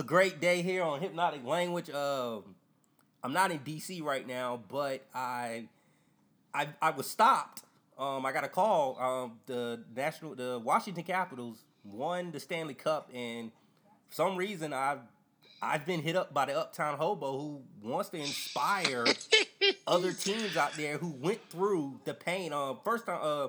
a 0.00 0.02
great 0.02 0.40
day 0.40 0.62
here 0.62 0.82
on 0.82 0.98
Hypnotic 0.98 1.44
Language. 1.44 1.90
Um, 1.90 2.56
I'm 3.22 3.34
not 3.34 3.50
in 3.50 3.58
DC 3.58 4.02
right 4.02 4.26
now, 4.26 4.60
but 4.68 5.04
I 5.14 5.68
I, 6.54 6.68
I 6.80 6.90
was 6.90 7.08
stopped. 7.08 7.62
Um, 7.98 8.24
I 8.24 8.32
got 8.32 8.44
a 8.44 8.48
call. 8.48 8.98
Um, 8.98 9.38
the 9.44 9.84
national, 9.94 10.34
the 10.34 10.58
Washington 10.58 11.04
Capitals 11.04 11.58
won 11.84 12.32
the 12.32 12.40
Stanley 12.40 12.72
Cup, 12.72 13.10
and 13.14 13.52
for 14.08 14.14
some 14.14 14.36
reason 14.36 14.72
I've 14.72 15.00
I've 15.60 15.84
been 15.84 16.00
hit 16.00 16.16
up 16.16 16.32
by 16.32 16.46
the 16.46 16.58
Uptown 16.58 16.96
Hobo 16.96 17.38
who 17.38 17.62
wants 17.82 18.08
to 18.10 18.16
inspire 18.16 19.04
other 19.86 20.14
teams 20.14 20.56
out 20.56 20.72
there 20.72 20.96
who 20.96 21.10
went 21.10 21.40
through 21.50 22.00
the 22.06 22.14
pain. 22.14 22.54
Um, 22.54 22.78
first 22.82 23.04
time, 23.04 23.18
uh, 23.20 23.48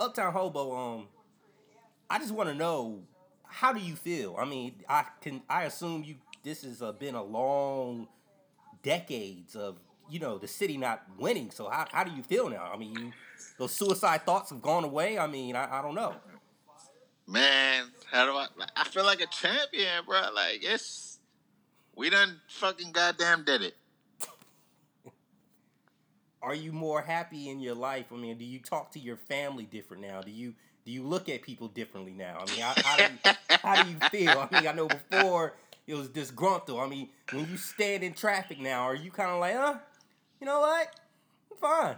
Uptown 0.00 0.32
Hobo. 0.32 0.74
Um, 0.74 1.08
I 2.10 2.18
just 2.18 2.32
want 2.32 2.48
to 2.48 2.54
know 2.56 3.04
how 3.52 3.72
do 3.72 3.80
you 3.80 3.94
feel? 3.94 4.36
I 4.38 4.44
mean, 4.44 4.74
I 4.88 5.04
can 5.20 5.42
I 5.48 5.64
assume 5.64 6.04
you 6.04 6.16
this 6.42 6.62
has 6.62 6.82
uh, 6.82 6.92
been 6.92 7.14
a 7.14 7.22
long 7.22 8.08
decades 8.82 9.54
of 9.54 9.76
you 10.10 10.18
know 10.18 10.38
the 10.38 10.48
city 10.48 10.76
not 10.76 11.02
winning. 11.18 11.50
So 11.50 11.68
how, 11.68 11.86
how 11.92 12.04
do 12.04 12.10
you 12.12 12.22
feel 12.22 12.48
now? 12.48 12.70
I 12.72 12.76
mean, 12.76 12.94
you, 12.94 13.12
those 13.58 13.72
suicide 13.72 14.24
thoughts 14.24 14.50
have 14.50 14.62
gone 14.62 14.84
away. 14.84 15.18
I 15.18 15.26
mean, 15.26 15.54
I, 15.54 15.78
I 15.78 15.82
don't 15.82 15.94
know. 15.94 16.14
Man, 17.26 17.84
how 18.10 18.26
do 18.26 18.32
I? 18.32 18.46
I 18.76 18.84
feel 18.84 19.04
like 19.04 19.20
a 19.20 19.26
champion, 19.26 20.04
bro. 20.06 20.22
Like 20.34 20.60
it's 20.62 21.18
we 21.94 22.10
done 22.10 22.40
fucking 22.48 22.92
goddamn 22.92 23.44
did 23.44 23.62
it. 23.62 23.76
Are 26.42 26.54
you 26.54 26.72
more 26.72 27.02
happy 27.02 27.50
in 27.50 27.60
your 27.60 27.76
life? 27.76 28.06
I 28.12 28.16
mean, 28.16 28.36
do 28.36 28.44
you 28.44 28.58
talk 28.58 28.90
to 28.92 28.98
your 28.98 29.16
family 29.16 29.64
different 29.64 30.02
now? 30.02 30.22
Do 30.22 30.32
you 30.32 30.54
do 30.84 30.92
you 30.92 31.02
look 31.02 31.28
at 31.28 31.42
people 31.42 31.68
differently 31.68 32.12
now? 32.12 32.38
I 32.40 32.50
mean, 32.50 32.60
how, 32.60 32.74
how 32.76 32.96
do 32.96 33.02
you, 33.02 33.32
how 33.50 33.82
do 33.82 33.90
you 33.90 33.96
feel? 34.10 34.48
I 34.50 34.54
mean, 34.54 34.68
I 34.68 34.72
know 34.72 34.88
before 34.88 35.54
it 35.86 35.94
was 35.94 36.08
disgruntled. 36.08 36.80
I 36.80 36.88
mean, 36.88 37.08
when 37.32 37.48
you 37.48 37.56
stand 37.56 38.02
in 38.02 38.14
traffic 38.14 38.60
now, 38.60 38.82
are 38.82 38.94
you 38.94 39.10
kind 39.10 39.30
of 39.30 39.40
like, 39.40 39.54
huh? 39.54 39.76
You 40.40 40.46
know 40.46 40.60
what? 40.60 40.88
I'm 41.50 41.56
fine. 41.58 41.96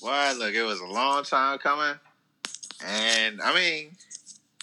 Why? 0.00 0.32
Look, 0.32 0.54
it 0.54 0.62
was 0.62 0.80
a 0.80 0.86
long 0.86 1.24
time 1.24 1.58
coming, 1.58 1.98
and 2.84 3.40
I 3.42 3.54
mean, 3.54 3.90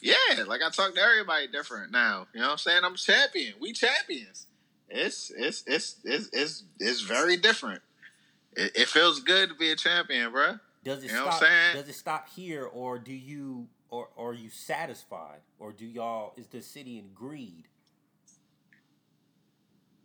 yeah, 0.02 0.44
like 0.48 0.62
I 0.62 0.70
talk 0.70 0.94
to 0.96 1.02
everybody 1.02 1.48
different 1.48 1.92
now. 1.92 2.28
You 2.34 2.42
know 2.42 2.48
what 2.48 2.52
I'm 2.54 2.58
saying? 2.58 2.82
I'm 2.84 2.96
champion. 2.96 3.54
We 3.60 3.74
champions. 3.74 4.48
It's 4.90 5.32
it's 5.36 5.64
it's 5.66 5.96
it's 6.04 6.30
it's, 6.34 6.64
it's 6.80 7.02
very 7.02 7.38
different. 7.38 7.82
It, 8.56 8.72
it 8.76 8.88
feels 8.88 9.22
good 9.22 9.50
to 9.50 9.56
be 9.56 9.72
a 9.72 9.76
champion, 9.76 10.32
bro. 10.32 10.56
Does 10.84 11.04
it 11.04 11.08
You 11.08 11.14
know 11.14 11.24
stop? 11.24 11.42
what 11.42 11.44
I'm 11.44 11.50
saying? 11.74 11.76
Does 11.78 11.90
it 11.90 11.98
stop 11.98 12.30
here, 12.30 12.66
or 12.66 13.00
do 13.00 13.14
you, 13.14 13.68
or, 13.90 14.10
or 14.16 14.32
are 14.32 14.34
you 14.34 14.50
satisfied, 14.50 15.40
or 15.60 15.72
do 15.72 15.86
y'all? 15.86 16.34
Is 16.38 16.48
the 16.48 16.62
city 16.62 16.98
in 16.98 17.10
greed? 17.14 17.68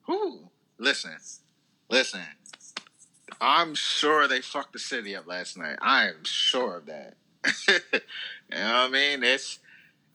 Who? 0.03 0.51
Listen, 0.79 1.17
listen. 1.91 2.21
I'm 3.41 3.75
sure 3.75 4.27
they 4.27 4.41
fucked 4.41 4.73
the 4.73 4.79
city 4.79 5.15
up 5.15 5.27
last 5.27 5.57
night. 5.57 5.77
I 5.83 6.09
am 6.09 6.25
sure 6.25 6.79
of 6.79 6.87
that. 6.87 7.15
you 7.69 7.75
know 8.51 8.73
what 8.73 8.75
I 8.75 8.89
mean? 8.89 9.23
It's 9.23 9.59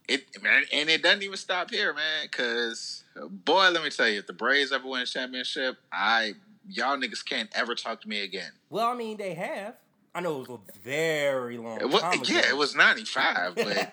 it, 0.08 0.42
man, 0.42 0.64
and 0.73 0.89
it 0.89 1.02
doesn't 1.03 1.23
even 1.23 1.38
stop 1.38 1.70
here, 1.72 1.94
man. 1.94 2.27
Cause 2.31 3.03
boy, 3.30 3.70
let 3.70 3.83
me 3.83 3.89
tell 3.89 4.08
you, 4.08 4.20
if 4.20 4.27
the 4.27 4.33
Braves 4.33 4.72
ever 4.72 4.88
win 4.88 5.02
a 5.02 5.05
championship, 5.05 5.77
I 5.92 6.33
y'all 6.67 6.98
niggas 6.98 7.23
can't 7.23 7.50
ever 7.53 7.75
talk 7.75 8.02
to 8.02 8.09
me 8.09 8.22
again. 8.22 8.52
Well, 8.70 8.88
I 8.88 8.95
mean, 8.95 9.17
they 9.17 9.33
have. 9.36 9.75
I 10.16 10.22
know 10.22 10.42
it 10.42 10.50
was 10.50 10.59
a 10.59 10.80
very 10.83 11.58
long 11.58 11.81
It 11.81 11.89
wa- 11.89 12.00
time 12.00 12.22
ago. 12.22 12.33
yeah, 12.33 12.47
it 12.50 12.56
was 12.58 12.75
'95, 12.75 13.56
but 13.56 13.92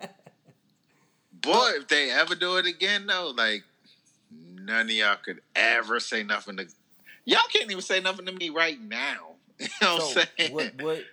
boy, 1.32 1.70
if 1.76 1.88
they 1.88 2.10
ever 2.10 2.34
do 2.34 2.56
it 2.56 2.66
again, 2.66 3.06
though, 3.06 3.32
like 3.36 3.64
none 4.30 4.86
of 4.86 4.90
y'all 4.90 5.16
could 5.22 5.40
ever 5.54 5.98
say 6.00 6.22
nothing 6.22 6.56
to. 6.58 6.66
Y'all 7.24 7.38
can't 7.52 7.70
even 7.70 7.82
say 7.82 8.00
nothing 8.00 8.26
to 8.26 8.32
me 8.32 8.50
right 8.50 8.80
now. 8.80 9.28
You 9.60 9.68
know 9.80 9.94
what 9.96 10.02
I'm 10.18 10.26
saying? 10.38 10.52
what, 10.54 10.72
what 10.82 11.04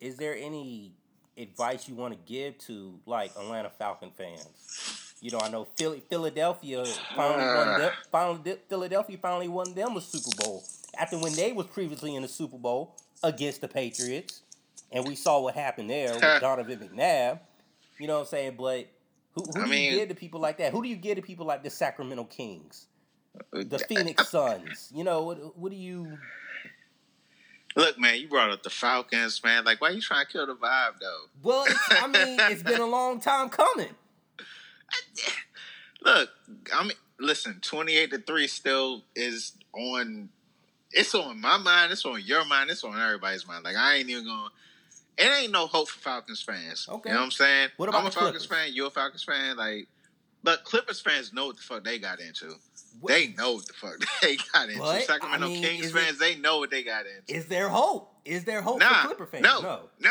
is 0.00 0.16
there 0.16 0.36
any 0.36 0.92
advice 1.36 1.88
you 1.88 1.94
want 1.96 2.14
to 2.14 2.32
give 2.32 2.56
to 2.58 3.00
like 3.04 3.32
Atlanta 3.36 3.70
Falcon 3.70 4.10
fans? 4.16 5.16
You 5.20 5.30
know, 5.32 5.38
I 5.40 5.50
know 5.50 5.64
Philly, 5.76 6.02
Philadelphia 6.08 6.84
finally 7.16 7.44
won. 7.56 7.68
Uh. 7.68 7.78
Them, 7.78 7.92
finally, 8.12 8.56
Philadelphia 8.68 9.18
finally 9.20 9.48
won 9.48 9.74
them 9.74 9.96
a 9.96 10.00
Super 10.00 10.36
Bowl 10.44 10.62
after 10.96 11.18
when 11.18 11.32
they 11.34 11.52
was 11.52 11.66
previously 11.66 12.14
in 12.14 12.22
the 12.22 12.28
Super 12.28 12.58
Bowl 12.58 12.94
against 13.22 13.60
the 13.60 13.68
Patriots, 13.68 14.42
and 14.90 15.06
we 15.06 15.14
saw 15.14 15.40
what 15.40 15.54
happened 15.54 15.90
there 15.90 16.12
with 16.14 16.20
Donovan 16.40 16.78
McNabb. 16.78 17.40
You 17.98 18.06
know 18.06 18.14
what 18.14 18.20
I'm 18.20 18.26
saying? 18.26 18.54
But 18.58 18.88
who, 19.32 19.44
who 19.54 19.60
I 19.60 19.64
do 19.64 19.70
mean- 19.70 19.92
you 19.92 19.98
give 19.98 20.08
to 20.08 20.14
people 20.14 20.40
like 20.40 20.58
that? 20.58 20.72
Who 20.72 20.82
do 20.82 20.88
you 20.88 20.96
give 20.96 21.16
to 21.16 21.22
people 21.22 21.46
like 21.46 21.62
the 21.62 21.70
Sacramento 21.70 22.24
Kings, 22.24 22.86
uh, 23.54 23.62
the 23.66 23.78
Phoenix 23.78 24.22
uh, 24.22 24.24
Suns? 24.58 24.90
You 24.94 25.04
know, 25.04 25.22
what, 25.22 25.56
what 25.58 25.70
do 25.70 25.76
you? 25.76 26.18
Look, 27.74 27.98
man, 27.98 28.20
you 28.20 28.28
brought 28.28 28.50
up 28.50 28.62
the 28.62 28.68
Falcons, 28.70 29.42
man. 29.42 29.64
Like, 29.64 29.80
why 29.80 29.88
are 29.88 29.92
you 29.92 30.00
trying 30.02 30.26
to 30.26 30.32
kill 30.32 30.46
the 30.46 30.54
vibe, 30.54 30.98
though? 31.00 31.20
Well, 31.42 31.64
I 31.90 32.06
mean, 32.06 32.38
it's 32.50 32.62
been 32.62 32.80
a 32.82 32.86
long 32.86 33.18
time 33.18 33.48
coming. 33.48 33.94
Look, 36.02 36.28
I 36.74 36.82
mean, 36.82 36.92
listen, 37.18 37.60
twenty-eight 37.62 38.10
to 38.10 38.18
three 38.18 38.46
still 38.46 39.04
is 39.14 39.52
on. 39.74 40.28
It's 40.92 41.14
on 41.14 41.40
my 41.40 41.56
mind. 41.58 41.92
It's 41.92 42.04
on 42.04 42.20
your 42.22 42.44
mind. 42.44 42.70
It's 42.70 42.84
on 42.84 42.98
everybody's 43.00 43.46
mind. 43.46 43.64
Like, 43.64 43.76
I 43.76 43.94
ain't 43.96 44.10
even 44.10 44.24
going. 44.24 44.48
to 45.18 45.24
It 45.24 45.42
ain't 45.42 45.52
no 45.52 45.66
hope 45.66 45.88
for 45.88 45.98
Falcons 46.00 46.42
fans. 46.42 46.86
Okay. 46.88 47.08
You 47.10 47.14
know 47.14 47.20
what 47.20 47.24
I'm 47.26 47.30
saying? 47.30 47.68
What 47.76 47.88
about 47.88 48.02
I'm 48.02 48.06
a 48.06 48.10
Falcons 48.10 48.46
Clippers? 48.46 48.66
fan. 48.66 48.74
You're 48.74 48.88
a 48.88 48.90
Falcons 48.90 49.24
fan. 49.24 49.56
Like, 49.56 49.88
but 50.44 50.64
Clippers 50.64 51.00
fans 51.00 51.32
know 51.32 51.46
what 51.46 51.56
the 51.56 51.62
fuck 51.62 51.84
they 51.84 51.98
got 51.98 52.20
into. 52.20 52.54
What- 53.00 53.12
They 53.12 53.28
know 53.28 53.52
what 53.54 53.66
the 53.66 53.72
fuck 53.74 53.94
they 54.22 54.36
got 54.52 54.68
into. 54.68 54.80
But, 54.80 55.02
Sacramento 55.04 55.46
I 55.46 55.48
mean, 55.50 55.62
Kings 55.62 55.86
is 55.86 55.94
it- 55.94 55.98
fans, 55.98 56.18
they 56.18 56.34
know 56.36 56.58
what 56.58 56.70
they 56.70 56.82
got 56.82 57.04
into. 57.06 57.32
Is 57.34 57.46
there 57.46 57.68
hope? 57.68 58.12
Is 58.24 58.44
there 58.44 58.60
hope 58.62 58.78
Nah, 58.80 59.02
for 59.02 59.06
Clipper 59.08 59.26
fans? 59.26 59.42
no, 59.44 59.60
no. 59.62 59.80
no, 60.00 60.10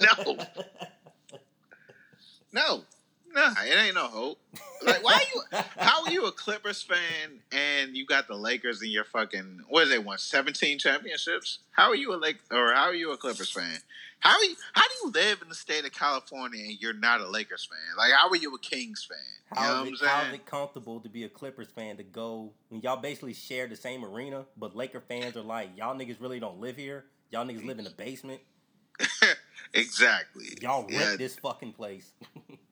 no, 0.00 0.38
no, 2.52 2.80
nah. 3.36 3.54
It 3.64 3.76
ain't 3.76 3.94
no 3.94 4.06
hope. 4.06 4.38
Like, 4.84 5.04
why 5.04 5.24
you? 5.34 5.42
How 5.76 6.04
are 6.04 6.10
you 6.10 6.26
a 6.26 6.32
Clippers 6.32 6.82
fan 6.82 7.40
and 7.52 7.96
you 7.96 8.06
got 8.06 8.26
the 8.28 8.34
Lakers 8.34 8.82
in 8.82 8.90
your 8.90 9.04
fucking? 9.04 9.62
What 9.68 9.84
is 9.84 9.90
they 9.90 9.98
won 9.98 10.18
seventeen 10.18 10.78
championships? 10.78 11.60
How 11.70 11.88
are 11.90 11.94
you 11.94 12.14
a 12.14 12.16
Lake 12.16 12.38
or 12.50 12.72
how 12.72 12.84
are 12.84 12.94
you 12.94 13.12
a 13.12 13.16
Clippers 13.16 13.50
fan? 13.50 13.78
How 14.20 14.36
are 14.36 14.44
you, 14.44 14.56
How 14.72 14.82
do 14.82 14.94
you 15.04 15.12
live 15.12 15.42
in 15.42 15.48
the 15.48 15.54
state 15.54 15.84
of 15.84 15.92
California 15.92 16.64
and 16.64 16.80
you're 16.80 16.94
not 16.94 17.20
a 17.20 17.28
Lakers 17.28 17.68
fan? 17.70 17.96
Like, 17.96 18.12
how 18.12 18.28
are 18.28 18.36
you 18.36 18.54
a 18.54 18.58
Kings 18.58 19.06
fan? 19.08 19.18
You 19.52 19.62
How 19.62 19.84
know 19.84 19.90
is, 19.90 20.00
what 20.00 20.10
I'm 20.10 20.16
it, 20.20 20.22
how 20.22 20.28
is 20.28 20.34
it 20.34 20.46
comfortable 20.46 21.00
to 21.00 21.08
be 21.08 21.24
a 21.24 21.28
Clippers 21.28 21.68
fan 21.68 21.96
to 21.98 22.02
go 22.02 22.52
when 22.70 22.80
y'all 22.80 22.96
basically 22.96 23.34
share 23.34 23.66
the 23.66 23.76
same 23.76 24.04
arena, 24.04 24.46
but 24.56 24.74
Laker 24.74 25.00
fans 25.00 25.36
are 25.36 25.42
like, 25.42 25.76
y'all 25.76 25.94
niggas 25.94 26.20
really 26.20 26.40
don't 26.40 26.58
live 26.60 26.76
here. 26.76 27.04
Y'all 27.30 27.46
niggas 27.46 27.64
live 27.64 27.78
in 27.78 27.84
the 27.84 27.90
basement. 27.90 28.40
exactly. 29.74 30.46
Y'all 30.62 30.82
rent 30.82 30.92
Yeah, 30.92 31.16
this 31.16 31.36
fucking 31.36 31.72
place. 31.72 32.12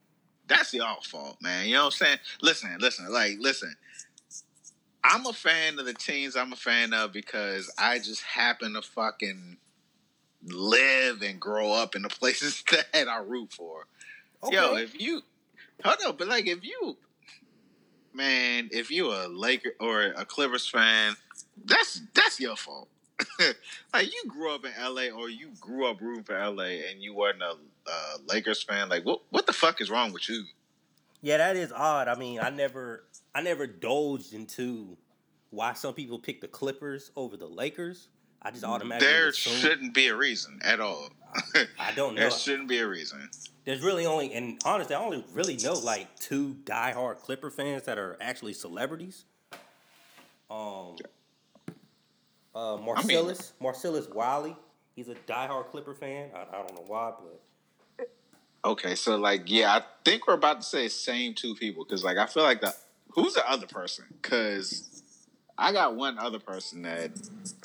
that's 0.47 0.75
y'all 0.75 1.01
fault, 1.03 1.37
man. 1.41 1.67
You 1.67 1.75
know 1.75 1.85
what 1.85 1.95
I'm 2.01 2.07
saying? 2.07 2.19
Listen, 2.43 2.77
listen, 2.81 3.11
like, 3.13 3.37
listen. 3.41 3.75
I'm 5.07 5.27
a 5.27 5.35
fan 5.35 5.79
of 5.79 5.85
the 5.85 5.93
teams 5.93 6.35
I'm 6.35 6.55
a 6.55 6.57
fan 6.57 6.95
of 6.95 7.13
because 7.13 7.71
I 7.79 7.99
just 7.99 8.23
happen 8.23 8.73
to 8.73 8.81
fucking 8.81 9.59
live 10.47 11.23
and 11.23 11.39
grow 11.39 11.73
up 11.73 11.95
in 11.95 12.03
the 12.03 12.09
places 12.21 12.65
that 12.71 13.09
I 13.09 13.19
root 13.19 13.53
for. 13.53 13.87
Yo, 14.51 14.77
if 14.77 15.01
you 15.01 15.23
hold 15.83 15.97
on, 16.07 16.17
but 16.17 16.29
like 16.29 16.47
if 16.47 16.65
you 16.65 16.97
man, 18.13 18.69
if 18.73 18.91
you 18.91 19.11
a 19.11 19.29
Laker 19.29 19.71
or 19.81 20.03
a 20.03 20.25
Clippers 20.25 20.69
fan, 20.69 21.17
that's 21.65 22.03
that's 22.15 22.41
your 22.41 22.57
fault. 22.57 22.89
like 23.93 24.13
you 24.13 24.23
grew 24.29 24.55
up 24.55 24.65
in 24.65 24.73
LA 24.79 25.09
or 25.09 25.29
you 25.29 25.51
grew 25.61 25.87
up 25.87 26.01
rooting 26.01 26.25
for 26.25 26.35
LA 26.35 26.65
and 26.91 27.01
you 27.01 27.15
weren't 27.15 27.43
a 27.43 27.57
uh, 27.87 28.19
Lakers 28.27 28.63
fan. 28.63 28.89
Like 28.89 29.05
what 29.05 29.21
what 29.31 29.47
the 29.47 29.53
fuck 29.53 29.81
is 29.81 29.91
wrong 29.91 30.13
with 30.13 30.29
you? 30.29 30.45
yeah, 31.23 31.39
that 31.39 31.57
is 31.57 31.73
odd. 31.73 32.07
I 32.07 32.17
mean, 32.17 32.39
I 32.39 32.51
never, 32.51 33.05
I 33.35 33.41
never 33.41 33.67
dolged 33.67 34.35
into 34.35 34.99
why 35.49 35.73
some 35.73 35.95
people 35.95 36.19
pick 36.19 36.43
the 36.43 36.49
Clippers 36.49 37.11
over 37.17 37.37
the 37.39 37.47
Lakers. 37.47 38.09
I 38.43 38.51
just 38.51 38.63
automatically 38.63 39.11
There 39.11 39.33
shouldn't 39.33 39.95
be 39.95 40.09
a 40.09 40.15
reason 40.15 40.61
at 40.63 40.81
all. 40.81 41.09
I 41.79 41.93
don't 41.97 42.15
know. 42.15 42.21
there 42.21 42.31
shouldn't 42.31 42.69
be 42.69 42.77
a 42.79 42.87
reason. 42.87 43.31
There's 43.65 43.81
really 43.81 44.05
only, 44.05 44.35
and 44.35 44.61
honestly, 44.67 44.95
I 44.95 45.01
only 45.01 45.25
really 45.33 45.57
know 45.57 45.73
like 45.73 46.15
two 46.19 46.57
diehard 46.65 47.21
Clipper 47.21 47.51
fans 47.51 47.85
that 47.85 47.97
are 47.97 48.19
actually 48.21 48.53
celebrities. 48.53 49.25
Um, 50.51 50.97
uh, 52.55 52.77
Marcellus, 52.77 53.55
Marcellus 53.63 54.09
Wiley, 54.11 54.55
he's 54.95 55.09
a 55.09 55.15
diehard 55.27 55.71
Clipper 55.71 55.95
fan. 55.95 56.29
I, 56.35 56.41
I 56.43 56.59
don't 56.59 56.75
know 56.75 56.85
why, 56.87 57.13
but 57.19 57.41
Okay, 58.65 58.95
so 58.95 59.17
like, 59.17 59.43
yeah, 59.47 59.75
I 59.75 59.83
think 60.05 60.27
we're 60.27 60.35
about 60.35 60.63
to 60.63 60.67
say 60.67 60.89
same 60.89 61.35
two 61.35 61.55
people 61.55 61.85
because 61.85 62.03
like 62.03 62.17
I 62.17 62.27
feel 62.27 62.43
like 62.45 62.61
the 62.63 62.75
who's 63.11 63.35
the 63.35 63.49
other 63.49 63.67
person? 63.67 64.07
Because 64.23 65.03
I 65.59 65.73
got 65.73 65.97
one 65.97 66.19
other 66.19 66.39
person 66.39 66.83
that 66.83 67.11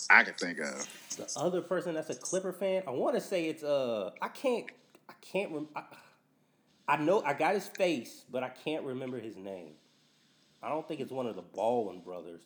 I 0.10 0.24
could 0.24 0.38
think 0.38 0.60
of. 0.60 0.88
the 1.16 1.30
other 1.40 1.62
person 1.62 1.96
that's 1.96 2.10
a 2.10 2.16
Clipper 2.16 2.52
fan, 2.52 2.84
I 2.86 2.92
want 2.92 3.16
to 3.16 3.22
say 3.22 3.46
it's 3.46 3.64
uh, 3.64 4.12
I 4.22 4.28
can't, 4.28 4.66
I 5.08 5.14
can't, 5.22 5.52
rem- 5.54 5.70
I, 5.76 5.84
I 6.88 6.98
know 6.98 7.22
I 7.24 7.34
got 7.34 7.54
his 7.54 7.68
face, 7.68 8.26
but 8.30 8.44
I 8.44 8.50
can't 8.50 8.84
remember 8.84 9.20
his 9.20 9.38
name. 9.38 9.74
I 10.62 10.68
don't 10.68 10.86
think 10.86 11.00
it's 11.00 11.12
one 11.12 11.28
of 11.28 11.36
the 11.38 11.42
Baldwin 11.42 12.02
brothers. 12.02 12.42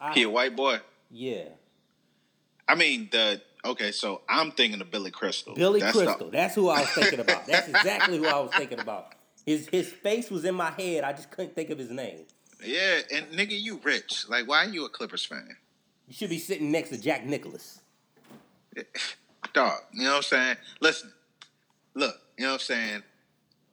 I, 0.00 0.12
He 0.14 0.24
a 0.24 0.30
white 0.30 0.56
boy. 0.56 0.80
yeah, 1.12 1.44
I 2.66 2.74
mean 2.74 3.08
the 3.12 3.40
okay. 3.64 3.92
So 3.92 4.22
I'm 4.28 4.50
thinking 4.52 4.80
of 4.80 4.90
Billy 4.90 5.10
Crystal. 5.10 5.54
Billy 5.54 5.80
That's 5.80 5.96
Crystal. 5.96 6.30
That's 6.30 6.54
who 6.54 6.68
I 6.68 6.80
was 6.80 6.90
thinking 6.90 7.20
about. 7.20 7.46
That's 7.46 7.68
exactly 7.68 8.18
who 8.18 8.26
I 8.26 8.38
was 8.40 8.50
thinking 8.56 8.80
about. 8.80 9.12
His 9.46 9.68
his 9.68 9.88
face 9.90 10.30
was 10.30 10.44
in 10.44 10.54
my 10.54 10.70
head. 10.70 11.04
I 11.04 11.12
just 11.12 11.30
couldn't 11.30 11.54
think 11.54 11.70
of 11.70 11.78
his 11.78 11.90
name. 11.90 12.20
yeah, 12.64 13.00
and 13.12 13.26
nigga, 13.26 13.60
you 13.60 13.80
rich. 13.82 14.24
Like, 14.28 14.48
why 14.48 14.64
are 14.64 14.68
you 14.68 14.84
a 14.86 14.88
Clippers 14.88 15.24
fan? 15.24 15.56
You 16.08 16.14
should 16.14 16.30
be 16.30 16.38
sitting 16.38 16.70
next 16.70 16.90
to 16.90 16.98
Jack 17.00 17.24
Nicholas. 17.26 17.80
Dog, 19.52 19.78
you 19.92 20.04
know 20.04 20.10
what 20.10 20.16
I'm 20.16 20.22
saying? 20.22 20.56
Listen, 20.80 21.12
look, 21.94 22.14
you 22.38 22.44
know 22.44 22.50
what 22.52 22.54
I'm 22.54 22.60
saying? 22.60 23.02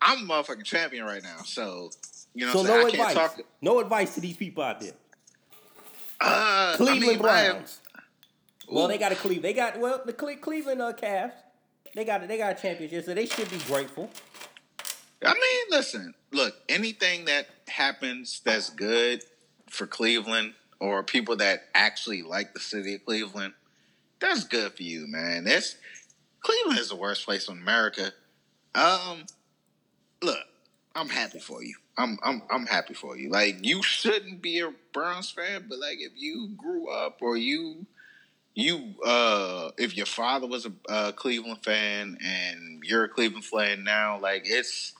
I'm 0.01 0.29
a 0.29 0.33
motherfucking 0.33 0.63
champion 0.63 1.05
right 1.05 1.23
now, 1.23 1.37
so 1.43 1.89
you 2.33 2.45
know 2.45 2.53
So 2.53 2.61
what 2.61 2.71
I'm 2.71 2.77
no 2.81 2.89
saying? 2.89 3.01
I 3.01 3.09
advice. 3.11 3.15
can't 3.17 3.35
talk. 3.37 3.45
No 3.61 3.79
advice 3.79 4.15
to 4.15 4.21
these 4.21 4.37
people 4.37 4.63
out 4.63 4.79
there. 4.81 4.93
Uh, 6.19 6.73
Cleveland 6.77 7.03
I 7.03 7.07
mean, 7.07 7.17
Browns. 7.19 7.80
Well, 8.71 8.87
they 8.87 8.97
got 8.97 9.11
a 9.11 9.15
Cleveland. 9.15 9.43
They 9.43 9.53
got 9.53 9.79
well 9.79 10.01
the 10.05 10.13
Cle- 10.13 10.37
Cleveland 10.37 10.81
uh, 10.81 10.93
Cavs. 10.93 11.33
They 11.93 12.05
got 12.05 12.25
they 12.27 12.37
got 12.37 12.57
a 12.57 12.61
championship, 12.61 13.05
so 13.05 13.13
they 13.13 13.25
should 13.25 13.49
be 13.51 13.57
grateful. 13.67 14.09
I 15.23 15.33
mean, 15.33 15.65
listen, 15.69 16.15
look, 16.31 16.55
anything 16.67 17.25
that 17.25 17.47
happens 17.67 18.41
that's 18.43 18.69
good 18.69 19.23
for 19.69 19.85
Cleveland 19.85 20.53
or 20.79 21.03
people 21.03 21.35
that 21.37 21.65
actually 21.75 22.23
like 22.23 22.53
the 22.53 22.59
city 22.59 22.95
of 22.95 23.05
Cleveland, 23.05 23.53
that's 24.19 24.45
good 24.45 24.73
for 24.73 24.83
you, 24.83 25.05
man. 25.07 25.43
That's 25.43 25.75
Cleveland 26.39 26.79
is 26.79 26.89
the 26.89 26.95
worst 26.95 27.25
place 27.25 27.49
in 27.49 27.57
America. 27.57 28.13
Um, 28.73 29.25
look, 30.23 30.39
I'm 30.95 31.09
happy 31.09 31.39
for 31.39 31.61
you. 31.61 31.75
I'm 31.97 32.17
I'm 32.23 32.41
I'm 32.49 32.65
happy 32.65 32.93
for 32.93 33.17
you. 33.17 33.29
Like 33.29 33.65
you 33.65 33.83
shouldn't 33.83 34.41
be 34.41 34.59
a 34.59 34.73
Browns 34.93 35.29
fan, 35.29 35.65
but 35.67 35.77
like 35.77 35.97
if 35.99 36.13
you 36.15 36.49
grew 36.55 36.89
up 36.89 37.21
or 37.21 37.35
you 37.35 37.85
you 38.53 38.95
uh 39.05 39.71
if 39.77 39.95
your 39.95 40.05
father 40.05 40.47
was 40.47 40.65
a 40.65 40.71
uh, 40.91 41.11
Cleveland 41.13 41.63
fan 41.63 42.17
and 42.23 42.83
you're 42.83 43.05
a 43.05 43.09
Cleveland 43.09 43.45
fan 43.45 43.83
now, 43.83 44.19
like 44.19 44.43
it's 44.45 44.93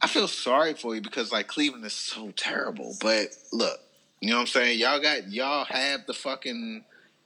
I 0.00 0.08
feel 0.08 0.26
sorry 0.26 0.74
for 0.74 0.94
you 0.94 1.00
because 1.00 1.30
like 1.30 1.46
Cleveland 1.46 1.84
is 1.84 1.92
so 1.92 2.32
terrible. 2.32 2.96
But 3.00 3.28
look, 3.52 3.78
you 4.20 4.30
know 4.30 4.36
what 4.36 4.42
I'm 4.42 4.46
saying? 4.48 4.80
Y'all 4.80 5.00
got 5.00 5.30
y'all 5.30 5.64
have 5.66 6.06
the 6.06 6.14
fucking 6.14 6.84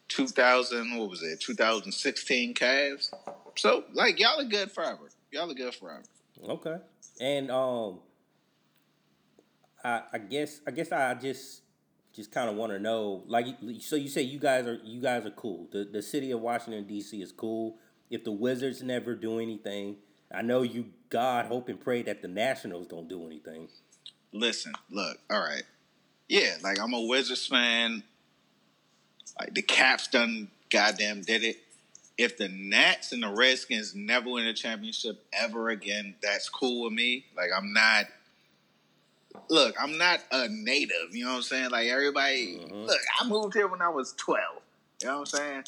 2000 0.08 0.96
what 0.96 1.10
was 1.10 1.22
it? 1.22 1.40
2016 1.40 2.54
Cavs. 2.54 3.10
So 3.56 3.84
like 3.94 4.20
y'all 4.20 4.40
are 4.40 4.44
good 4.44 4.70
forever. 4.70 5.08
Y'all 5.30 5.50
are 5.50 5.54
good 5.54 5.74
forever. 5.74 6.02
Okay. 6.46 6.76
And 7.18 7.50
um, 7.50 8.00
I 9.82 10.02
I 10.12 10.18
guess 10.18 10.60
I 10.66 10.70
guess 10.70 10.92
I 10.92 11.14
just 11.14 11.62
just 12.16 12.32
kind 12.32 12.48
of 12.48 12.56
want 12.56 12.72
to 12.72 12.78
know, 12.78 13.22
like, 13.26 13.46
so 13.80 13.94
you 13.94 14.08
say 14.08 14.22
you 14.22 14.38
guys 14.38 14.66
are 14.66 14.80
you 14.82 15.02
guys 15.02 15.26
are 15.26 15.30
cool. 15.30 15.68
The 15.70 15.84
the 15.84 16.00
city 16.00 16.30
of 16.30 16.40
Washington 16.40 16.86
D.C. 16.86 17.20
is 17.20 17.30
cool. 17.30 17.76
If 18.10 18.24
the 18.24 18.32
Wizards 18.32 18.82
never 18.82 19.14
do 19.14 19.38
anything, 19.38 19.96
I 20.34 20.40
know 20.40 20.62
you 20.62 20.86
God 21.10 21.46
hope 21.46 21.68
and 21.68 21.78
pray 21.78 22.02
that 22.02 22.22
the 22.22 22.28
Nationals 22.28 22.86
don't 22.86 23.08
do 23.08 23.26
anything. 23.26 23.68
Listen, 24.32 24.72
look, 24.90 25.18
all 25.30 25.40
right. 25.40 25.64
Yeah, 26.28 26.56
like 26.62 26.80
I'm 26.80 26.94
a 26.94 27.02
Wizards 27.02 27.46
fan. 27.46 28.02
Like 29.38 29.54
the 29.54 29.62
Caps 29.62 30.08
done 30.08 30.48
goddamn 30.70 31.20
did 31.20 31.44
it. 31.44 31.58
If 32.16 32.38
the 32.38 32.48
Nats 32.48 33.12
and 33.12 33.22
the 33.22 33.28
Redskins 33.28 33.94
never 33.94 34.30
win 34.30 34.46
a 34.46 34.54
championship 34.54 35.26
ever 35.34 35.68
again, 35.68 36.14
that's 36.22 36.48
cool 36.48 36.84
with 36.84 36.94
me. 36.94 37.26
Like 37.36 37.50
I'm 37.54 37.74
not 37.74 38.06
look, 39.48 39.74
I'm 39.80 39.96
not 39.98 40.20
a 40.32 40.48
native, 40.48 41.12
you 41.14 41.24
know 41.24 41.30
what 41.32 41.36
I'm 41.38 41.42
saying? 41.42 41.70
Like 41.70 41.88
everybody 41.88 42.58
Mhm. 42.58 42.86
look, 42.86 43.00
I 43.20 43.26
moved 43.26 43.54
here 43.54 43.66
when 43.68 43.82
I 43.82 43.88
was 43.88 44.12
twelve. 44.16 44.62
You 45.02 45.08
know 45.08 45.20
what 45.20 45.34
I'm 45.34 45.40
saying? 45.40 45.64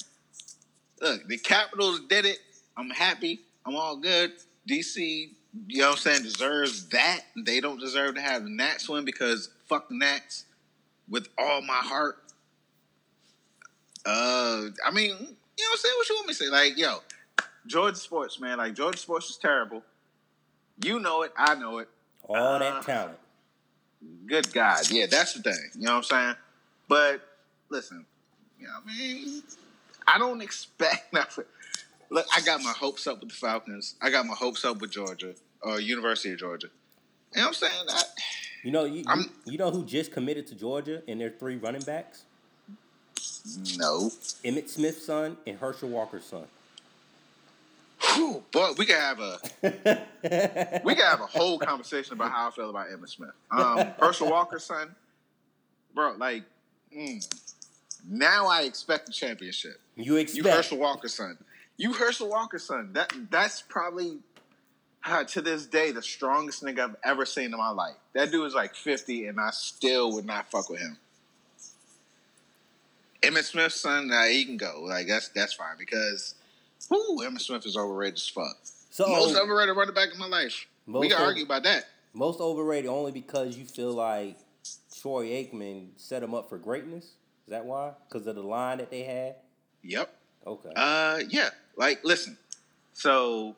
Look, 1.01 1.29
the 1.29 1.39
Capitals 1.39 2.01
did 2.09 2.25
it. 2.25 2.39
I'm 2.77 2.91
happy. 2.91 3.41
I'm 3.67 3.77
all 3.77 3.97
good. 3.97 4.33
DC, 4.69 5.31
you 5.69 5.81
know 5.81 5.89
what 5.91 5.97
I'm 5.97 6.03
saying, 6.03 6.23
deserves 6.23 6.89
that. 6.89 7.21
They 7.37 7.61
don't 7.61 7.79
deserve 7.81 8.15
to 8.17 8.21
have 8.21 8.45
the 8.45 8.51
Nats 8.51 8.89
win 8.89 9.05
because 9.05 9.51
fuck 9.67 9.89
the 9.89 9.95
Nats 9.97 10.45
with 11.09 11.29
all 11.39 11.61
my 11.63 11.75
heart. 11.79 12.23
Uh, 14.07 14.67
I 14.85 14.91
mean, 14.93 15.11
you 15.11 15.15
know 15.15 15.19
what 15.19 15.73
I'm 15.73 15.77
saying? 15.79 15.95
What 15.97 16.09
you 16.09 16.15
want 16.17 16.27
me 16.29 16.33
to 16.35 16.39
say? 16.39 16.49
Like, 16.49 16.79
yo, 16.79 16.99
Georgia 17.67 17.97
sports, 17.97 18.41
man. 18.41 18.59
Like, 18.59 18.75
Georgia 18.75 18.99
sports 18.99 19.29
is 19.31 19.37
terrible. 19.37 19.83
You 20.83 21.01
know 21.01 21.23
it. 21.23 21.33
I 21.37 21.55
know 21.55 21.79
it. 21.79 21.89
All 22.25 22.37
Uh, 22.37 22.59
that 22.59 22.83
talent. 22.83 23.19
Good 24.27 24.53
God. 24.53 24.91
Yeah, 24.91 25.07
that's 25.07 25.35
the 25.35 25.43
thing. 25.43 25.71
You 25.75 25.87
know 25.87 25.93
what 25.93 25.97
I'm 25.99 26.03
saying? 26.05 26.35
But 26.89 27.21
listen, 27.69 28.05
you 28.59 28.67
know 28.67 28.73
what 28.83 28.93
I 28.95 28.99
mean? 28.99 29.43
I 30.07 30.19
don't 30.19 30.41
expect 30.41 31.13
nothing. 31.13 31.45
Look, 32.11 32.27
I 32.35 32.41
got 32.41 32.63
my 32.63 32.73
hopes 32.73 33.07
up 33.07 33.21
with 33.21 33.31
the 33.31 33.35
Falcons. 33.35 33.97
I 34.01 34.11
got 34.11 34.25
my 34.27 34.35
hopes 34.35 34.65
up 34.65 34.81
with 34.81 34.91
Georgia, 34.91 35.35
or 35.63 35.81
University 35.81 36.33
of 36.33 36.39
Georgia. 36.39 36.69
You 37.35 37.43
know 37.43 37.49
what 37.49 37.49
I'm 37.49 37.55
saying? 37.55 37.85
I, 37.91 38.03
You 38.65 38.73
know 38.73 38.85
you, 38.87 39.05
you 39.45 39.59
know 39.59 39.71
who 39.71 39.85
just 39.85 40.13
committed 40.13 40.47
to 40.49 40.55
Georgia 40.55 41.03
and 41.07 41.21
their 41.21 41.31
three 41.31 41.57
running 41.57 41.83
backs? 41.83 42.25
no. 43.77 44.11
Emmitt 44.45 44.69
Smith's 44.69 45.05
son 45.05 45.37
and 45.47 45.59
Herschel 45.59 45.89
Walker's 45.89 46.25
son. 46.25 46.45
Whew, 48.19 48.43
boy, 48.51 48.73
we 48.77 48.85
could 48.85 48.97
have 48.97 49.21
a 49.21 49.39
we 50.85 50.95
could 50.95 51.05
have 51.05 51.21
a 51.21 51.27
whole 51.27 51.59
conversation 51.59 52.15
about 52.15 52.33
how 52.33 52.49
I 52.49 52.51
feel 52.51 52.69
about 52.69 52.89
Emmitt 52.89 53.11
Smith. 53.11 53.31
Um, 53.51 53.79
Herschel 54.01 54.29
Walker's 54.29 54.65
son, 54.65 54.95
bro. 55.95 56.15
Like, 56.19 56.43
mm, 56.97 57.25
now 58.09 58.49
I 58.49 58.63
expect 58.63 59.09
a 59.09 59.13
championship. 59.13 59.81
You 59.95 60.17
expect 60.17 60.45
You 60.45 60.51
Herschel 60.51 60.79
Walker's 60.79 61.15
son. 61.15 61.39
You 61.77 61.93
Herschel 61.93 62.29
Walker's 62.29 62.65
son. 62.65 62.93
That 62.95 63.13
that's 63.31 63.63
probably 63.63 64.19
uh, 65.05 65.23
to 65.23 65.41
this 65.41 65.67
day 65.67 65.93
the 65.93 66.03
strongest 66.03 66.65
nigga 66.65 66.81
I've 66.81 66.97
ever 67.05 67.25
seen 67.25 67.47
in 67.47 67.59
my 67.59 67.71
life. 67.71 67.95
That 68.15 68.33
dude 68.33 68.47
is 68.47 68.55
like 68.55 68.75
fifty, 68.75 69.27
and 69.27 69.39
I 69.39 69.51
still 69.51 70.13
would 70.15 70.27
not 70.27 70.51
fuck 70.51 70.69
with 70.69 70.81
him. 70.81 70.99
Emmitt 73.23 73.45
Smith's 73.45 73.81
son, 73.81 74.09
nah, 74.09 74.25
he 74.25 74.45
can 74.45 74.57
go. 74.57 74.83
Like 74.83 75.07
that's 75.07 75.29
that's 75.29 75.53
fine 75.53 75.77
because, 75.79 76.35
whoo, 76.91 77.19
Emmitt 77.25 77.41
Smith 77.41 77.67
is 77.67 77.77
overrated 77.77 78.15
as 78.17 78.29
fuck. 78.29 78.57
so 78.91 79.07
Most 79.09 79.37
overrated 79.37 79.77
running 79.77 79.95
back 79.95 80.09
in 80.13 80.19
my 80.19 80.27
life. 80.27 80.67
we 80.87 81.09
can 81.09 81.21
argue 81.21 81.45
about 81.45 81.65
that. 81.65 81.85
most 82.15 82.41
overrated 82.41 82.89
only 82.91 83.13
because 83.13 83.57
you 83.57 83.65
feel 83.65 83.93
like 83.93 84.39
Troy 85.01 85.27
Aikman 85.27 85.89
set 85.97 86.23
him 86.23 86.35
up 86.35 86.49
for 86.49 86.59
greatness. 86.59 87.05
Is 87.05 87.51
that 87.51 87.65
why? 87.65 87.93
Because 88.09 88.27
of 88.27 88.35
the 88.35 88.43
line 88.43 88.79
that 88.79 88.91
they 88.91 89.03
had. 89.05 89.37
Yep. 89.83 90.13
Okay. 90.47 90.71
Uh, 90.77 91.21
yeah. 91.29 91.51
Like, 91.77 92.01
listen. 92.05 92.37
So, 92.93 93.55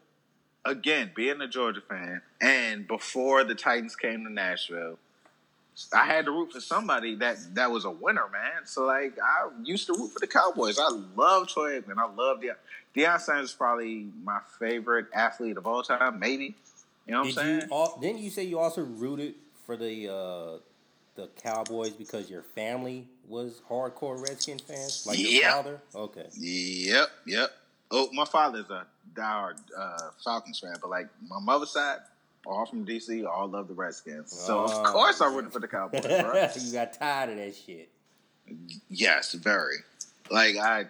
again, 0.64 1.10
being 1.14 1.40
a 1.40 1.48
Georgia 1.48 1.80
fan, 1.80 2.20
and 2.40 2.86
before 2.86 3.42
the 3.44 3.54
Titans 3.54 3.96
came 3.96 4.24
to 4.24 4.30
Nashville, 4.32 4.98
I 5.94 6.04
had 6.06 6.25
to 6.26 6.30
root 6.30 6.52
for 6.52 6.60
somebody 6.60 7.14
that 7.16 7.38
that 7.54 7.70
was 7.70 7.84
a 7.84 7.90
winner, 7.90 8.28
man. 8.32 8.66
So, 8.66 8.84
like, 8.84 9.18
I 9.22 9.49
used 9.62 9.87
to 9.87 9.94
root 9.94 10.12
for 10.12 10.18
the 10.20 10.26
Cowboys. 10.26 10.78
I 10.78 10.88
love 11.16 11.49
Troy 11.49 11.80
Aikman. 11.80 11.99
I 11.99 12.12
love 12.12 12.40
Deion. 12.40 12.54
Deion 12.96 13.20
Sanders 13.20 13.50
is 13.50 13.56
probably 13.56 14.08
my 14.25 14.40
favorite 14.58 15.06
athlete 15.14 15.56
of 15.56 15.66
all 15.66 15.82
time. 15.82 16.18
Maybe. 16.18 16.54
You 17.06 17.14
know 17.14 17.20
what 17.22 17.28
Did 17.34 17.38
I'm 17.38 17.46
you? 17.54 17.60
saying? 17.60 17.72
al- 17.72 17.99
Didn't 18.00 18.20
you 18.20 18.30
say 18.30 18.44
you 18.44 18.58
also 18.58 18.82
rooted 18.82 19.34
for 19.66 19.76
the 19.76 20.08
uh, 20.12 20.58
the 21.16 21.28
Cowboys 21.42 21.90
because 21.92 22.30
your 22.30 22.42
family 22.42 23.06
was 23.28 23.60
hardcore 23.68 24.20
Redskin 24.20 24.58
fans, 24.58 25.04
like 25.06 25.18
your 25.18 25.50
father? 25.50 25.80
Okay. 25.94 26.26
Yep, 26.37 27.08
yep. 27.26 27.50
Oh, 27.90 28.08
my 28.12 28.25
father's 28.25 28.70
a 28.70 28.87
diehard 29.14 29.56
uh, 29.76 30.10
Falcons 30.22 30.60
fan, 30.60 30.75
but 30.80 30.90
like 30.90 31.08
my 31.28 31.40
mother's 31.40 31.70
side, 31.70 31.99
all 32.47 32.66
from 32.66 32.87
DC, 32.87 33.26
all 33.26 33.49
love 33.49 33.68
the 33.68 33.75
Redskins. 33.75 34.32
So 34.32 34.61
Oh. 34.61 34.64
of 34.64 34.85
course 34.87 35.20
I'm 35.20 35.35
rooting 35.35 35.50
for 35.50 35.61
the 35.61 35.68
Cowboys, 35.76 36.00
bro. 36.02 36.49
you 36.59 36.73
got 36.73 36.92
tired 36.94 37.30
of 37.30 37.37
that 37.37 37.54
shit. 37.54 37.88
yes, 38.88 39.32
very. 39.35 39.76
Like 40.30 40.56
I, 40.56 40.87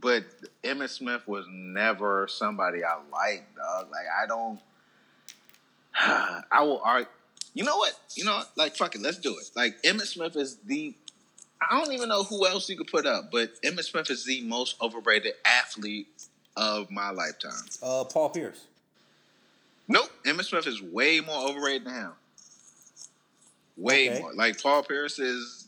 but 0.00 0.24
Emmitt 0.64 0.90
Smith 0.90 1.26
was 1.26 1.46
never 1.50 2.26
somebody 2.28 2.84
I 2.84 2.96
liked, 3.12 3.56
dog. 3.56 3.88
Like 3.90 4.06
I 4.22 4.26
don't. 4.26 4.60
I 5.94 6.62
will 6.62 6.80
argue. 6.84 7.08
You 7.54 7.64
know 7.64 7.76
what? 7.76 7.92
You 8.14 8.24
know, 8.24 8.36
what? 8.36 8.50
like 8.56 8.76
fuck 8.76 8.94
it, 8.94 9.00
let's 9.02 9.18
do 9.18 9.36
it. 9.38 9.50
Like 9.56 9.82
Emmitt 9.82 10.06
Smith 10.06 10.36
is 10.36 10.56
the. 10.66 10.94
I 11.70 11.76
don't 11.82 11.92
even 11.92 12.08
know 12.08 12.22
who 12.22 12.46
else 12.46 12.68
you 12.68 12.76
could 12.76 12.86
put 12.86 13.04
up, 13.04 13.30
but 13.32 13.60
Emmitt 13.62 13.84
Smith 13.84 14.10
is 14.10 14.24
the 14.24 14.42
most 14.42 14.76
overrated 14.80 15.32
athlete 15.44 16.06
of 16.56 16.88
my 16.90 17.10
lifetime. 17.10 17.64
Uh, 17.82 18.04
Paul 18.04 18.30
Pierce. 18.30 18.64
Nope, 19.88 20.10
Emmitt 20.24 20.44
Smith 20.44 20.66
is 20.66 20.82
way 20.82 21.20
more 21.20 21.48
overrated 21.48 21.86
than 21.86 21.94
him. 21.94 22.12
Way 23.76 24.10
Okay. 24.10 24.20
more. 24.20 24.34
Like 24.34 24.60
Paul 24.62 24.82
Pierce 24.82 25.18
is 25.18 25.66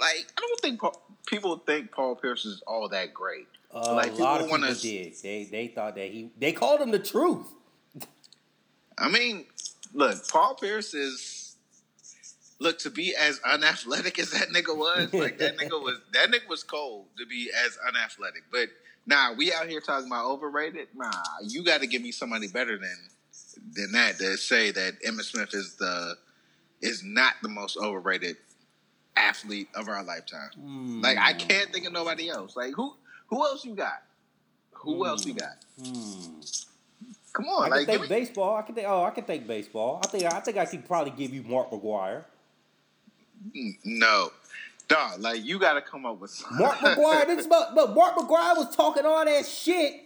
like 0.00 0.26
I 0.36 0.40
don't 0.40 0.60
think 0.60 0.80
Paul, 0.80 1.02
people 1.26 1.58
think 1.58 1.90
Paul 1.90 2.14
Pierce 2.16 2.44
is 2.44 2.62
all 2.66 2.88
that 2.90 3.12
great. 3.14 3.48
Uh, 3.74 3.94
Like, 3.94 4.12
a 4.12 4.14
lot 4.14 4.40
of 4.40 4.46
people 4.46 4.56
people 4.58 4.68
wanna- 4.68 4.74
did. 4.74 5.14
They 5.22 5.44
they 5.44 5.68
thought 5.68 5.94
that 5.96 6.10
he. 6.10 6.30
They 6.38 6.52
called 6.52 6.80
him 6.80 6.90
the 6.92 6.98
truth. 6.98 7.46
I 8.98 9.08
mean, 9.08 9.46
look, 9.92 10.28
Paul 10.28 10.54
Pierce 10.54 10.94
is 10.94 11.56
look 12.58 12.78
to 12.80 12.90
be 12.90 13.14
as 13.14 13.38
unathletic 13.44 14.18
as 14.18 14.30
that 14.30 14.48
nigga 14.48 14.76
was. 14.76 15.12
Like 15.12 15.38
that 15.38 15.56
nigga 15.58 15.80
was 15.82 15.98
that 16.12 16.30
nigga 16.30 16.48
was 16.48 16.62
cold 16.62 17.06
to 17.18 17.26
be 17.26 17.50
as 17.66 17.76
unathletic. 17.88 18.44
But 18.52 18.68
nah, 19.06 19.32
we 19.32 19.52
out 19.52 19.66
here 19.68 19.80
talking 19.80 20.06
about 20.06 20.26
overrated. 20.26 20.88
Nah, 20.94 21.10
you 21.42 21.64
got 21.64 21.80
to 21.80 21.86
give 21.86 22.02
me 22.02 22.12
somebody 22.12 22.48
better 22.48 22.78
than 22.78 22.96
than 23.74 23.92
that 23.92 24.18
to 24.18 24.36
say 24.36 24.70
that 24.70 25.02
Emmitt 25.02 25.24
Smith 25.24 25.54
is 25.54 25.74
the 25.74 26.16
is 26.82 27.02
not 27.04 27.34
the 27.42 27.48
most 27.48 27.76
overrated 27.76 28.36
athlete 29.16 29.68
of 29.74 29.88
our 29.88 30.04
lifetime. 30.04 30.50
Hmm. 30.58 31.00
Like 31.00 31.18
I 31.18 31.32
can't 31.32 31.72
think 31.72 31.86
of 31.86 31.92
nobody 31.92 32.28
else. 32.28 32.56
Like 32.56 32.74
who 32.74 32.94
who 33.28 33.44
else 33.44 33.64
you 33.64 33.74
got? 33.74 34.02
Who 34.72 35.06
else 35.06 35.26
you 35.26 35.34
got? 35.34 35.56
Hmm. 35.82 36.40
Come 37.32 37.46
I 37.46 37.52
on, 37.52 37.62
can 37.62 37.70
like 37.70 37.86
take 37.86 38.00
give 38.00 38.02
me, 38.02 38.08
baseball. 38.08 38.56
I 38.56 38.62
can 38.62 38.74
think. 38.74 38.86
Oh, 38.88 39.04
I 39.04 39.10
can 39.10 39.24
think 39.24 39.46
baseball. 39.46 40.00
I 40.02 40.06
think. 40.08 40.24
I 40.24 40.40
think 40.40 40.56
I 40.56 40.64
could 40.64 40.86
probably 40.86 41.10
give 41.10 41.34
you 41.34 41.42
Mark 41.42 41.70
McGwire. 41.70 42.24
no, 43.84 44.30
dog. 44.88 45.20
Like 45.20 45.44
you 45.44 45.58
got 45.58 45.74
to 45.74 45.82
come 45.82 46.06
up 46.06 46.18
with 46.18 46.30
something. 46.30 46.58
Mark 46.58 46.78
McGwire. 46.78 47.26
This, 47.26 47.46
but, 47.50 47.74
but 47.74 47.94
Mark 47.94 48.16
McGwire 48.16 48.56
was 48.56 48.74
talking 48.74 49.04
all 49.04 49.22
that 49.24 49.44
shit, 49.44 50.00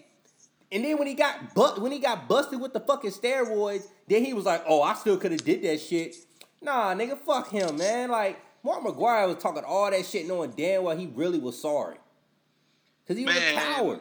and 0.72 0.84
then 0.84 0.98
when 0.98 1.06
he 1.08 1.14
got 1.14 1.54
but 1.54 1.80
when 1.80 1.92
he 1.92 1.98
got 1.98 2.28
busted 2.28 2.60
with 2.60 2.72
the 2.72 2.80
fucking 2.80 3.10
steroids, 3.10 3.84
then 4.08 4.24
he 4.24 4.32
was 4.34 4.44
like, 4.44 4.64
"Oh, 4.68 4.82
I 4.82 4.94
still 4.94 5.16
could 5.16 5.32
have 5.32 5.44
did 5.44 5.62
that 5.62 5.80
shit." 5.80 6.16
Nah, 6.62 6.94
nigga, 6.94 7.18
fuck 7.18 7.50
him, 7.50 7.76
man. 7.78 8.10
Like 8.10 8.40
Mark 8.62 8.82
McGwire 8.82 9.26
was 9.26 9.42
talking 9.42 9.64
all 9.66 9.90
that 9.90 10.04
shit, 10.04 10.26
knowing 10.28 10.50
damn 10.56 10.82
well 10.84 10.96
he 10.96 11.06
really 11.06 11.38
was 11.38 11.60
sorry, 11.60 11.96
cause 13.08 13.16
he 13.16 13.24
was 13.24 13.34
Man. 13.34 13.56
a 13.56 13.60
coward. 13.60 14.00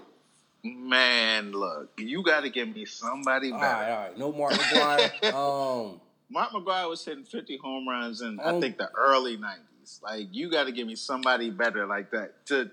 Man, 0.64 1.52
look, 1.54 1.92
you 1.98 2.22
got 2.22 2.42
to 2.42 2.50
give 2.50 2.74
me 2.76 2.84
somebody 2.86 3.52
All 3.52 3.60
better. 3.60 3.74
right, 3.82 3.92
all 3.92 4.04
right. 4.10 4.18
No 4.18 4.32
Mark 4.34 4.52
McGwire. 4.54 5.34
um, 5.94 6.02
Mark 6.30 6.50
McGwire 6.52 6.90
was 6.90 7.04
hitting 7.06 7.24
50 7.24 7.58
home 7.64 7.88
runs 7.88 8.22
in 8.22 8.40
I 8.42 8.52
Oh. 8.52 8.60
think 8.62 8.78
the 8.78 8.90
early 8.98 9.38
90s. 9.38 10.02
Like 10.04 10.28
you 10.32 10.52
got 10.52 10.66
to 10.66 10.72
give 10.74 10.86
me 10.86 10.96
somebody 10.96 11.50
better 11.50 11.86
like 11.88 12.12
that 12.12 12.46
to 12.48 12.70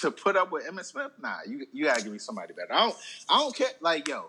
to 0.00 0.10
put 0.10 0.36
up 0.36 0.52
with 0.52 0.66
Emmitt 0.66 0.84
Smith. 0.84 1.12
Nah, 1.20 1.38
you 1.46 1.66
you 1.72 1.84
got 1.84 1.98
to 1.98 2.04
give 2.04 2.12
me 2.12 2.18
somebody 2.18 2.52
better. 2.54 2.72
I 2.72 2.80
don't 2.80 2.96
I 3.28 3.38
don't 3.38 3.54
care. 3.54 3.68
Like 3.80 4.08
yo, 4.08 4.26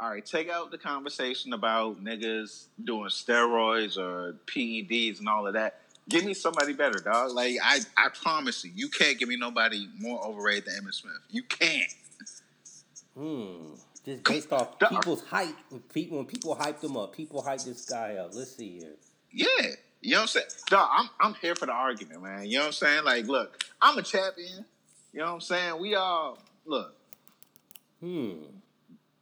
all 0.00 0.10
right, 0.10 0.24
take 0.24 0.50
out 0.50 0.70
the 0.70 0.78
conversation 0.78 1.52
about 1.52 2.02
niggas 2.02 2.66
doing 2.82 3.08
steroids 3.08 3.96
or 3.96 4.36
PEDs 4.46 5.20
and 5.20 5.28
all 5.28 5.46
of 5.46 5.54
that. 5.54 5.80
Give 6.08 6.24
me 6.24 6.34
somebody 6.34 6.72
better, 6.72 6.98
dog. 6.98 7.32
Like 7.32 7.56
I 7.62 7.80
I 7.96 8.08
promise 8.08 8.64
you, 8.64 8.72
you 8.74 8.88
can't 8.88 9.18
give 9.18 9.28
me 9.28 9.36
nobody 9.36 9.88
more 9.98 10.24
overrated 10.24 10.66
than 10.66 10.84
Emmitt 10.84 10.94
Smith. 10.94 11.12
You 11.30 11.44
can't. 11.44 11.92
Hmm. 13.16 13.74
Just 14.04 14.24
based 14.24 14.52
off 14.52 14.78
Dog. 14.78 14.90
people's 14.90 15.22
hype, 15.22 15.54
when 15.68 15.80
people 15.82 16.16
when 16.18 16.26
people 16.26 16.56
hyped 16.56 16.82
him 16.82 16.96
up, 16.96 17.14
people 17.14 17.42
hyped 17.42 17.64
this 17.64 17.84
guy 17.84 18.16
up. 18.16 18.34
Let's 18.34 18.56
see 18.56 18.78
here. 18.80 18.94
Yeah. 19.30 19.46
You 20.00 20.12
know 20.12 20.16
what 20.16 20.22
I'm 20.22 20.28
saying? 20.28 20.46
Dog, 20.68 20.88
I'm 20.90 21.10
I'm 21.20 21.34
here 21.34 21.54
for 21.54 21.66
the 21.66 21.72
argument, 21.72 22.22
man. 22.22 22.46
You 22.46 22.54
know 22.54 22.60
what 22.62 22.66
I'm 22.66 22.72
saying? 22.72 23.04
Like, 23.04 23.26
look, 23.26 23.62
I'm 23.80 23.96
a 23.98 24.02
champion. 24.02 24.64
You 25.12 25.20
know 25.20 25.26
what 25.26 25.32
I'm 25.34 25.40
saying? 25.40 25.80
We 25.80 25.94
all 25.94 26.38
look, 26.64 26.94
Hmm. 28.00 28.32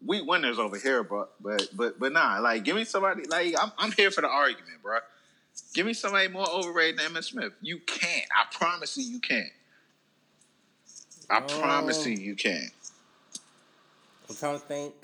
we 0.04 0.22
winners 0.22 0.58
over 0.58 0.78
here, 0.78 1.02
but 1.02 1.32
but 1.40 1.68
but 1.74 1.98
but 1.98 2.12
nah, 2.12 2.38
like 2.40 2.64
give 2.64 2.76
me 2.76 2.84
somebody 2.84 3.24
like 3.24 3.54
I'm 3.60 3.72
I'm 3.78 3.92
here 3.92 4.10
for 4.10 4.20
the 4.20 4.28
argument, 4.28 4.82
bro. 4.82 4.98
Give 5.74 5.84
me 5.86 5.92
somebody 5.92 6.28
more 6.28 6.48
overrated 6.48 6.98
than 6.98 7.12
Emmitt 7.12 7.24
Smith. 7.24 7.52
You 7.60 7.78
can't. 7.86 8.26
I 8.36 8.44
promise 8.54 8.96
you 8.96 9.04
you 9.04 9.20
can't. 9.20 9.52
I 11.28 11.40
promise 11.40 12.04
Oh. 12.04 12.08
you 12.08 12.16
you 12.16 12.34
can't. 12.34 12.72
I'm 14.28 14.36
trying 14.36 14.58
to 14.60 14.64
think. 14.66 14.94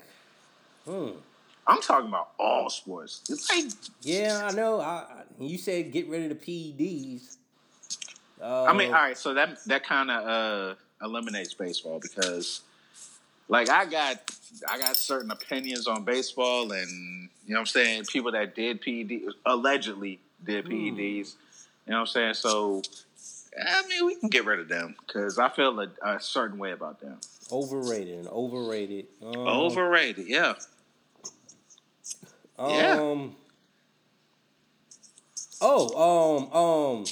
Hmm. 0.85 1.09
I'm 1.69 1.81
talking 1.81 2.07
about 2.07 2.29
all 2.39 2.69
sports. 2.69 3.23
It's 3.29 3.49
like 3.53 3.65
Yeah, 4.01 4.47
I 4.49 4.55
know. 4.55 4.79
I, 4.79 4.85
I 4.85 5.23
you 5.39 5.57
said 5.57 5.91
get 5.91 6.07
rid 6.07 6.31
of 6.31 6.39
the 6.39 6.73
PEDs. 6.73 7.36
Uh, 8.41 8.63
I 8.65 8.73
mean, 8.73 8.87
all 8.87 8.93
right, 8.93 9.17
so 9.17 9.33
that 9.33 9.63
that 9.65 9.83
kind 9.83 10.11
of 10.11 10.27
uh, 10.27 10.75
eliminates 11.05 11.53
baseball 11.53 11.99
because, 11.99 12.61
like, 13.47 13.69
I 13.69 13.85
got 13.85 14.17
I 14.67 14.77
got 14.77 14.95
certain 14.95 15.31
opinions 15.31 15.87
on 15.87 16.03
baseball, 16.03 16.71
and 16.71 17.29
you 17.45 17.53
know 17.53 17.55
what 17.55 17.59
I'm 17.61 17.65
saying. 17.65 18.03
People 18.05 18.31
that 18.33 18.55
did 18.55 18.81
PED 18.81 19.21
allegedly 19.45 20.19
did 20.43 20.65
PEDs. 20.65 21.33
You 21.85 21.91
know 21.93 21.99
what 21.99 21.99
I'm 22.01 22.07
saying. 22.07 22.33
So, 22.35 22.81
I 23.65 23.87
mean, 23.87 24.05
we 24.05 24.15
can 24.15 24.29
get 24.29 24.45
rid 24.45 24.59
of 24.59 24.67
them 24.67 24.95
because 25.07 25.39
I 25.39 25.49
feel 25.49 25.79
a, 25.79 25.89
a 26.03 26.19
certain 26.19 26.57
way 26.59 26.73
about 26.73 26.99
them. 26.99 27.17
overrated 27.51 28.19
and 28.19 28.27
overrated. 28.27 29.05
Um, 29.23 29.35
Overrated, 29.37 30.27
yeah. 30.27 30.53
Um, 32.59 32.69
Yeah. 32.71 33.27
Oh, 35.59 36.47
um, 36.51 36.99
um, 36.99 37.05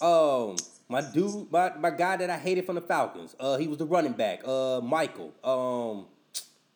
um, 0.00 0.56
my 0.88 1.00
dude, 1.00 1.50
my, 1.52 1.72
my 1.78 1.90
guy 1.90 2.16
that 2.16 2.30
I 2.30 2.36
hated 2.36 2.66
from 2.66 2.74
the 2.74 2.80
Falcons. 2.80 3.36
Uh, 3.38 3.56
he 3.56 3.68
was 3.68 3.78
the 3.78 3.86
running 3.86 4.12
back. 4.12 4.40
Uh, 4.46 4.80
Michael. 4.82 5.32
Um, 5.44 6.06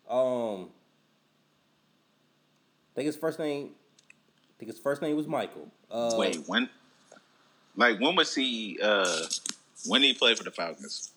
um, 0.08 0.68
I 2.92 2.94
think 2.94 3.06
his 3.06 3.16
first 3.16 3.38
name. 3.38 3.70
I 3.70 4.52
think 4.58 4.70
his 4.70 4.80
first 4.80 5.02
name 5.02 5.16
was 5.16 5.26
Michael. 5.26 5.68
Uh, 5.90 6.14
Wait, 6.16 6.38
when? 6.46 6.68
Like, 7.76 7.98
when 8.00 8.14
was 8.14 8.34
he? 8.34 8.78
Uh, 8.80 9.26
when 9.86 10.00
did 10.00 10.08
he 10.08 10.14
play 10.14 10.34
for 10.34 10.44
the 10.44 10.52
Falcons? 10.52 11.10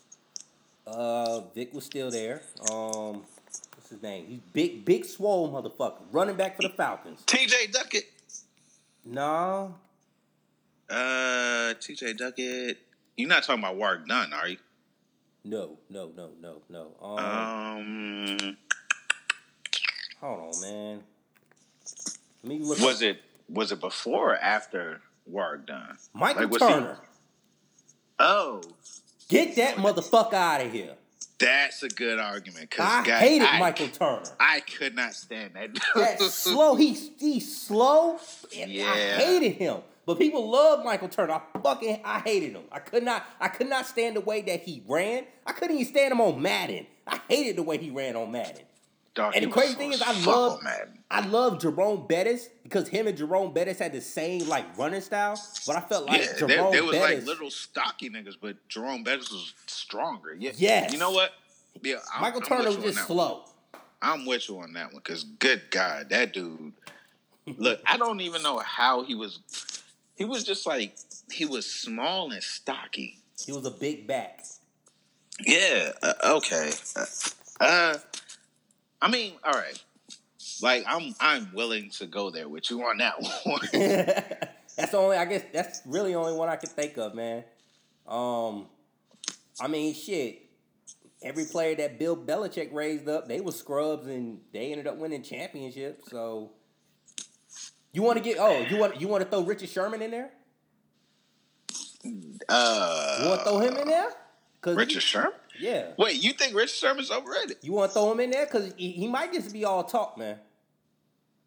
Uh, 0.88 1.42
Vick 1.54 1.74
was 1.74 1.84
still 1.84 2.10
there. 2.10 2.42
Um, 2.72 3.24
what's 3.76 3.90
his 3.90 4.02
name? 4.02 4.26
He's 4.28 4.40
big, 4.54 4.86
big, 4.86 5.06
swole 5.06 5.52
motherfucker. 5.52 6.02
Running 6.12 6.36
back 6.36 6.56
for 6.56 6.64
the 6.64 6.70
Falcons. 6.70 7.24
T.J. 7.26 7.68
Duckett. 7.68 8.06
No, 9.06 9.76
Uh, 10.90 11.74
T.J. 11.80 12.14
Duckett. 12.14 12.78
You're 13.18 13.28
not 13.30 13.44
talking 13.44 13.64
about 13.64 13.76
Warrick 13.76 14.08
Dunn, 14.08 14.32
are 14.34 14.48
you? 14.48 14.58
no, 15.44 15.78
no, 15.90 16.12
no, 16.16 16.30
no, 16.42 16.62
no. 16.70 16.92
Um, 17.02 17.18
Um, 18.40 18.58
hold 20.20 20.56
on, 20.56 20.62
man. 20.62 21.04
Let 22.44 22.50
me 22.50 22.60
look. 22.60 22.80
was 22.80 23.02
it 23.02 23.22
was 23.50 23.72
it 23.72 23.80
before 23.80 24.34
or 24.34 24.38
after 24.38 25.02
Warrick 25.26 25.66
Dunn? 25.68 25.98
Michael 26.14 26.44
like, 26.44 26.52
was 26.52 26.62
he- 26.62 26.68
Turner? 26.68 26.98
Oh, 28.20 28.62
Get 29.30 29.56
that 29.58 29.76
motherfucker 29.76 30.34
out 30.34 30.62
of 30.62 30.72
here. 30.72 30.96
that's 31.40 31.84
a 31.84 31.90
good 31.90 32.20
argument. 32.20 32.72
Cause 32.72 32.86
I 32.86 33.06
guy- 33.06 33.20
hated 33.20 33.48
I- 33.48 33.60
Michael 33.60 33.88
Turner. 33.90 34.24
I 34.40 34.60
could 34.62 34.96
not 34.96 35.14
stand 35.14 35.54
that. 35.56 35.70
That 35.96 36.20
slow, 36.22 36.76
he's 36.76 37.10
he's 37.20 37.62
slow. 37.62 38.20
and 38.58 38.70
I 38.72 38.74
Yeah. 38.74 39.18
hated 39.18 39.54
him. 39.54 39.78
But 40.08 40.18
people 40.18 40.50
love 40.50 40.86
Michael 40.86 41.10
Turner. 41.10 41.34
I 41.34 41.60
fucking 41.62 42.00
I 42.06 42.20
hated 42.22 42.54
him. 42.54 42.64
I 42.72 42.80
could 42.80 43.04
not 43.04 43.26
I 43.42 43.50
could 43.50 43.68
not 43.68 43.86
stand 43.86 44.16
the 44.16 44.22
way 44.22 44.42
that 44.42 44.62
he 44.64 44.82
ran. 44.88 45.26
I 45.46 45.52
couldn't 45.52 45.76
even 45.76 45.86
stand 45.86 46.14
him 46.14 46.22
on 46.22 46.42
Madden. 46.42 46.88
I 47.06 47.20
hated 47.28 47.58
the 47.58 47.64
way 47.64 47.78
he 47.78 47.90
ran 47.90 48.16
on 48.16 48.32
Madden. 48.32 48.64
Dog, 49.16 49.34
And 49.36 49.46
the 49.46 49.50
crazy 49.50 49.74
thing 49.74 49.92
is, 49.94 50.02
I 50.02 50.14
love. 50.26 50.62
I 51.10 51.26
love 51.28 51.60
Jerome 51.60 52.06
Bettis 52.08 52.50
because 52.64 52.88
him 52.88 53.08
and 53.08 53.18
Jerome 53.18 53.52
Bettis 53.52 53.80
had 53.80 53.92
the 53.92 54.00
same 54.00 54.48
like 54.48 54.78
running 54.78 55.02
style. 55.02 55.42
But 55.66 55.76
I 55.76 55.82
felt 55.82 56.08
like 56.08 56.22
yeah, 56.22 56.38
Jerome 56.38 56.72
they, 56.72 56.80
they 56.80 56.86
was 56.86 56.96
like 56.96 57.26
little 57.26 57.50
stocky 57.50 58.10
niggas, 58.10 58.36
but 58.40 58.56
Jerome 58.70 59.04
Bettis 59.04 59.32
was 59.32 59.54
stronger. 59.66 60.36
Yeah, 60.40 60.52
Yes. 60.56 60.94
You 60.94 61.00
know 61.00 61.12
what? 61.12 61.32
Yeah, 61.82 61.96
I'm, 62.16 62.22
Michael 62.22 62.42
I'm 62.44 62.48
Turner 62.48 62.66
was 62.66 62.76
just 62.78 62.96
that 62.96 62.96
one. 63.02 63.08
slow. 63.08 63.44
I'm 64.02 64.26
with 64.26 64.48
you 64.48 64.60
on 64.60 64.72
that 64.74 64.94
one 64.94 65.02
because 65.04 65.24
good 65.24 65.64
God, 65.72 66.10
that 66.12 66.32
dude. 66.34 66.72
Look, 67.58 67.82
I 67.86 67.98
don't 67.98 68.22
even 68.22 68.42
know 68.44 68.60
how 68.60 69.04
he 69.04 69.16
was. 69.16 69.40
He 70.18 70.26
was 70.26 70.44
just 70.44 70.66
like 70.66 70.98
he 71.32 71.46
was 71.46 71.66
small 71.66 72.32
and 72.32 72.42
stocky. 72.42 73.20
He 73.46 73.52
was 73.52 73.66
a 73.66 73.72
big 73.72 74.08
back. 74.08 74.44
Yeah. 75.46 75.92
Uh, 76.02 76.14
okay. 76.38 76.72
Uh, 76.96 77.06
uh, 77.60 77.98
I 79.00 79.12
mean, 79.12 79.34
all 79.44 79.54
right. 79.54 79.82
Like 80.62 80.86
I'm, 80.88 81.14
I'm 81.20 81.52
willing 81.54 81.92
to 81.92 82.08
go 82.08 82.32
there 82.32 82.50
with 82.50 82.72
you 82.72 82.82
on 82.82 82.98
that 82.98 83.14
one. 83.44 83.60
that's 84.76 84.92
the 84.92 84.98
only 84.98 85.18
I 85.18 85.26
guess 85.26 85.44
that's 85.54 85.82
really 85.86 86.14
the 86.14 86.18
only 86.20 86.34
one 86.34 86.50
I 86.50 86.56
can 86.56 86.70
think 86.70 86.98
of, 86.98 87.14
man. 87.14 87.44
Um 88.08 88.66
I 89.60 89.68
mean 89.68 89.94
shit. 89.94 90.44
Every 91.22 91.46
player 91.46 91.76
that 91.76 92.00
Bill 92.00 92.16
Belichick 92.16 92.74
raised 92.74 93.08
up, 93.10 93.28
they 93.28 93.40
were 93.40 93.52
scrubs 93.52 94.08
and 94.08 94.40
they 94.54 94.72
ended 94.72 94.88
up 94.88 94.98
winning 94.98 95.24
championships. 95.24 96.10
So 96.10 96.52
you 97.98 98.04
want 98.04 98.18
to 98.18 98.24
get 98.24 98.38
oh 98.40 98.60
you 98.70 98.78
want 98.78 99.02
you 99.02 99.08
want 99.08 99.24
to 99.24 99.30
throw 99.30 99.42
Richard 99.42 99.70
Sherman 99.70 100.02
in 100.04 100.12
there? 100.12 100.30
Uh, 102.50 103.18
You 103.24 103.30
want 103.30 103.40
to 103.42 103.46
throw 103.50 103.60
him 103.60 103.76
in 103.78 103.88
there? 103.88 104.10
Cause 104.62 104.76
Richard 104.76 105.02
Sherman. 105.04 105.32
yeah. 105.60 105.88
Wait, 105.98 106.22
you 106.22 106.34
think 106.34 106.56
Richard 106.56 106.76
Sherman's 106.76 107.12
overrated? 107.12 107.58
You 107.62 107.74
want 107.74 107.92
to 107.92 107.94
throw 107.94 108.12
him 108.12 108.20
in 108.20 108.30
there 108.32 108.46
because 108.46 108.74
he, 108.78 108.92
he 108.92 109.08
might 109.08 109.34
just 109.34 109.52
be 109.54 109.66
all 109.66 109.84
talk, 109.84 110.18
man. 110.18 110.38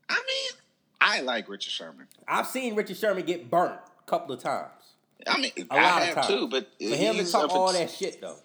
I 0.09 0.14
mean, 0.14 0.61
I 1.00 1.21
like 1.21 1.49
Richard 1.49 1.71
Sherman. 1.71 2.07
I've 2.26 2.47
seen 2.47 2.75
Richard 2.75 2.97
Sherman 2.97 3.25
get 3.25 3.50
burnt 3.50 3.78
a 4.07 4.11
couple 4.11 4.35
of 4.35 4.42
times. 4.42 4.71
I 5.26 5.38
mean, 5.40 5.52
A 5.71 5.75
I 5.75 5.83
lot 5.83 6.02
of 6.02 6.09
have 6.09 6.14
times. 6.16 6.26
too, 6.28 6.49
but 6.49 6.69
For 6.78 6.97
him 6.97 7.14
to 7.16 7.23
he's 7.23 7.33
talk 7.33 7.50
all 7.50 7.73
that 7.73 7.90
shit 7.90 8.21
though. 8.21 8.37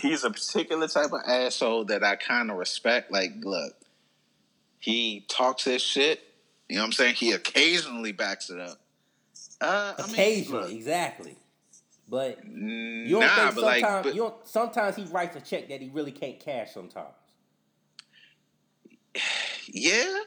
he's 0.00 0.24
a 0.24 0.30
particular 0.30 0.86
type 0.88 1.12
of 1.12 1.20
asshole 1.26 1.86
that 1.86 2.04
I 2.04 2.16
kind 2.16 2.50
of 2.50 2.56
respect. 2.56 3.10
Like, 3.12 3.32
look, 3.40 3.74
he 4.78 5.24
talks 5.28 5.64
his 5.64 5.80
shit, 5.82 6.20
You 6.68 6.76
know 6.76 6.82
what 6.82 6.86
I'm 6.86 6.92
saying? 6.92 7.14
He 7.14 7.32
occasionally 7.32 8.12
backs 8.12 8.50
it 8.50 8.60
up. 8.60 8.78
Uh, 9.60 9.94
I 9.98 10.02
mean, 10.02 10.14
Occasionally, 10.14 10.76
exactly. 10.76 11.36
But 12.08 12.44
you 12.46 13.08
don't 13.10 13.20
nah, 13.20 13.36
think 13.36 13.54
but 13.56 13.64
like, 13.64 13.80
sometimes 13.80 14.04
but- 14.06 14.14
you 14.14 14.20
don't, 14.22 14.48
sometimes 14.48 14.96
he 14.96 15.04
writes 15.04 15.36
a 15.36 15.40
check 15.40 15.68
that 15.68 15.80
he 15.80 15.90
really 15.90 16.12
can't 16.12 16.38
cash 16.40 16.72
sometimes. 16.72 17.14
Yeah, 19.70 20.20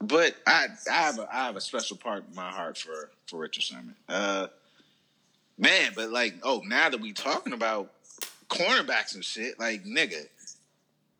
but 0.00 0.34
I 0.46 0.68
I 0.90 0.94
have 0.94 1.18
a 1.18 1.28
I 1.30 1.44
have 1.44 1.56
a 1.56 1.60
special 1.60 1.98
part 1.98 2.24
in 2.26 2.34
my 2.34 2.50
heart 2.50 2.78
for 2.78 3.10
for 3.26 3.38
Richard 3.38 3.62
Sherman. 3.62 3.94
Uh, 4.08 4.46
man, 5.58 5.92
but 5.94 6.10
like, 6.10 6.36
oh, 6.42 6.62
now 6.64 6.88
that 6.88 6.98
we're 6.98 7.12
talking 7.12 7.52
about 7.52 7.92
cornerbacks 8.48 9.14
and 9.14 9.22
shit, 9.22 9.60
like 9.60 9.84
nigga, 9.84 10.26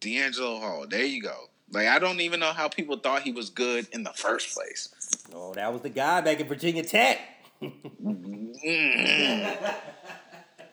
DeAngelo 0.01 0.61
Hall. 0.61 0.87
There 0.89 1.05
you 1.05 1.21
go. 1.21 1.51
Like, 1.73 1.89
I 1.89 1.99
don't 1.99 2.21
even 2.21 2.41
know 2.41 2.53
how 2.53 2.69
people 2.69 2.97
thought 2.97 3.23
he 3.23 3.33
was 3.33 3.51
good 3.51 3.89
in 3.93 4.05
the 4.05 4.13
first 4.13 4.55
place. 4.55 4.89
Oh, 5.35 5.53
that 5.55 5.73
was 5.73 5.83
the 5.83 5.89
guy 5.89 6.21
back 6.21 6.41
at 6.41 6.49
Virginia 6.49 6.85
Tech. 6.85 7.19
Mm. 7.63 9.57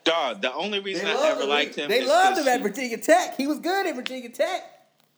Dog, 0.04 0.42
the 0.42 0.52
only 0.52 0.80
reason 0.80 1.06
I 1.06 1.30
ever 1.30 1.44
liked 1.44 1.74
him. 1.74 1.88
They 1.88 2.04
loved 2.04 2.38
him 2.38 2.46
at 2.46 2.60
Virginia 2.62 2.98
Tech. 2.98 3.36
He 3.36 3.46
was 3.46 3.58
good 3.58 3.86
at 3.86 3.96
Virginia 3.96 4.28
Tech. 4.28 4.62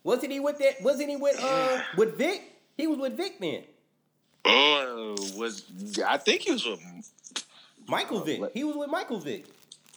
Wasn't 0.05 0.31
he 0.31 0.39
with 0.39 0.59
that? 0.59 0.81
Wasn't 0.83 1.11
he 1.11 1.17
with 1.17 1.43
uh 1.43 1.83
with 1.97 2.17
Vick? 2.17 2.43
He 2.77 2.87
was 2.87 2.99
with 2.99 3.17
Vick 3.17 3.41
then. 3.41 3.65
Oh, 4.45 5.17
was 5.37 5.65
I 6.07 6.17
think 6.19 6.43
he 6.43 6.53
was 6.53 6.65
with 6.65 6.81
Michael 7.89 8.21
Vick. 8.21 8.41
He 8.55 8.63
was 8.63 8.77
with 8.77 8.89
Michael 8.89 9.19
Vick. 9.19 9.47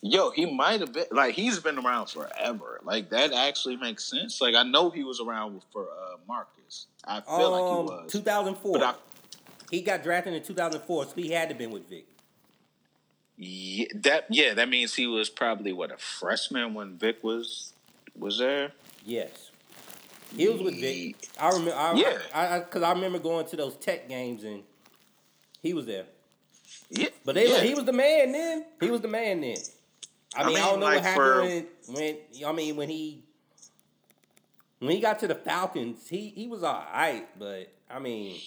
Yo, 0.02 0.30
he 0.32 0.46
might 0.46 0.80
have 0.80 0.94
been 0.94 1.06
like 1.12 1.36
he's 1.36 1.60
been 1.60 1.78
around 1.78 2.08
forever. 2.08 2.80
Like 2.84 3.10
that 3.10 3.34
actually 3.34 3.76
makes 3.76 4.06
sense. 4.06 4.40
Like 4.40 4.56
I 4.56 4.64
know 4.64 4.90
he 4.90 5.04
was 5.04 5.20
around 5.20 5.62
for 5.74 5.84
uh, 5.84 6.16
Marcus. 6.28 6.88
I 7.06 7.20
feel 7.22 7.52
like 7.52 7.62
Um, 7.64 7.88
he 7.88 8.04
was. 8.04 8.12
2004. 8.12 8.74
But 8.80 8.84
I, 8.84 8.94
he 9.70 9.82
got 9.82 10.02
drafted 10.04 10.34
in 10.34 10.42
2004, 10.44 11.06
so 11.06 11.12
he 11.16 11.32
had 11.32 11.50
to 11.50 11.56
been 11.56 11.72
with 11.72 11.90
Vick. 11.90 12.06
yeah, 13.38 13.86
that 13.96 14.26
yeah, 14.30 14.54
that 14.54 14.70
means 14.70 14.96
he 14.96 15.06
was 15.08 15.30
probably 15.30 15.74
what 15.74 15.92
a 15.92 15.98
freshman 15.98 16.74
when 16.74 16.98
Vick 16.98 17.24
was 17.24 17.74
was 18.18 18.38
there. 18.40 18.72
Yes, 19.06 19.52
he 20.36 20.48
was 20.48 20.62
with 20.62 20.80
Vick. 20.80 21.16
I 21.40 21.50
remember. 21.50 21.74
I, 21.76 21.94
Yeah. 21.96 22.18
I 22.34 22.60
because 22.60 22.84
I, 22.84 22.92
remember 22.94 23.20
going 23.20 23.46
to 23.48 23.56
those 23.58 23.76
Tech 23.76 24.08
games 24.08 24.44
and 24.46 24.64
he 25.62 25.74
was 25.74 25.86
there. 25.86 26.06
Yeah, 26.90 27.10
But 27.26 27.36
they, 27.36 27.50
yeah. 27.50 27.60
he 27.62 27.74
was 27.76 27.86
the 27.86 27.94
man 27.94 28.32
then. 28.32 28.66
He 28.80 28.90
was 28.90 29.02
the 29.02 29.08
man 29.08 29.42
then. 29.42 29.58
I 30.36 30.44
I 30.44 30.48
mean, 30.48 30.58
I, 30.58 30.60
don't 30.62 30.80
know 30.80 30.86
like, 30.86 30.96
what 30.96 31.04
happened 31.04 31.68
for- 31.86 31.94
when, 31.94 32.18
when 32.34 32.46
I 32.46 32.52
mean 32.52 32.76
when 32.76 32.90
he 32.90 33.24
when 34.80 34.92
he 34.92 35.00
got 35.02 35.20
to 35.20 35.28
the 35.28 35.36
Falcons, 35.36 36.08
he 36.08 36.30
he 36.30 36.48
was 36.48 36.64
all 36.64 36.86
right, 36.94 37.28
but 37.38 37.72
I 37.90 38.00
mean, 38.00 38.40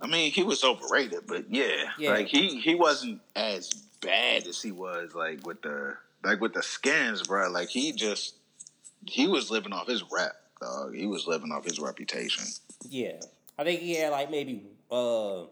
I 0.00 0.06
mean, 0.06 0.30
he 0.30 0.42
was 0.42 0.62
overrated, 0.64 1.20
but 1.26 1.50
yeah, 1.50 1.90
Yeah. 1.98 2.10
like 2.10 2.28
he 2.28 2.60
he 2.60 2.74
wasn't 2.74 3.20
as 3.34 3.70
bad 4.00 4.46
as 4.46 4.62
he 4.62 4.70
was 4.72 5.14
like 5.14 5.44
with 5.46 5.62
the 5.62 5.96
like 6.24 6.40
with 6.40 6.54
the 6.54 6.62
skins, 6.62 7.22
bro. 7.26 7.50
Like 7.50 7.68
he 7.68 7.92
just 7.92 8.34
he 9.06 9.26
was 9.26 9.50
living 9.50 9.72
off 9.72 9.88
his 9.88 10.04
rep, 10.10 10.36
dog. 10.60 10.94
He 10.94 11.06
was 11.06 11.26
living 11.26 11.50
off 11.52 11.64
his 11.64 11.78
reputation. 11.80 12.44
yeah, 12.88 13.20
I 13.58 13.64
think 13.64 13.80
he 13.80 13.96
had 13.96 14.12
like 14.12 14.30
maybe 14.30 14.62
uh 14.90 15.42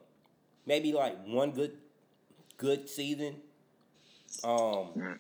maybe 0.65 0.93
like 0.93 1.19
one 1.27 1.51
good 1.51 1.73
good 2.57 2.89
season. 2.89 3.37
Um, 4.45 5.19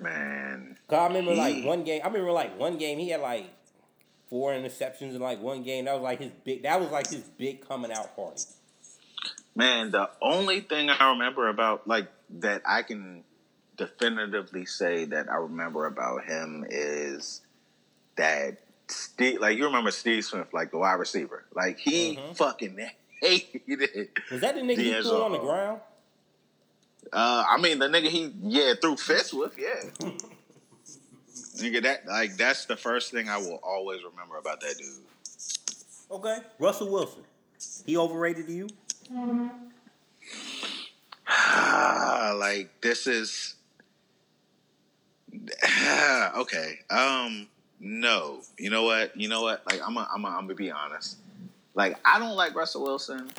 Man, 0.00 0.78
cause 0.88 0.98
I 0.98 1.06
remember 1.06 1.34
like 1.34 1.64
one 1.64 1.84
game. 1.84 2.00
I 2.02 2.06
remember 2.08 2.32
like 2.32 2.58
one 2.58 2.76
game 2.78 2.98
he 2.98 3.10
had 3.10 3.20
like 3.20 3.46
four 4.28 4.52
interceptions 4.52 5.14
in 5.14 5.20
like 5.20 5.40
one 5.40 5.62
game. 5.62 5.84
That 5.86 5.94
was 5.94 6.02
like 6.02 6.20
his 6.20 6.32
big. 6.44 6.62
That 6.64 6.80
was 6.80 6.90
like 6.90 7.08
his 7.08 7.22
big 7.22 7.66
coming 7.66 7.92
out 7.92 8.14
party. 8.16 8.42
man, 9.54 9.90
the 9.90 10.10
only 10.20 10.60
thing 10.60 10.90
I 10.90 11.10
remember 11.10 11.48
about 11.48 11.86
like 11.86 12.08
that 12.40 12.62
I 12.66 12.82
can 12.82 13.24
definitively 13.76 14.64
say 14.66 15.04
that 15.06 15.30
I 15.30 15.36
remember 15.36 15.86
about 15.86 16.24
him 16.24 16.64
is 16.68 17.42
that 18.16 18.58
Steve, 18.88 19.40
like 19.40 19.58
you 19.58 19.64
remember 19.64 19.90
Steve 19.90 20.24
Smith, 20.24 20.48
like 20.52 20.70
the 20.70 20.78
wide 20.78 20.94
receiver, 20.94 21.44
like 21.54 21.78
he 21.78 22.16
Mhm. 22.16 22.36
fucking 22.36 22.78
hated 23.20 23.62
it. 23.66 24.10
Was 24.30 24.40
that 24.42 24.54
the 24.54 24.60
nigga 24.62 24.76
he 24.76 24.92
threw 25.02 25.22
on 25.22 25.32
the 25.32 25.38
ground? 25.38 25.80
Uh, 27.12 27.44
I 27.48 27.60
mean, 27.60 27.78
the 27.78 27.86
nigga 27.86 28.08
he 28.08 28.32
yeah 28.42 28.74
threw 28.80 28.96
fists 28.96 29.32
with, 29.32 29.58
yeah. 29.58 29.90
nigga, 31.56 31.82
that 31.82 32.06
like 32.06 32.36
that's 32.36 32.66
the 32.66 32.76
first 32.76 33.12
thing 33.12 33.28
I 33.28 33.38
will 33.38 33.60
always 33.62 34.00
remember 34.04 34.36
about 34.38 34.60
that 34.60 34.76
dude. 34.78 34.88
Okay. 36.10 36.38
Russell 36.58 36.90
Wilson. 36.90 37.22
He 37.84 37.96
overrated 37.96 38.48
you? 38.48 38.68
like 42.34 42.70
this 42.80 43.06
is 43.06 43.54
okay. 46.36 46.78
Um, 46.90 47.48
no. 47.80 48.40
You 48.58 48.70
know 48.70 48.84
what? 48.84 49.16
You 49.16 49.28
know 49.28 49.42
what? 49.42 49.62
Like 49.70 49.80
I'm, 49.86 49.96
a, 49.96 50.08
I'm, 50.12 50.24
a, 50.24 50.28
I'm 50.28 50.42
gonna 50.42 50.54
be 50.54 50.70
honest. 50.70 51.18
Like 51.74 51.98
I 52.04 52.18
don't 52.18 52.36
like 52.36 52.54
Russell 52.54 52.82
Wilson 52.84 53.30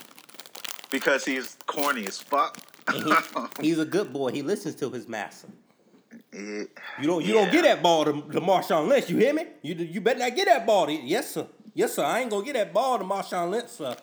because 0.92 1.26
he's 1.26 1.58
corny 1.66 2.06
as 2.06 2.20
fuck. 2.20 2.58
He, 2.94 3.68
he's 3.68 3.80
a 3.80 3.86
good 3.86 4.12
boy. 4.14 4.32
He 4.32 4.42
listens 4.42 4.76
to 4.76 4.90
his 4.90 5.08
master. 5.08 5.48
It- 6.32 6.70
You 7.02 7.08
don't 7.08 7.24
you 7.26 7.36
Yeah. 7.36 7.42
don't 7.44 7.52
get 7.52 7.64
that 7.64 7.82
ball 7.84 8.06
to, 8.06 8.12
to 8.12 8.42
Marshawn 8.42 8.88
Lynch. 8.88 9.10
You 9.10 9.18
hear 9.18 9.34
me? 9.34 9.46
You 9.62 9.76
you 9.76 10.02
better 10.02 10.20
not 10.20 10.36
get 10.36 10.46
that 10.48 10.66
ball. 10.66 10.88
To, 10.88 10.94
yes 10.94 11.32
sir. 11.32 11.48
Yes 11.74 11.94
sir. 11.94 12.04
I 12.04 12.22
ain't 12.22 12.30
gonna 12.30 12.46
get 12.46 12.54
that 12.54 12.74
ball 12.74 12.98
to 12.98 13.04
Marshawn 13.04 13.50
Lynch, 13.52 13.70
sir. 13.70 13.96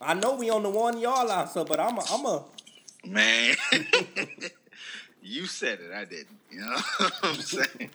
I 0.00 0.14
know 0.14 0.34
we 0.36 0.50
on 0.50 0.62
the 0.62 0.70
one 0.70 0.98
yard 0.98 1.28
line, 1.28 1.46
sir, 1.48 1.64
but 1.64 1.78
I'm 1.78 1.96
a, 1.98 2.02
I'm 2.10 2.26
a 2.26 2.44
man, 3.06 3.54
you 5.22 5.46
said 5.46 5.78
it. 5.80 5.92
I 5.92 6.04
didn't. 6.04 6.36
You 6.50 6.60
know 6.60 6.76
what 6.98 7.12
I'm 7.22 7.34
saying? 7.36 7.90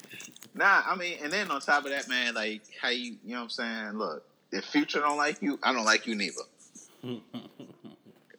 Nah, 0.54 0.82
I 0.86 0.96
mean, 0.96 1.18
and 1.22 1.32
then 1.32 1.50
on 1.50 1.60
top 1.60 1.84
of 1.84 1.90
that, 1.90 2.08
man, 2.08 2.34
like 2.34 2.62
how 2.80 2.88
you, 2.88 3.16
you 3.24 3.34
know 3.34 3.36
what 3.36 3.42
I'm 3.44 3.50
saying? 3.50 3.98
Look, 3.98 4.24
if 4.50 4.64
Future 4.64 5.00
don't 5.00 5.16
like 5.18 5.40
you, 5.42 5.58
I 5.62 5.72
don't 5.72 5.84
like 5.84 6.06
you 6.06 6.14
neither. 6.14 6.42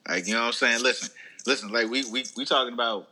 Like, 0.08 0.28
you 0.28 0.34
know 0.34 0.42
what 0.42 0.48
I'm 0.48 0.54
saying? 0.54 0.82
Listen, 0.84 1.10
listen, 1.50 1.70
like 1.70 1.90
we 1.90 2.06
we 2.06 2.24
we 2.38 2.46
talking 2.46 2.74
about 2.74 3.10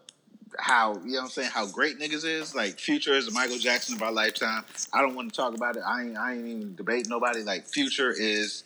how, 0.60 0.94
you 1.04 1.12
know 1.12 1.18
what 1.18 1.24
I'm 1.24 1.30
saying, 1.30 1.50
how 1.50 1.68
great 1.68 2.00
niggas 2.00 2.24
is. 2.24 2.56
Like 2.56 2.80
Future 2.80 3.14
is 3.14 3.26
the 3.26 3.32
Michael 3.32 3.58
Jackson 3.58 3.96
of 3.96 4.02
our 4.02 4.12
lifetime. 4.12 4.64
I 4.94 5.02
don't 5.02 5.16
want 5.16 5.34
to 5.34 5.36
talk 5.36 5.54
about 5.56 5.76
it. 5.76 5.84
I 5.86 6.04
ain't 6.04 6.18
I 6.18 6.34
ain't 6.36 6.48
even 6.48 6.76
debate 6.76 7.08
nobody. 7.10 7.42
Like 7.42 7.68
Future 7.68 8.12
is 8.12 8.64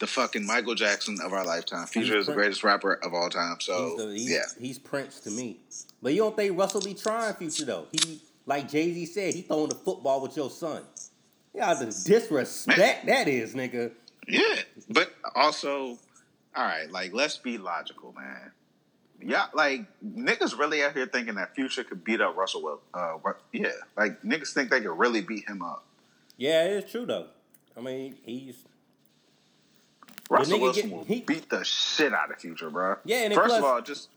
the 0.00 0.06
fucking 0.06 0.46
Michael 0.46 0.76
Jackson 0.76 1.18
of 1.22 1.32
our 1.32 1.44
lifetime. 1.44 1.86
Future 1.86 2.16
is 2.16 2.26
the 2.26 2.32
greatest 2.32 2.62
rapper 2.62 2.94
of 2.94 3.12
all 3.12 3.28
time. 3.28 3.56
So 3.60 3.88
he's, 3.88 3.96
the, 3.96 4.12
he's, 4.12 4.30
yeah. 4.30 4.44
he's 4.58 4.78
Prince 4.78 5.20
to 5.20 5.30
me. 5.30 5.58
But 6.00 6.14
you 6.14 6.22
don't 6.22 6.36
think 6.36 6.56
Russell 6.56 6.80
be 6.80 6.94
trying 6.94 7.34
future 7.34 7.64
though? 7.64 7.86
He 7.90 8.20
like 8.46 8.70
Jay 8.70 8.92
Z 8.94 9.06
said, 9.06 9.34
he 9.34 9.42
throwing 9.42 9.68
the 9.68 9.74
football 9.74 10.22
with 10.22 10.36
your 10.36 10.48
son. 10.48 10.82
Yeah, 11.52 11.74
the 11.74 11.86
disrespect 11.86 13.06
that 13.06 13.26
is, 13.26 13.54
nigga. 13.54 13.90
Yeah, 14.28 14.60
but 14.88 15.12
also, 15.34 15.98
all 16.54 16.64
right, 16.64 16.90
like 16.90 17.12
let's 17.12 17.36
be 17.36 17.58
logical, 17.58 18.12
man. 18.12 18.52
Yeah, 19.20 19.46
like 19.52 19.86
niggas 20.04 20.56
really 20.58 20.82
out 20.84 20.92
here 20.94 21.06
thinking 21.06 21.34
that 21.36 21.54
Future 21.54 21.82
could 21.84 22.04
beat 22.04 22.20
up 22.20 22.36
Russell. 22.36 22.62
Wil- 22.62 22.80
Uh, 22.94 23.16
yeah, 23.52 23.68
like 23.96 24.22
niggas 24.22 24.52
think 24.52 24.70
they 24.70 24.80
could 24.80 24.96
really 24.98 25.20
beat 25.22 25.48
him 25.48 25.60
up. 25.62 25.84
Yeah, 26.36 26.64
it's 26.64 26.90
true 26.92 27.04
though. 27.06 27.26
I 27.76 27.80
mean, 27.80 28.16
he's 28.24 28.64
Russell 30.30 30.60
Wilson 30.60 30.88
get- 30.88 30.96
will 30.96 31.04
he- 31.04 31.20
beat 31.22 31.48
the 31.48 31.64
shit 31.64 32.12
out 32.12 32.30
of 32.30 32.38
Future, 32.38 32.70
bro. 32.70 32.96
Yeah, 33.04 33.24
and 33.24 33.34
first 33.34 33.48
plus- 33.48 33.58
of 33.58 33.64
all, 33.64 33.80
just 33.82 34.08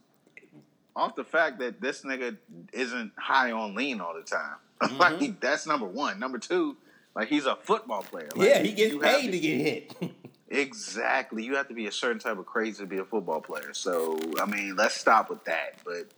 off 0.94 1.16
the 1.16 1.24
fact 1.24 1.58
that 1.60 1.80
this 1.80 2.02
nigga 2.02 2.36
isn't 2.72 3.12
high 3.16 3.50
on 3.50 3.74
lean 3.74 4.00
all 4.00 4.14
the 4.14 4.22
time. 4.22 4.56
like 4.98 5.40
that's 5.40 5.66
number 5.66 5.86
one. 5.86 6.20
Number 6.20 6.38
two, 6.38 6.76
like 7.16 7.28
he's 7.28 7.46
a 7.46 7.56
football 7.56 8.02
player. 8.02 8.28
Like, 8.36 8.48
yeah, 8.48 8.58
he 8.62 8.72
gets 8.72 8.94
paid 8.96 9.30
to 9.32 9.38
get 9.40 9.56
hit. 9.58 9.94
Exactly. 10.52 11.44
You 11.44 11.56
have 11.56 11.68
to 11.68 11.74
be 11.74 11.86
a 11.86 11.92
certain 11.92 12.18
type 12.18 12.38
of 12.38 12.46
crazy 12.46 12.82
to 12.82 12.86
be 12.86 12.98
a 12.98 13.04
football 13.04 13.40
player. 13.40 13.72
So, 13.72 14.18
I 14.40 14.44
mean, 14.44 14.76
let's 14.76 14.94
stop 14.94 15.30
with 15.30 15.42
that. 15.44 15.78
But 15.84 16.08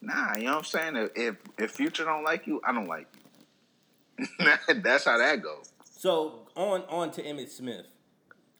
nah, 0.00 0.36
you 0.36 0.44
know 0.44 0.52
what 0.52 0.58
I'm 0.58 0.64
saying? 0.64 1.08
If 1.16 1.36
if 1.58 1.72
Future 1.72 2.04
don't 2.04 2.22
like 2.22 2.46
you, 2.46 2.60
I 2.64 2.72
don't 2.72 2.86
like 2.86 3.08
you. 4.18 4.46
That's 4.82 5.04
how 5.04 5.18
that 5.18 5.42
goes. 5.42 5.72
So 5.84 6.46
on 6.54 6.82
on 6.88 7.10
to 7.12 7.22
Emmitt 7.22 7.48
Smith. 7.50 7.86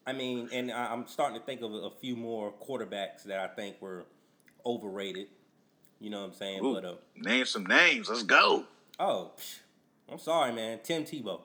I 0.07 0.13
mean, 0.13 0.49
and 0.53 0.73
I'm 0.73 1.07
starting 1.07 1.39
to 1.39 1.47
think 1.47 1.61
of 1.61 1.73
a 1.73 1.91
few 2.01 2.17
more 2.17 2.53
quarterbacks 2.53 3.23
that 3.25 3.39
I 3.39 3.47
think 3.47 3.81
were 3.81 4.07
overrated. 4.67 5.29
You 6.01 6.11
know 6.11 6.21
what 6.23 6.29
I'm 6.31 6.33
saying? 6.35 6.65
Ooh, 6.65 6.75
But 6.75 6.85
uh, 6.85 6.95
name 7.17 7.45
some 7.45 7.67
names. 7.67 8.09
Let's 8.09 8.23
go. 8.25 8.65
oh, 8.99 9.33
I'm 10.11 10.19
sorry, 10.19 10.53
man. 10.53 10.81
Tim 10.83 11.05
Tebow. 11.05 11.43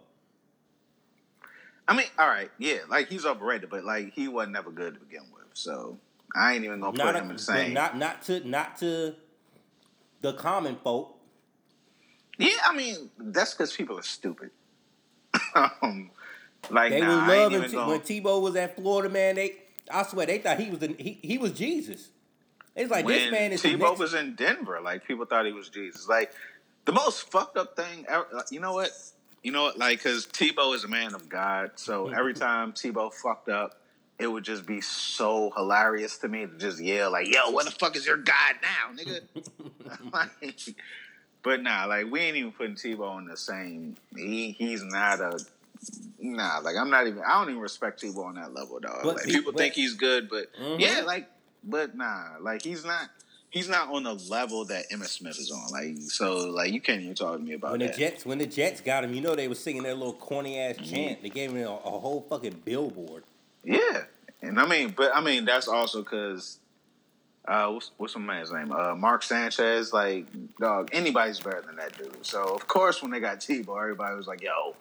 I 1.87 1.95
mean, 1.95 2.07
all 2.17 2.27
right, 2.27 2.49
yeah, 2.57 2.77
like 2.89 3.09
he's 3.09 3.25
overrated, 3.25 3.69
but 3.69 3.83
like 3.83 4.13
he 4.13 4.27
wasn't 4.27 4.53
never 4.53 4.71
good 4.71 4.95
to 4.95 4.99
begin 4.99 5.21
with. 5.33 5.43
So 5.53 5.97
I 6.35 6.53
ain't 6.53 6.63
even 6.65 6.79
gonna 6.79 6.91
put 6.93 6.97
Not, 7.05 7.15
a, 7.15 7.19
him 7.19 7.29
in 7.29 7.35
the 7.37 7.41
same. 7.41 7.73
not 7.73 7.97
not 7.97 8.23
to 8.23 8.47
not 8.47 8.77
to 8.79 9.15
the 10.21 10.33
common 10.33 10.77
folk. 10.83 11.17
yeah, 12.37 12.49
I 12.65 12.75
mean 12.75 13.09
that's 13.19 13.53
because 13.53 13.73
people 13.75 13.99
are 13.99 14.03
stupid. 14.03 14.49
um, 15.55 16.11
like 16.69 16.91
They 16.91 17.01
nah, 17.01 17.27
were 17.27 17.37
loving 17.49 17.61
T- 17.63 17.75
gonna- 17.75 17.89
when 17.91 17.99
Tebow 18.01 18.41
was 18.41 18.55
at 18.55 18.75
Florida, 18.75 19.09
man. 19.09 19.35
They 19.35 19.57
I 19.91 20.03
swear 20.03 20.25
they 20.25 20.39
thought 20.39 20.59
he 20.59 20.69
was 20.71 20.79
the, 20.79 20.95
he 20.97 21.19
he 21.21 21.37
was 21.37 21.51
Jesus. 21.51 22.09
It's 22.75 22.89
like 22.91 23.05
when 23.05 23.13
this 23.15 23.31
man 23.31 23.51
is 23.51 23.61
Tebow 23.61 23.79
next- 23.79 23.99
was 23.99 24.13
in 24.15 24.35
Denver, 24.35 24.79
like 24.83 25.05
people 25.07 25.25
thought 25.25 25.45
he 25.45 25.51
was 25.53 25.69
Jesus. 25.69 26.07
Like 26.09 26.33
the 26.85 26.91
most 26.91 27.29
fucked 27.31 27.57
up 27.57 27.75
thing. 27.75 28.05
Ever, 28.07 28.25
you 28.51 28.59
know 28.59 28.73
what? 28.73 28.89
You 29.45 29.51
know 29.51 29.61
what? 29.61 29.77
Like 29.77 29.99
because 30.01 30.25
Tebow 30.25 30.73
is 30.73 30.85
a 30.85 30.87
man 30.87 31.13
of 31.13 31.29
God, 31.29 31.69
so 31.75 32.07
every 32.07 32.33
time 32.33 32.71
Tebow 32.71 33.13
fucked 33.13 33.47
up, 33.47 33.79
it 34.17 34.25
would 34.25 34.43
just 34.43 34.65
be 34.65 34.81
so 34.81 35.51
hilarious 35.55 36.17
to 36.17 36.27
me 36.27 36.47
to 36.47 36.57
just 36.57 36.81
yell 36.81 37.11
like, 37.11 37.31
"Yo, 37.31 37.51
what 37.51 37.65
the 37.65 37.71
fuck 37.71 37.95
is 37.95 38.07
your 38.07 38.17
God 38.17 38.55
now, 38.63 38.95
nigga?" 39.03 39.21
Like, 40.11 40.73
but 41.43 41.61
nah, 41.61 41.85
like 41.85 42.09
we 42.09 42.21
ain't 42.21 42.37
even 42.37 42.53
putting 42.53 42.73
Tebow 42.73 43.19
in 43.19 43.25
the 43.25 43.37
same. 43.37 43.95
He 44.15 44.53
he's 44.53 44.83
not 44.83 45.19
a. 45.21 45.37
Nah, 46.17 46.61
like 46.63 46.75
I'm 46.75 46.89
not 46.89 47.05
even. 47.05 47.21
I 47.21 47.39
don't 47.39 47.51
even 47.51 47.61
respect 47.61 48.01
Tebow 48.01 48.25
on 48.25 48.35
that 48.35 48.51
level, 48.51 48.79
dog. 48.79 49.01
But 49.03 49.17
like 49.17 49.25
people 49.25 49.51
but- 49.51 49.59
think 49.59 49.75
he's 49.75 49.93
good, 49.93 50.27
but 50.27 50.47
Mhm. 50.59 50.79
yeah, 50.79 51.01
like, 51.05 51.29
but 51.63 51.95
nah, 51.95 52.29
like 52.41 52.63
he's 52.63 52.83
not. 52.83 53.11
He's 53.55 53.69
not 53.69 53.89
on 53.89 54.03
the 54.03 54.15
level 54.29 54.65
that 54.65 54.89
Emmitt 54.91 55.07
Smith 55.07 55.39
is 55.39 55.49
on. 55.49 55.69
Like, 55.71 55.95
so, 56.11 56.49
like, 56.49 56.73
you 56.73 56.81
can't 56.81 57.01
even 57.01 57.15
talk 57.15 57.37
to 57.37 57.41
me 57.41 57.53
about 57.53 57.67
that. 57.67 57.71
when 57.71 57.79
the 57.79 57.87
that. 57.87 57.97
Jets 57.97 58.25
when 58.25 58.37
the 58.37 58.45
Jets 58.45 58.81
got 58.81 59.05
him, 59.05 59.13
you 59.13 59.21
know 59.21 59.33
they 59.33 59.47
were 59.47 59.55
singing 59.55 59.83
their 59.83 59.93
little 59.93 60.11
corny 60.11 60.59
ass 60.59 60.75
chant. 60.83 61.21
They 61.21 61.29
gave 61.29 61.51
him 61.51 61.65
a, 61.65 61.71
a 61.71 61.99
whole 61.99 62.25
fucking 62.29 62.63
billboard. 62.65 63.23
Yeah, 63.63 64.03
and 64.41 64.59
I 64.59 64.65
mean, 64.65 64.89
but 64.89 65.15
I 65.15 65.21
mean, 65.21 65.45
that's 65.45 65.69
also 65.69 66.03
because 66.03 66.59
uh, 67.47 67.67
what's 67.69 67.91
what's 67.95 68.15
my 68.17 68.21
man's 68.23 68.51
name? 68.51 68.73
Uh, 68.73 68.93
Mark 68.93 69.23
Sanchez. 69.23 69.93
Like, 69.93 70.25
dog, 70.59 70.89
anybody's 70.91 71.39
better 71.39 71.61
than 71.61 71.77
that 71.77 71.97
dude. 71.97 72.25
So 72.25 72.43
of 72.43 72.67
course, 72.67 73.01
when 73.01 73.11
they 73.11 73.21
got 73.21 73.39
Tebow, 73.39 73.79
everybody 73.79 74.17
was 74.17 74.27
like, 74.27 74.41
"Yo, 74.41 74.75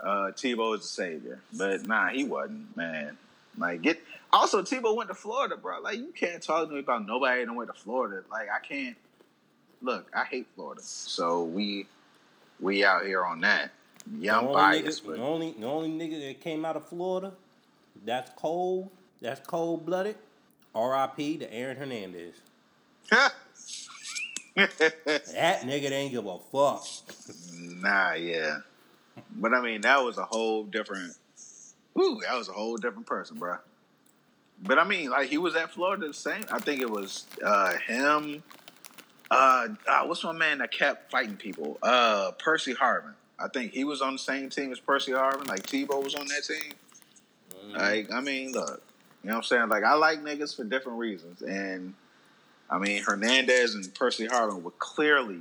uh, 0.00 0.32
Tebow 0.32 0.74
is 0.74 0.82
the 0.82 0.88
savior." 0.88 1.40
But 1.56 1.86
nah, 1.86 2.08
he 2.08 2.24
wasn't, 2.24 2.76
man. 2.76 3.16
Like, 3.58 3.82
get 3.82 4.00
also 4.32 4.62
Tebow 4.62 4.96
went 4.96 5.08
to 5.08 5.14
Florida, 5.14 5.56
bro. 5.56 5.80
Like, 5.80 5.98
you 5.98 6.12
can't 6.14 6.42
talk 6.42 6.68
to 6.68 6.74
me 6.74 6.80
about 6.80 7.06
nobody 7.06 7.44
that 7.44 7.52
went 7.52 7.72
to 7.74 7.78
Florida. 7.80 8.22
Like, 8.30 8.48
I 8.50 8.64
can't. 8.64 8.96
Look, 9.82 10.10
I 10.14 10.24
hate 10.24 10.46
Florida, 10.54 10.80
so 10.82 11.44
we 11.44 11.86
we 12.60 12.84
out 12.84 13.04
here 13.04 13.24
on 13.24 13.40
that. 13.40 13.72
Yeah, 14.18 14.38
I'm 14.38 14.44
the 14.44 14.50
only 14.50 14.60
biased, 14.60 15.02
nigga, 15.04 15.06
but 15.06 15.16
the 15.16 15.22
only 15.22 15.52
the 15.52 15.66
only 15.66 15.90
nigga 15.90 16.28
that 16.28 16.40
came 16.40 16.64
out 16.64 16.76
of 16.76 16.88
Florida, 16.88 17.32
that's 18.04 18.30
cold. 18.36 18.90
That's 19.20 19.46
cold 19.46 19.86
blooded. 19.86 20.16
R.I.P. 20.74 21.38
to 21.38 21.52
Aaron 21.52 21.76
Hernandez. 21.76 22.34
That 24.54 25.62
nigga 25.62 25.88
didn't 25.88 26.10
give 26.10 26.26
a 26.26 26.38
fuck. 26.38 26.84
Nah, 27.54 28.12
yeah. 28.12 28.58
But 29.34 29.54
I 29.54 29.62
mean, 29.62 29.80
that 29.82 30.02
was 30.04 30.18
a 30.18 30.24
whole 30.24 30.64
different. 30.64 31.14
Ooh, 31.98 32.20
that 32.22 32.36
was 32.36 32.48
a 32.48 32.52
whole 32.52 32.76
different 32.76 33.06
person, 33.06 33.38
bro. 33.38 33.56
But 34.62 34.78
I 34.78 34.84
mean, 34.84 35.10
like 35.10 35.28
he 35.28 35.38
was 35.38 35.56
at 35.56 35.72
Florida 35.72 36.06
the 36.06 36.14
same. 36.14 36.44
I 36.50 36.58
think 36.58 36.80
it 36.80 36.90
was 36.90 37.26
uh, 37.44 37.76
him. 37.86 38.42
Uh, 39.30 39.68
uh, 39.88 40.04
what's 40.04 40.22
my 40.24 40.32
man 40.32 40.58
that 40.58 40.70
kept 40.72 41.10
fighting 41.10 41.36
people? 41.36 41.78
Uh, 41.82 42.32
Percy 42.38 42.74
Harvin. 42.74 43.14
I 43.38 43.48
think 43.48 43.72
he 43.72 43.84
was 43.84 44.00
on 44.00 44.12
the 44.12 44.18
same 44.18 44.50
team 44.50 44.70
as 44.70 44.78
Percy 44.78 45.12
Harvin. 45.12 45.48
Like 45.48 45.62
Tebow 45.64 46.02
was 46.02 46.14
on 46.14 46.26
that 46.26 46.44
team. 46.44 46.72
Like, 47.72 48.12
I 48.12 48.20
mean, 48.20 48.52
look, 48.52 48.82
you 49.22 49.28
know 49.28 49.34
what 49.34 49.38
I'm 49.38 49.42
saying? 49.44 49.68
Like, 49.68 49.84
I 49.84 49.94
like 49.94 50.22
niggas 50.22 50.54
for 50.54 50.64
different 50.64 50.98
reasons, 50.98 51.42
and 51.42 51.94
I 52.68 52.78
mean, 52.78 53.02
Hernandez 53.02 53.74
and 53.74 53.94
Percy 53.94 54.26
Harvin 54.26 54.62
would 54.62 54.78
clearly 54.78 55.40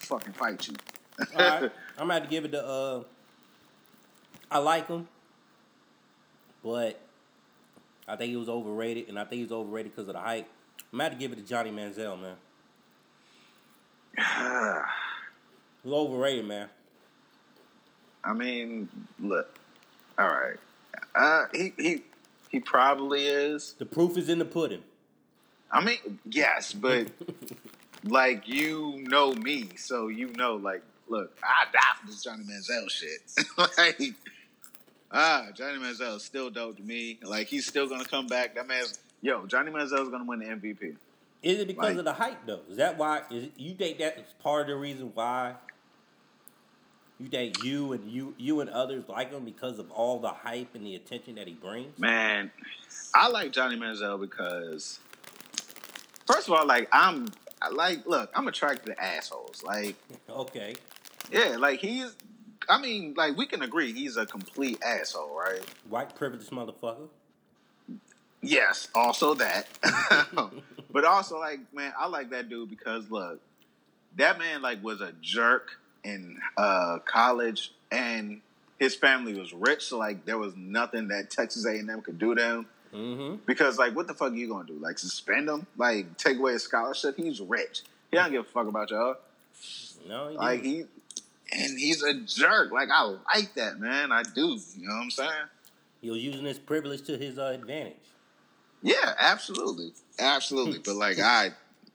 fucking 0.00 0.32
fight 0.34 0.66
you. 0.68 0.74
All 1.34 1.60
right, 1.60 1.72
I'm 1.98 2.10
about 2.10 2.20
to 2.20 2.24
to 2.24 2.30
give 2.30 2.44
it 2.44 2.52
to. 2.52 2.64
Uh, 2.64 3.02
I 4.50 4.58
like 4.58 4.88
him, 4.88 5.08
but 6.62 7.00
I 8.08 8.16
think 8.16 8.30
he 8.30 8.36
was 8.36 8.48
overrated, 8.48 9.08
and 9.08 9.18
I 9.18 9.24
think 9.24 9.42
he's 9.42 9.52
overrated 9.52 9.92
because 9.92 10.08
of 10.08 10.14
the 10.14 10.20
hype. 10.20 10.48
I'm 10.92 10.98
gonna 10.98 11.10
to 11.10 11.16
give 11.16 11.32
it 11.32 11.36
to 11.36 11.42
Johnny 11.42 11.70
Manziel, 11.70 12.20
man. 12.20 12.36
He's 15.82 15.92
overrated, 15.92 16.44
man. 16.44 16.68
I 18.24 18.32
mean, 18.32 18.88
look. 19.18 19.58
All 20.18 20.28
right. 20.28 20.56
Uh, 21.14 21.46
he 21.54 21.72
he 21.78 22.02
he 22.50 22.60
probably 22.60 23.26
is. 23.26 23.74
The 23.78 23.86
proof 23.86 24.18
is 24.18 24.28
in 24.28 24.38
the 24.38 24.44
pudding. 24.44 24.82
I 25.72 25.82
mean, 25.84 26.18
yes, 26.28 26.72
but 26.72 27.08
like 28.04 28.48
you 28.48 29.04
know 29.06 29.32
me, 29.34 29.70
so 29.76 30.08
you 30.08 30.32
know, 30.36 30.56
like, 30.56 30.82
look, 31.08 31.36
I 31.42 31.64
die 31.72 31.80
for 32.00 32.06
this 32.08 32.22
Johnny 32.22 32.44
Manziel 32.44 32.90
shit. 32.90 33.20
like, 33.78 34.14
ah, 35.12 35.46
Johnny 35.54 35.78
Manziel 35.78 36.16
is 36.16 36.24
still 36.24 36.50
dope 36.50 36.76
to 36.76 36.82
me. 36.82 37.18
Like, 37.22 37.46
he's 37.48 37.66
still 37.66 37.88
gonna 37.88 38.04
come 38.04 38.26
back. 38.26 38.54
That 38.54 38.66
man's 38.66 38.98
yo, 39.22 39.46
Johnny 39.46 39.70
Manziel 39.70 40.02
is 40.02 40.08
gonna 40.08 40.24
win 40.24 40.38
the 40.40 40.46
MVP. 40.46 40.96
Is 41.42 41.58
it 41.58 41.66
because 41.68 41.90
Like- 41.90 41.98
of 41.98 42.04
the 42.04 42.12
hype 42.12 42.44
though? 42.46 42.60
Is 42.68 42.76
that 42.76 42.98
why? 42.98 43.22
Is 43.30 43.48
you 43.56 43.74
think 43.74 43.98
that's 43.98 44.32
part 44.42 44.62
of 44.62 44.66
the 44.68 44.76
reason 44.76 45.10
why? 45.14 45.54
You 47.18 47.28
think 47.28 47.62
you 47.62 47.92
and 47.92 48.10
you 48.10 48.34
you 48.38 48.60
and 48.60 48.70
others 48.70 49.04
like 49.08 49.30
him 49.30 49.44
because 49.44 49.78
of 49.78 49.90
all 49.90 50.18
the 50.20 50.30
hype 50.30 50.74
and 50.74 50.86
the 50.86 50.94
attention 50.96 51.34
that 51.34 51.46
he 51.46 51.52
brings? 51.54 51.98
Man, 51.98 52.50
I 53.14 53.28
like 53.28 53.52
Johnny 53.52 53.76
Manziel 53.76 54.18
because, 54.18 55.00
first 56.26 56.48
of 56.48 56.54
all, 56.54 56.66
like 56.66 56.88
I'm, 56.92 57.28
I 57.60 57.68
like, 57.68 58.06
look, 58.06 58.30
I'm 58.34 58.48
attracted 58.48 58.86
to 58.96 59.02
assholes. 59.02 59.62
Like, 59.62 59.96
Okay, 60.30 60.74
yeah, 61.30 61.56
like 61.58 61.80
he's. 61.80 62.16
I 62.68 62.80
mean, 62.80 63.14
like 63.16 63.36
we 63.36 63.46
can 63.46 63.62
agree 63.62 63.92
he's 63.92 64.16
a 64.16 64.26
complete 64.26 64.80
asshole, 64.82 65.36
right? 65.36 65.62
white 65.88 66.14
privileged 66.14 66.50
motherfucker. 66.50 67.08
Yes, 68.42 68.88
also 68.94 69.34
that. 69.34 69.66
but 70.92 71.04
also 71.04 71.38
like, 71.38 71.60
man, 71.74 71.92
I 71.98 72.06
like 72.06 72.30
that 72.30 72.48
dude 72.48 72.70
because 72.70 73.10
look, 73.10 73.40
that 74.16 74.38
man 74.38 74.62
like 74.62 74.82
was 74.82 75.00
a 75.00 75.12
jerk 75.20 75.68
in 76.04 76.38
uh 76.56 76.98
college 77.04 77.72
and 77.90 78.40
his 78.78 78.94
family 78.94 79.38
was 79.38 79.52
rich, 79.52 79.86
so 79.86 79.98
like 79.98 80.24
there 80.24 80.38
was 80.38 80.54
nothing 80.56 81.08
that 81.08 81.30
Texas 81.30 81.66
A 81.66 81.70
and 81.70 81.90
M 81.90 82.00
could 82.00 82.18
do 82.18 82.34
to 82.34 82.42
him. 82.42 82.66
Mm-hmm. 82.94 83.36
Because 83.46 83.78
like, 83.78 83.94
what 83.94 84.06
the 84.06 84.14
fuck 84.14 84.32
are 84.32 84.36
you 84.36 84.48
gonna 84.48 84.66
do? 84.66 84.78
Like 84.80 84.98
suspend 84.98 85.48
him? 85.48 85.66
Like 85.76 86.16
take 86.16 86.38
away 86.38 86.52
his 86.52 86.62
scholarship? 86.62 87.16
He's 87.16 87.40
rich. 87.40 87.82
He 88.10 88.16
don't 88.16 88.32
give 88.32 88.44
a 88.46 88.48
fuck 88.48 88.66
about 88.66 88.90
y'all. 88.90 89.16
No, 90.08 90.28
he 90.28 90.36
Like 90.36 90.62
didn't. 90.62 90.88
And 91.52 91.78
he's 91.78 92.02
a 92.02 92.14
jerk. 92.14 92.72
Like 92.72 92.88
I 92.92 93.16
like 93.34 93.54
that 93.54 93.78
man. 93.78 94.12
I 94.12 94.22
do. 94.22 94.58
You 94.76 94.88
know 94.88 94.94
what 94.94 95.02
I'm 95.02 95.10
saying? 95.10 95.30
he 96.00 96.10
was 96.10 96.22
using 96.22 96.44
his 96.46 96.58
privilege 96.58 97.02
to 97.02 97.18
his 97.18 97.38
uh, 97.38 97.52
advantage. 97.54 97.96
Yeah, 98.82 99.12
absolutely, 99.18 99.92
absolutely. 100.18 100.78
but 100.78 100.96
like, 100.96 101.18
I, 101.22 101.50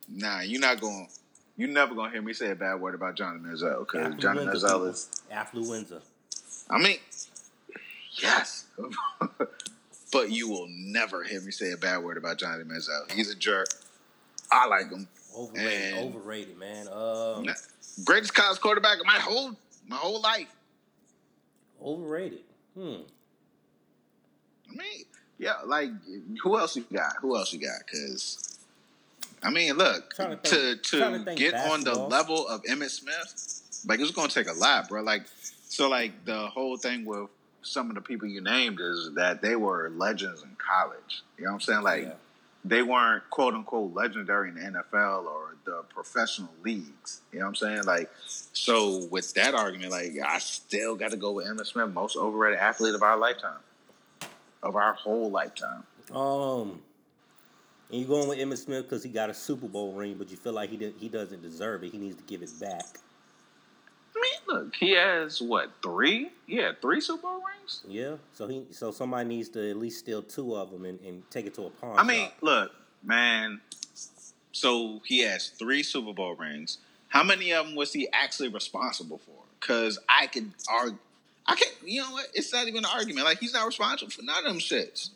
nah, 0.07 0.41
you're 0.41 0.61
not 0.61 0.79
going. 0.79 1.07
You're 1.57 1.69
never 1.69 1.95
gonna 1.95 2.11
hear 2.11 2.21
me 2.21 2.33
say 2.33 2.51
a 2.51 2.55
bad 2.55 2.79
word 2.81 2.95
about 2.95 3.15
Johnny 3.15 3.39
Manziel 3.39 3.79
because 3.79 4.13
Johnny 4.15 4.41
Manziel 4.45 4.89
is. 4.89 5.09
affluenza. 5.31 6.01
I 6.69 6.77
mean, 6.79 6.97
yes, 8.21 8.65
but 10.11 10.31
you 10.31 10.49
will 10.49 10.67
never 10.69 11.23
hear 11.23 11.41
me 11.41 11.51
say 11.51 11.71
a 11.71 11.77
bad 11.77 12.03
word 12.03 12.17
about 12.17 12.37
Johnny 12.37 12.63
Manziel. 12.63 13.09
He's 13.11 13.29
a 13.31 13.35
jerk. 13.35 13.67
I 14.51 14.67
like 14.67 14.91
him. 14.91 15.07
Overrated, 15.35 15.93
And- 15.97 16.15
overrated, 16.15 16.57
man. 16.59 16.87
Um, 16.89 17.45
Greatest 18.03 18.34
college 18.34 18.60
quarterback 18.60 18.99
of 18.99 19.05
my 19.05 19.13
whole 19.19 19.51
my 19.88 19.95
whole 19.95 20.21
life. 20.21 20.47
overrated. 21.81 22.39
Hmm. 22.77 22.95
I 24.69 24.75
mean, 24.75 25.05
yeah, 25.38 25.53
like 25.65 25.89
who 26.41 26.58
else 26.58 26.75
you 26.75 26.86
got? 26.91 27.15
Who 27.21 27.36
else 27.38 27.53
you 27.53 27.60
got? 27.60 27.79
Because 27.86 28.58
I 29.43 29.49
mean, 29.51 29.77
look 29.77 30.13
to 30.15 30.36
to 30.36 30.38
think- 30.38 30.81
to, 30.84 31.23
to 31.25 31.36
get 31.36 31.53
on 31.53 31.84
the 31.84 31.93
level 31.95 32.47
of 32.47 32.63
Emmitt 32.63 32.89
Smith, 32.89 33.84
like 33.88 33.99
it's 33.99 34.12
going 34.12 34.27
to 34.29 34.34
take 34.34 34.49
a 34.49 34.58
lot, 34.58 34.89
bro. 34.89 35.01
Like 35.01 35.23
so, 35.67 35.88
like 35.89 36.25
the 36.25 36.47
whole 36.47 36.77
thing 36.77 37.05
with 37.05 37.29
some 37.62 37.89
of 37.89 37.95
the 37.95 38.01
people 38.01 38.27
you 38.27 38.41
named 38.41 38.79
is 38.81 39.12
that 39.15 39.41
they 39.41 39.55
were 39.55 39.89
legends 39.95 40.43
in 40.43 40.49
college. 40.58 41.21
You 41.38 41.45
know 41.45 41.51
what 41.51 41.55
I'm 41.55 41.62
saying? 41.62 41.81
Like 41.84 42.03
Yeah. 42.03 42.13
They 42.65 42.82
weren't 42.82 43.30
quote 43.30 43.54
unquote 43.54 43.93
legendary 43.93 44.49
in 44.49 44.56
the 44.56 44.62
NFL 44.62 45.25
or 45.25 45.56
the 45.65 45.84
professional 45.89 46.49
leagues. 46.63 47.21
You 47.32 47.39
know 47.39 47.45
what 47.45 47.49
I'm 47.49 47.56
saying? 47.56 47.84
Like, 47.84 48.10
so 48.25 49.06
with 49.06 49.34
that 49.36 49.54
argument, 49.54 49.91
like 49.91 50.13
I 50.25 50.39
still 50.39 50.95
got 50.95 51.12
to 51.12 51.17
go 51.17 51.34
with 51.34 51.45
Emmitt 51.45 51.67
Smith, 51.67 51.93
most 51.93 52.17
overrated 52.17 52.60
athlete 52.60 52.95
of 52.95 53.04
our 53.04 53.17
lifetime, 53.17 53.60
of 54.63 54.75
our 54.75 54.93
whole 54.93 55.30
lifetime. 55.30 55.84
Um, 56.12 56.82
and 57.91 58.01
you 58.01 58.08
going 58.08 58.28
with 58.28 58.39
Emmitt 58.39 58.58
Smith 58.58 58.84
because 58.84 59.04
he 59.04 59.10
got 59.10 59.30
a 59.30 59.34
Super 59.34 59.67
Bowl 59.67 59.93
ring, 59.93 60.15
but 60.17 60.32
you 60.32 60.38
feel 60.38 60.54
like 60.54 60.71
he 60.71 60.78
did, 60.78 60.95
he 60.99 61.08
doesn't 61.08 61.43
deserve 61.43 61.84
it. 61.84 61.91
He 61.91 61.99
needs 61.99 62.15
to 62.15 62.23
give 62.23 62.41
it 62.41 62.51
back. 62.60 62.99
I 64.25 64.53
mean, 64.53 64.57
look, 64.63 64.75
he 64.75 64.91
has 64.91 65.41
what 65.41 65.71
three? 65.81 66.29
Yeah, 66.47 66.71
three 66.81 67.01
Super 67.01 67.23
Bowl 67.23 67.41
rings. 67.41 67.81
Yeah. 67.88 68.15
So 68.33 68.47
he 68.47 68.65
so 68.71 68.91
somebody 68.91 69.27
needs 69.29 69.49
to 69.49 69.69
at 69.69 69.77
least 69.77 69.99
steal 69.99 70.21
two 70.21 70.55
of 70.55 70.71
them 70.71 70.85
and, 70.85 70.99
and 71.01 71.29
take 71.29 71.45
it 71.45 71.53
to 71.55 71.63
a 71.65 71.69
pawn 71.69 71.97
I 71.97 72.03
mean, 72.03 72.25
shop. 72.25 72.38
look, 72.41 72.71
man. 73.03 73.61
So 74.51 75.01
he 75.05 75.19
has 75.19 75.49
three 75.49 75.83
Super 75.83 76.13
Bowl 76.13 76.35
rings. 76.35 76.77
How 77.09 77.23
many 77.23 77.51
of 77.51 77.65
them 77.65 77.75
was 77.75 77.93
he 77.93 78.07
actually 78.13 78.49
responsible 78.49 79.17
for? 79.19 79.35
Because 79.59 79.99
I 80.09 80.27
could 80.27 80.51
argue. 80.69 80.97
I 81.45 81.55
can't. 81.55 81.73
You 81.83 82.01
know 82.01 82.11
what? 82.11 82.27
It's 82.33 82.51
not 82.51 82.67
even 82.67 82.79
an 82.79 82.91
argument. 82.93 83.25
Like 83.25 83.39
he's 83.39 83.53
not 83.53 83.65
responsible 83.65 84.11
for 84.11 84.23
none 84.23 84.45
of 84.45 84.51
them 84.51 84.59
shits. 84.59 85.09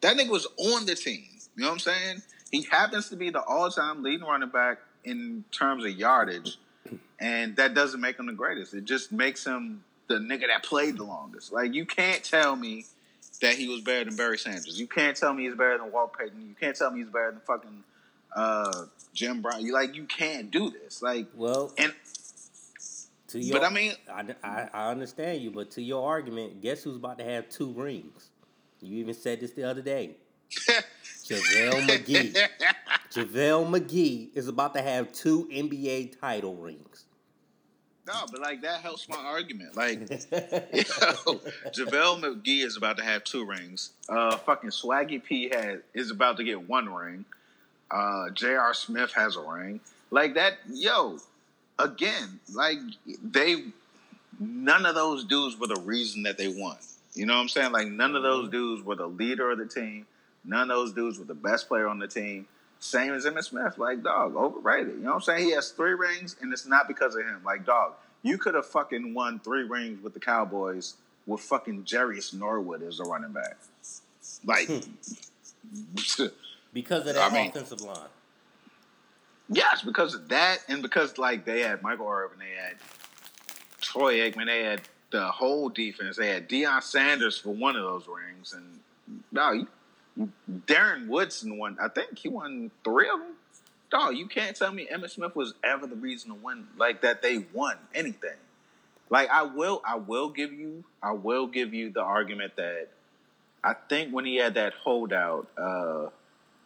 That 0.00 0.16
nigga 0.16 0.30
was 0.30 0.46
on 0.58 0.86
the 0.86 0.94
team. 0.94 1.24
You 1.56 1.62
know 1.62 1.68
what 1.68 1.72
I'm 1.74 1.78
saying? 1.80 2.22
He 2.50 2.62
happens 2.62 3.08
to 3.10 3.16
be 3.16 3.30
the 3.30 3.42
all-time 3.42 4.02
leading 4.02 4.26
running 4.26 4.48
back 4.48 4.78
in 5.04 5.44
terms 5.50 5.84
of 5.84 5.90
yardage, 5.90 6.56
and 7.18 7.56
that 7.56 7.74
doesn't 7.74 8.00
make 8.00 8.18
him 8.18 8.26
the 8.26 8.32
greatest. 8.32 8.74
It 8.74 8.84
just 8.84 9.12
makes 9.12 9.44
him 9.44 9.84
the 10.08 10.14
nigga 10.14 10.46
that 10.48 10.64
played 10.64 10.96
the 10.96 11.04
longest. 11.04 11.52
Like 11.52 11.74
you 11.74 11.86
can't 11.86 12.22
tell 12.24 12.56
me 12.56 12.86
that 13.40 13.54
he 13.54 13.68
was 13.68 13.82
better 13.82 14.04
than 14.04 14.16
Barry 14.16 14.38
Sanders. 14.38 14.78
You 14.78 14.86
can't 14.86 15.16
tell 15.16 15.32
me 15.32 15.44
he's 15.44 15.54
better 15.54 15.78
than 15.78 15.92
Walt 15.92 16.16
Payton. 16.18 16.40
You 16.40 16.54
can't 16.58 16.76
tell 16.76 16.90
me 16.90 17.00
he's 17.00 17.10
better 17.10 17.32
than 17.32 17.40
fucking 17.40 17.84
uh, 18.34 18.84
Jim 19.14 19.42
Brown. 19.42 19.64
You 19.64 19.72
like 19.72 19.94
you 19.94 20.04
can't 20.04 20.50
do 20.50 20.70
this. 20.70 21.02
Like 21.02 21.26
well, 21.34 21.72
and 21.78 21.92
to 23.28 23.38
your, 23.38 23.58
but 23.58 23.66
I 23.66 23.72
mean, 23.72 23.92
I, 24.12 24.24
I, 24.42 24.68
I 24.72 24.90
understand 24.90 25.42
you, 25.42 25.50
but 25.50 25.70
to 25.72 25.82
your 25.82 26.08
argument, 26.08 26.62
guess 26.62 26.82
who's 26.82 26.96
about 26.96 27.18
to 27.18 27.24
have 27.24 27.48
two 27.48 27.72
rings? 27.72 28.30
You 28.80 28.98
even 28.98 29.14
said 29.14 29.40
this 29.40 29.52
the 29.52 29.64
other 29.64 29.82
day. 29.82 30.16
JaVale 30.50 31.86
McGee. 31.86 32.48
JaVale 33.18 33.68
McGee 33.68 34.28
is 34.34 34.46
about 34.46 34.74
to 34.74 34.82
have 34.82 35.12
two 35.12 35.48
NBA 35.52 36.20
title 36.20 36.54
rings. 36.54 37.04
No, 38.06 38.14
but 38.30 38.40
like 38.40 38.62
that 38.62 38.80
helps 38.80 39.08
my 39.08 39.16
argument. 39.16 39.76
Like, 39.76 39.98
yo, 40.10 40.16
JaVale 41.74 42.20
McGee 42.22 42.64
is 42.64 42.76
about 42.76 42.96
to 42.98 43.04
have 43.04 43.24
two 43.24 43.44
rings. 43.44 43.90
Uh, 44.08 44.36
fucking 44.36 44.70
Swaggy 44.70 45.22
P 45.22 45.48
had 45.48 45.82
is 45.94 46.10
about 46.10 46.36
to 46.38 46.44
get 46.44 46.68
one 46.68 46.92
ring. 46.92 47.24
Uh, 47.90 48.30
J.R. 48.30 48.72
Smith 48.72 49.12
has 49.14 49.36
a 49.36 49.40
ring. 49.40 49.80
Like 50.10 50.34
that, 50.34 50.54
yo. 50.72 51.18
Again, 51.80 52.40
like 52.54 52.78
they, 53.22 53.64
none 54.40 54.86
of 54.86 54.94
those 54.94 55.24
dudes 55.24 55.58
were 55.58 55.68
the 55.68 55.80
reason 55.80 56.22
that 56.24 56.38
they 56.38 56.48
won. 56.48 56.76
You 57.14 57.26
know 57.26 57.34
what 57.34 57.42
I'm 57.42 57.48
saying? 57.48 57.72
Like 57.72 57.88
none 57.88 58.16
of 58.16 58.22
those 58.22 58.44
mm-hmm. 58.44 58.52
dudes 58.52 58.82
were 58.84 58.96
the 58.96 59.06
leader 59.06 59.50
of 59.50 59.58
the 59.58 59.66
team. 59.66 60.06
None 60.44 60.62
of 60.62 60.68
those 60.68 60.92
dudes 60.92 61.18
were 61.18 61.24
the 61.24 61.34
best 61.34 61.68
player 61.68 61.88
on 61.88 61.98
the 61.98 62.08
team. 62.08 62.46
Same 62.80 63.12
as 63.12 63.24
Emmitt 63.24 63.44
Smith, 63.44 63.78
like 63.78 64.02
dog, 64.02 64.36
overrated. 64.36 64.94
You 64.94 65.00
know 65.00 65.10
what 65.10 65.14
I'm 65.16 65.20
saying? 65.22 65.46
He 65.46 65.54
has 65.54 65.70
three 65.70 65.94
rings, 65.94 66.36
and 66.40 66.52
it's 66.52 66.66
not 66.66 66.86
because 66.86 67.16
of 67.16 67.22
him. 67.22 67.40
Like 67.44 67.66
dog, 67.66 67.94
you 68.22 68.38
could 68.38 68.54
have 68.54 68.66
fucking 68.66 69.14
won 69.14 69.40
three 69.40 69.64
rings 69.64 70.02
with 70.02 70.14
the 70.14 70.20
Cowboys 70.20 70.94
with 71.26 71.40
fucking 71.40 71.84
Jerious 71.84 72.32
Norwood 72.32 72.82
as 72.82 73.00
a 73.00 73.04
running 73.04 73.32
back. 73.32 73.58
Like 74.44 74.68
hmm. 74.68 74.78
because 76.72 77.06
of 77.06 77.14
that 77.14 77.32
I 77.32 77.34
mean, 77.34 77.50
offensive 77.50 77.80
line. 77.80 78.08
Yes, 79.50 79.82
because 79.82 80.14
of 80.14 80.28
that, 80.28 80.58
and 80.68 80.82
because 80.82 81.18
like 81.18 81.44
they 81.44 81.60
had 81.60 81.82
Michael 81.82 82.08
Irvin, 82.08 82.38
they 82.38 82.60
had 82.60 82.76
Troy 83.80 84.18
Aikman, 84.18 84.46
they 84.46 84.62
had 84.62 84.82
the 85.10 85.26
whole 85.26 85.68
defense. 85.68 86.16
They 86.16 86.28
had 86.28 86.48
Deion 86.48 86.82
Sanders 86.82 87.38
for 87.38 87.50
one 87.50 87.76
of 87.76 87.82
those 87.82 88.06
rings, 88.06 88.52
and 88.52 88.80
no, 89.32 89.52
you 89.52 89.66
Darren 90.66 91.08
Woodson 91.08 91.58
won. 91.58 91.76
I 91.80 91.88
think 91.88 92.18
he 92.18 92.28
won 92.28 92.70
three 92.84 93.08
of 93.08 93.18
them. 93.20 93.34
Dog, 93.90 94.16
you 94.16 94.26
can't 94.26 94.56
tell 94.56 94.72
me 94.72 94.86
Emmitt 94.92 95.10
Smith 95.10 95.34
was 95.34 95.54
ever 95.64 95.86
the 95.86 95.96
reason 95.96 96.30
to 96.30 96.34
win, 96.34 96.66
like 96.76 97.02
that 97.02 97.22
they 97.22 97.44
won 97.52 97.76
anything. 97.94 98.36
Like 99.08 99.30
I 99.30 99.42
will, 99.44 99.80
I 99.86 99.96
will 99.96 100.28
give 100.28 100.52
you, 100.52 100.84
I 101.02 101.12
will 101.12 101.46
give 101.46 101.72
you 101.72 101.90
the 101.90 102.02
argument 102.02 102.56
that 102.56 102.88
I 103.64 103.74
think 103.74 104.12
when 104.12 104.24
he 104.24 104.36
had 104.36 104.54
that 104.54 104.74
holdout, 104.74 105.48
uh, 105.56 106.08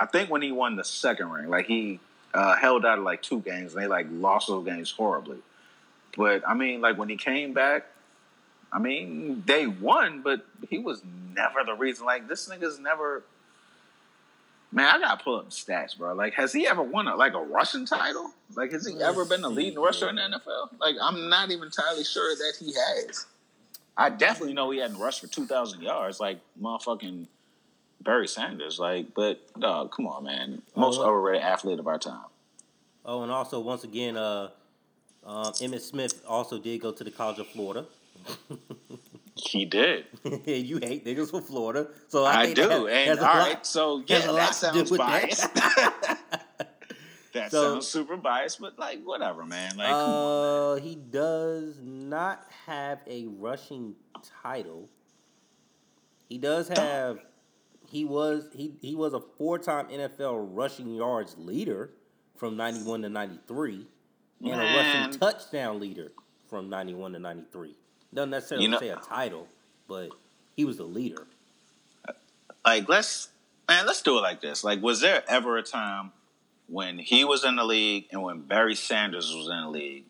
I 0.01 0.07
think 0.07 0.31
when 0.31 0.43
he 0.43 0.51
won 0.51 0.77
the 0.77 0.85
second 0.85 1.31
ring, 1.31 1.49
like 1.49 1.67
he 1.67 2.01
uh, 2.35 2.57
held 2.57 2.85
out 2.85 2.99
like 3.01 3.23
two 3.23 3.41
games 3.41 3.75
and 3.75 3.83
they 3.83 3.87
like 3.87 4.07
lost 4.11 4.49
those 4.49 4.65
games 4.65 4.91
horribly. 4.91 5.39
But 6.17 6.47
I 6.47 6.55
mean, 6.55 6.81
like 6.81 6.99
when 6.99 7.09
he 7.09 7.17
came 7.17 7.53
back, 7.53 7.87
I 8.73 8.79
mean, 8.79 9.45
they 9.47 9.67
won, 9.67 10.23
but 10.23 10.45
he 10.69 10.79
was 10.79 11.03
never 11.35 11.63
the 11.65 11.75
reason. 11.75 12.07
Like 12.07 12.29
this 12.29 12.49
nigga's 12.49 12.79
never 12.79 13.23
Man, 14.73 14.87
I 14.87 14.99
gotta 14.99 15.23
pull 15.23 15.39
up 15.39 15.45
the 15.45 15.51
stats, 15.51 15.97
bro. 15.97 16.15
Like, 16.15 16.33
has 16.35 16.53
he 16.53 16.67
ever 16.67 16.83
won 16.83 17.07
a, 17.07 17.15
like 17.15 17.35
a 17.35 17.41
rushing 17.41 17.85
title? 17.85 18.33
Like, 18.57 18.73
has 18.73 18.87
he 18.87 18.95
Let's 18.95 19.05
ever 19.05 19.27
been 19.27 19.45
a 19.45 19.49
leading 19.49 19.79
rusher 19.79 20.09
in 20.09 20.17
the 20.17 20.23
NFL? 20.23 20.81
Like, 20.81 20.97
I'm 21.01 21.29
not 21.29 21.51
even 21.51 21.65
entirely 21.65 22.05
sure 22.05 22.35
that 22.35 22.55
he 22.59 22.73
has. 22.73 23.27
I 23.99 24.09
definitely 24.09 24.55
know 24.55 24.71
he 24.71 24.79
hadn't 24.79 24.99
rushed 24.99 25.21
for 25.21 25.27
two 25.27 25.47
thousand 25.47 25.83
yards, 25.83 26.21
like 26.21 26.39
motherfucking 26.61 27.27
Barry 28.01 28.27
Sanders. 28.27 28.79
Like, 28.79 29.15
but 29.15 29.41
dog, 29.61 29.93
come 29.93 30.07
on, 30.07 30.25
man, 30.25 30.63
most 30.75 30.99
oh, 30.99 31.05
overrated 31.05 31.43
athlete 31.43 31.79
of 31.79 31.87
our 31.87 31.99
time. 31.99 32.25
Oh, 33.05 33.23
and 33.23 33.31
also 33.31 33.61
once 33.61 33.85
again, 33.85 34.17
uh, 34.17 34.49
um, 35.27 35.53
Emmitt 35.55 35.83
Smith 35.83 36.23
also 36.27 36.59
did 36.59 36.81
go 36.81 36.93
to 36.93 37.05
the 37.05 37.11
College 37.11 37.41
of 37.41 37.49
Florida. 37.49 37.85
He 39.45 39.65
did. 39.65 40.05
you 40.47 40.79
hate 40.79 41.05
niggas 41.05 41.31
from 41.31 41.43
Florida, 41.43 41.89
so 42.09 42.25
I, 42.25 42.43
I 42.43 42.53
do. 42.53 42.69
That, 42.69 42.89
and 42.89 43.19
all 43.19 43.25
lot, 43.25 43.39
right, 43.39 43.67
so 43.67 44.03
yeah, 44.07 44.31
that 44.33 44.55
sounds 44.55 44.91
biased. 44.97 45.53
That, 45.55 46.19
that 47.35 47.51
so, 47.51 47.73
sounds 47.73 47.89
super 47.89 48.17
biased, 48.17 48.61
but 48.61 48.79
like 48.79 49.03
whatever, 49.03 49.45
man. 49.45 49.77
Like, 49.77 49.91
uh, 49.91 50.77
he 50.77 50.95
does 50.95 51.81
not 51.83 52.47
have 52.67 53.01
a 53.07 53.27
rushing 53.27 53.97
title. 54.43 54.89
He 56.29 56.39
does 56.39 56.69
have. 56.69 57.19
He 57.89 58.05
was 58.05 58.49
he 58.55 58.75
he 58.81 58.95
was 58.95 59.13
a 59.13 59.21
four 59.21 59.59
time 59.59 59.89
NFL 59.89 60.49
rushing 60.53 60.95
yards 60.95 61.37
leader 61.37 61.91
from 62.37 62.57
ninety 62.57 62.81
one 62.81 63.03
to 63.03 63.09
ninety 63.09 63.39
three, 63.49 63.87
and 64.41 64.61
a 64.61 64.65
rushing 64.65 65.19
touchdown 65.19 65.81
leader 65.81 66.13
from 66.49 66.71
ninety 66.71 66.95
one 66.95 67.13
to 67.13 67.19
ninety 67.19 67.45
three. 67.53 67.77
Doesn't 68.15 68.31
necessarily 68.31 68.65
you 68.65 68.71
know, 68.71 68.79
say 68.79 68.89
a 68.89 68.97
title, 68.97 69.49
but 69.89 70.11
he 70.57 70.65
was 70.65 70.77
the 70.77 70.85
leader. 70.85 71.27
Like 72.65 72.89
let's 72.89 73.29
man, 73.69 73.87
let's 73.87 74.03
do 74.03 74.19
it 74.19 74.21
like 74.21 74.41
this. 74.41 74.65
Like, 74.65 74.83
was 74.83 75.01
there 75.01 75.23
ever 75.29 75.57
a 75.57 75.63
time 75.63 76.13
when 76.69 76.99
he 76.99 77.25
was 77.25 77.45
in 77.45 77.57
the 77.57 77.65
league 77.65 78.07
and 78.13 78.23
when 78.23 78.41
Barry 78.41 78.75
Sanders 78.75 79.35
was 79.35 79.49
in 79.49 79.61
the 79.63 79.71
league 79.71 80.05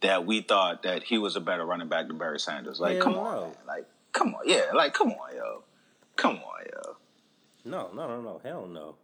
that 0.00 0.26
we 0.26 0.40
thought 0.40 0.82
that 0.82 1.02
he 1.04 1.18
was 1.18 1.36
a 1.36 1.40
better 1.40 1.64
running 1.64 1.88
back 1.88 2.08
than 2.08 2.18
Barry 2.18 2.40
Sanders? 2.40 2.80
Like, 2.80 2.96
Hell 2.96 3.04
come 3.04 3.14
on, 3.14 3.52
like, 3.66 3.86
come 4.12 4.34
on, 4.34 4.42
yeah, 4.46 4.72
like, 4.74 4.94
come 4.94 5.10
on, 5.10 5.36
yo, 5.36 5.62
come 6.16 6.36
on, 6.36 6.64
yo. 6.72 6.96
No, 7.64 7.90
no, 7.94 8.08
no, 8.08 8.20
no, 8.20 8.40
hell 8.42 8.66
no. 8.66 8.96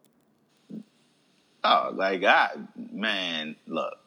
Oh, 1.64 1.92
like 1.94 2.24
I, 2.24 2.50
man, 2.76 3.56
look, 3.66 3.98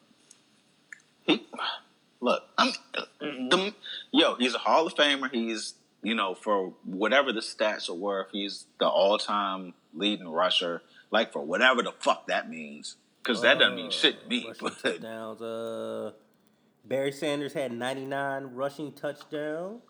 he 1.24 1.46
Look, 2.22 2.44
I'm 2.56 2.72
the, 3.20 3.74
yo. 4.12 4.36
He's 4.36 4.54
a 4.54 4.58
Hall 4.58 4.86
of 4.86 4.94
Famer. 4.94 5.28
He's 5.30 5.74
you 6.04 6.14
know 6.14 6.34
for 6.34 6.72
whatever 6.84 7.32
the 7.32 7.40
stats 7.40 7.90
are 7.90 7.94
worth. 7.94 8.28
He's 8.30 8.66
the 8.78 8.86
all-time 8.86 9.74
leading 9.92 10.28
rusher. 10.28 10.82
Like 11.10 11.32
for 11.32 11.42
whatever 11.42 11.82
the 11.82 11.92
fuck 11.98 12.28
that 12.28 12.48
means, 12.48 12.96
because 13.22 13.42
that 13.42 13.58
doesn't 13.58 13.74
mean 13.74 13.90
shit 13.90 14.22
to 14.22 14.28
me. 14.28 14.48
But 14.60 14.78
touchdowns. 14.78 15.42
Uh, 15.42 16.12
Barry 16.84 17.10
Sanders 17.10 17.52
had 17.54 17.72
99 17.72 18.44
rushing 18.54 18.92
touchdowns 18.92 19.82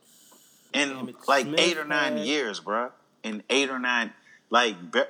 in 0.73 1.15
like 1.29 1.45
Smith 1.45 1.61
eight 1.61 1.77
or 1.77 1.85
nine 1.85 2.17
had... 2.17 2.27
years, 2.27 2.61
bro. 2.61 2.93
In 3.23 3.43
eight 3.51 3.69
or 3.69 3.79
nine, 3.79 4.11
like 4.49 4.75
the 4.91 5.07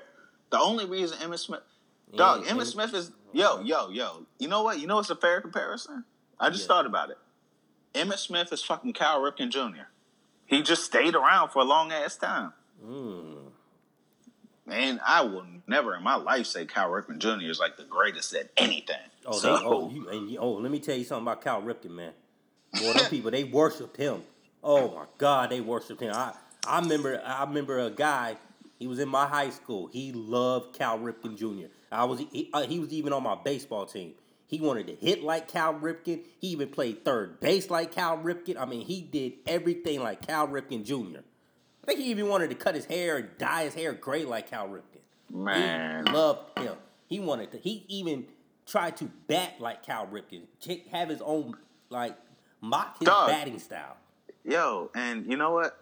only 0.58 0.87
reason 0.87 1.18
Emmitt 1.18 1.38
Smith, 1.38 1.61
dog, 2.16 2.44
yeah, 2.44 2.52
Emmitt 2.52 2.66
Smith 2.66 2.92
is 2.92 3.12
yo, 3.32 3.61
yo, 3.61 3.90
yo. 3.90 4.26
You 4.40 4.48
know 4.48 4.64
what? 4.64 4.80
You 4.80 4.88
know 4.88 4.98
it's 4.98 5.08
a 5.11 5.16
fair 5.16 5.40
comparison? 5.40 6.04
I 6.42 6.50
just 6.50 6.64
yeah. 6.64 6.68
thought 6.68 6.87
about 6.87 7.11
it. 7.11 7.18
Emmitt 7.94 8.18
Smith 8.18 8.52
is 8.52 8.62
fucking 8.62 8.92
Cal 8.94 9.20
Ripken 9.20 9.50
Jr. 9.50 9.85
He 10.44 10.62
just 10.62 10.85
stayed 10.85 11.14
around 11.14 11.50
for 11.50 11.61
a 11.61 11.64
long 11.64 11.92
ass 11.92 12.16
time. 12.16 12.52
Mm. 12.85 13.37
Man, 14.66 15.00
I 15.07 15.22
will 15.22 15.46
never 15.68 15.94
in 15.94 16.02
my 16.02 16.16
life 16.16 16.46
say 16.46 16.66
Cal 16.66 16.90
Ripken 16.90 17.18
Jr. 17.18 17.48
is 17.48 17.61
like 17.61 17.76
the 17.76 17.85
greatest 17.85 18.35
at 18.35 18.50
anything. 18.57 18.96
Oh, 19.24 19.38
so, 19.38 19.57
they, 19.57 19.64
oh, 19.64 19.90
you, 19.90 20.38
oh, 20.38 20.52
let 20.55 20.72
me 20.72 20.81
tell 20.81 20.96
you 20.96 21.05
something 21.05 21.24
about 21.24 21.42
Cal 21.42 21.62
Ripken, 21.62 21.90
man. 21.90 22.12
Boy, 22.72 22.92
them 22.92 23.09
people 23.09 23.31
they 23.31 23.44
worshipped 23.44 23.96
him. 23.96 24.22
Oh 24.64 24.94
my 24.94 25.05
God, 25.18 25.50
they 25.50 25.61
worshipped 25.61 26.00
him. 26.00 26.12
I 26.12 26.33
I 26.66 26.81
remember 26.81 27.22
I 27.24 27.44
remember 27.44 27.78
a 27.78 27.90
guy. 27.90 28.37
He 28.78 28.88
was 28.88 28.98
in 28.98 29.09
my 29.09 29.26
high 29.26 29.50
school. 29.50 29.87
He 29.87 30.11
loved 30.12 30.76
Cal 30.76 30.98
Ripken 30.98 31.37
Jr. 31.37 31.66
I 31.90 32.05
was 32.05 32.20
he, 32.33 32.50
uh, 32.52 32.62
he 32.62 32.81
was 32.81 32.92
even 32.92 33.12
on 33.12 33.22
my 33.22 33.37
baseball 33.37 33.87
team. 33.87 34.14
He 34.52 34.60
wanted 34.60 34.86
to 34.88 34.94
hit 34.94 35.24
like 35.24 35.48
Cal 35.48 35.72
Ripken. 35.72 36.20
He 36.38 36.48
even 36.48 36.68
played 36.68 37.06
third 37.06 37.40
base 37.40 37.70
like 37.70 37.90
Cal 37.90 38.18
Ripken. 38.18 38.58
I 38.58 38.66
mean, 38.66 38.84
he 38.84 39.00
did 39.00 39.32
everything 39.46 40.02
like 40.02 40.26
Cal 40.26 40.46
Ripken 40.46 40.84
Jr. 40.84 41.20
I 41.82 41.86
think 41.86 42.00
he 42.00 42.10
even 42.10 42.28
wanted 42.28 42.50
to 42.50 42.54
cut 42.54 42.74
his 42.74 42.84
hair 42.84 43.16
and 43.16 43.30
dye 43.38 43.64
his 43.64 43.72
hair 43.72 43.94
gray 43.94 44.26
like 44.26 44.50
Cal 44.50 44.68
Ripken. 44.68 45.00
Man, 45.34 46.06
he 46.06 46.12
loved 46.12 46.58
him. 46.58 46.74
He 47.06 47.18
wanted 47.18 47.50
to. 47.52 47.56
He 47.56 47.86
even 47.88 48.26
tried 48.66 48.98
to 48.98 49.06
bat 49.26 49.54
like 49.58 49.82
Cal 49.82 50.06
Ripken. 50.06 50.42
Have 50.90 51.08
his 51.08 51.22
own 51.22 51.56
like 51.88 52.14
mock 52.60 52.98
his 52.98 53.06
Dog. 53.06 53.28
batting 53.30 53.58
style. 53.58 53.96
Yo, 54.44 54.90
and 54.94 55.24
you 55.30 55.38
know 55.38 55.52
what? 55.52 55.78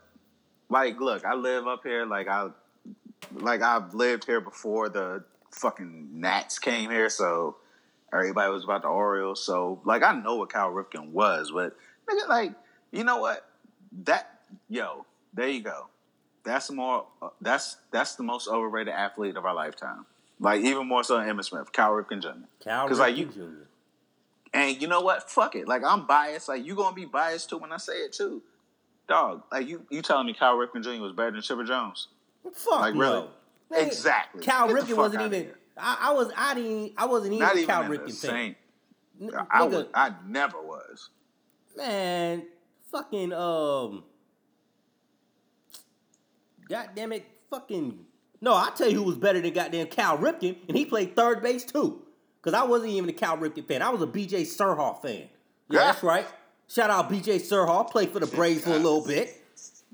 Like, 0.69 1.01
look, 1.01 1.25
I 1.25 1.35
live 1.35 1.67
up 1.67 1.83
here. 1.83 2.07
Like 2.07 2.29
I, 2.29 2.51
like 3.33 3.63
I've 3.63 3.95
lived 3.95 4.27
here 4.27 4.41
before 4.41 4.89
the 4.89 5.25
fucking 5.51 6.21
Nats 6.21 6.61
came 6.61 6.89
here. 6.89 7.11
So 7.11 7.57
Everybody 8.13 8.53
was 8.53 8.65
about 8.65 8.83
the 8.83 8.89
Orioles. 8.89 9.45
So, 9.45 9.81
like, 9.85 10.03
I 10.03 10.13
know 10.13 10.37
what 10.37 10.53
Cal 10.53 10.71
Ripken 10.71 11.11
was, 11.11 11.53
but 11.53 11.77
nigga, 12.11 12.29
like, 12.29 12.53
you 12.93 13.05
know 13.05 13.19
what? 13.19 13.47
That 14.05 14.41
yo, 14.69 15.05
there 15.35 15.49
you 15.49 15.63
go. 15.63 15.89
that's 16.45 16.71
more. 16.71 17.07
Uh, 17.23 17.29
that's 17.41 17.77
that's 17.93 18.15
the 18.17 18.23
most 18.23 18.49
overrated 18.49 18.93
athlete 18.95 19.37
of 19.37 19.45
our 19.45 19.55
lifetime. 19.55 20.07
Like 20.39 20.63
even 20.63 20.87
more 20.89 21.05
so 21.05 21.19
than 21.19 21.29
Emmitt 21.29 21.45
Smith, 21.45 21.71
Cal 21.73 21.91
Ripken 21.93 22.23
Jr. 22.23 22.29
Cal 22.65 22.89
Ripken 22.89 22.99
like 22.99 23.17
you, 23.17 23.27
Jr. 23.27 23.65
and 24.55 24.81
you 24.81 24.89
know 24.89 25.03
what? 25.03 25.31
Fuck 25.31 25.55
it. 25.55 25.69
Like 25.69 25.83
I'm 25.85 26.07
biased. 26.07 26.49
Like 26.49 26.65
you 26.65 26.75
gonna 26.75 26.95
be 26.97 27.05
biased 27.05 27.51
too 27.51 27.59
when 27.59 27.73
I 27.73 27.77
say 27.77 27.93
it 27.95 28.13
too, 28.13 28.43
dog. 29.09 29.43
Like 29.53 29.69
you, 29.69 29.85
you 29.91 30.03
telling 30.03 30.27
me 30.27 30.33
Cal 30.35 30.57
Ripken 30.57 30.83
Jr. 30.83 31.03
was 31.03 31.13
better 31.13 31.33
than 31.33 31.43
Chipper 31.43 31.65
Jones? 31.65 32.09
Fuck 32.55 32.81
Like, 32.81 32.95
no. 32.95 33.29
really? 33.71 33.87
Exactly. 33.87 34.43
Cal 34.43 34.67
Get 34.67 34.77
Ripken 34.77 34.97
wasn't 34.97 35.23
even. 35.27 35.43
here. 35.45 35.59
I, 35.81 35.97
I 36.09 36.13
was. 36.13 36.31
I 36.37 36.55
didn't. 36.55 36.93
I 36.97 37.07
wasn't 37.07 37.35
even 37.35 37.47
Not 37.47 37.55
a 37.57 37.59
even 37.59 37.69
Cal 37.69 37.85
Ripken 37.85 38.15
fan. 38.27 38.57
N- 39.21 39.31
I 39.51 39.61
nigga, 39.63 39.71
was. 39.71 39.87
I 39.95 40.13
never 40.27 40.61
was. 40.61 41.11
man, 41.77 42.45
fucking 42.91 43.33
um, 43.33 44.05
goddamn 46.69 47.13
it, 47.13 47.27
fucking. 47.51 47.99
No, 48.41 48.55
I 48.55 48.71
tell 48.75 48.89
you 48.89 48.97
who 48.97 49.03
was 49.03 49.17
better 49.19 49.41
than 49.41 49.53
goddamn 49.53 49.89
Cal 49.89 50.17
Ripken, 50.19 50.57
and 50.69 50.77
he 50.77 50.85
played 50.87 51.15
third 51.15 51.43
base 51.43 51.65
too. 51.65 52.03
Cause 52.43 52.55
I 52.55 52.63
wasn't 52.63 52.93
even 52.93 53.11
a 53.11 53.13
Cal 53.13 53.37
Ripken 53.37 53.67
fan. 53.69 53.83
I 53.83 53.91
was 53.91 54.01
a 54.01 54.07
BJ 54.07 54.43
Surhoff 54.47 55.03
fan. 55.03 55.13
Yeah, 55.13 55.27
Yeah. 55.69 55.79
that's 55.81 56.03
right. 56.03 56.27
Shout 56.69 56.89
out 56.89 57.11
BJ 57.11 57.37
Surhoff. 57.37 57.91
Played 57.91 58.13
for 58.13 58.19
the 58.21 58.27
Braves 58.27 58.63
for 58.65 58.71
a 58.71 58.77
little 58.77 59.05
bit. 59.07 59.40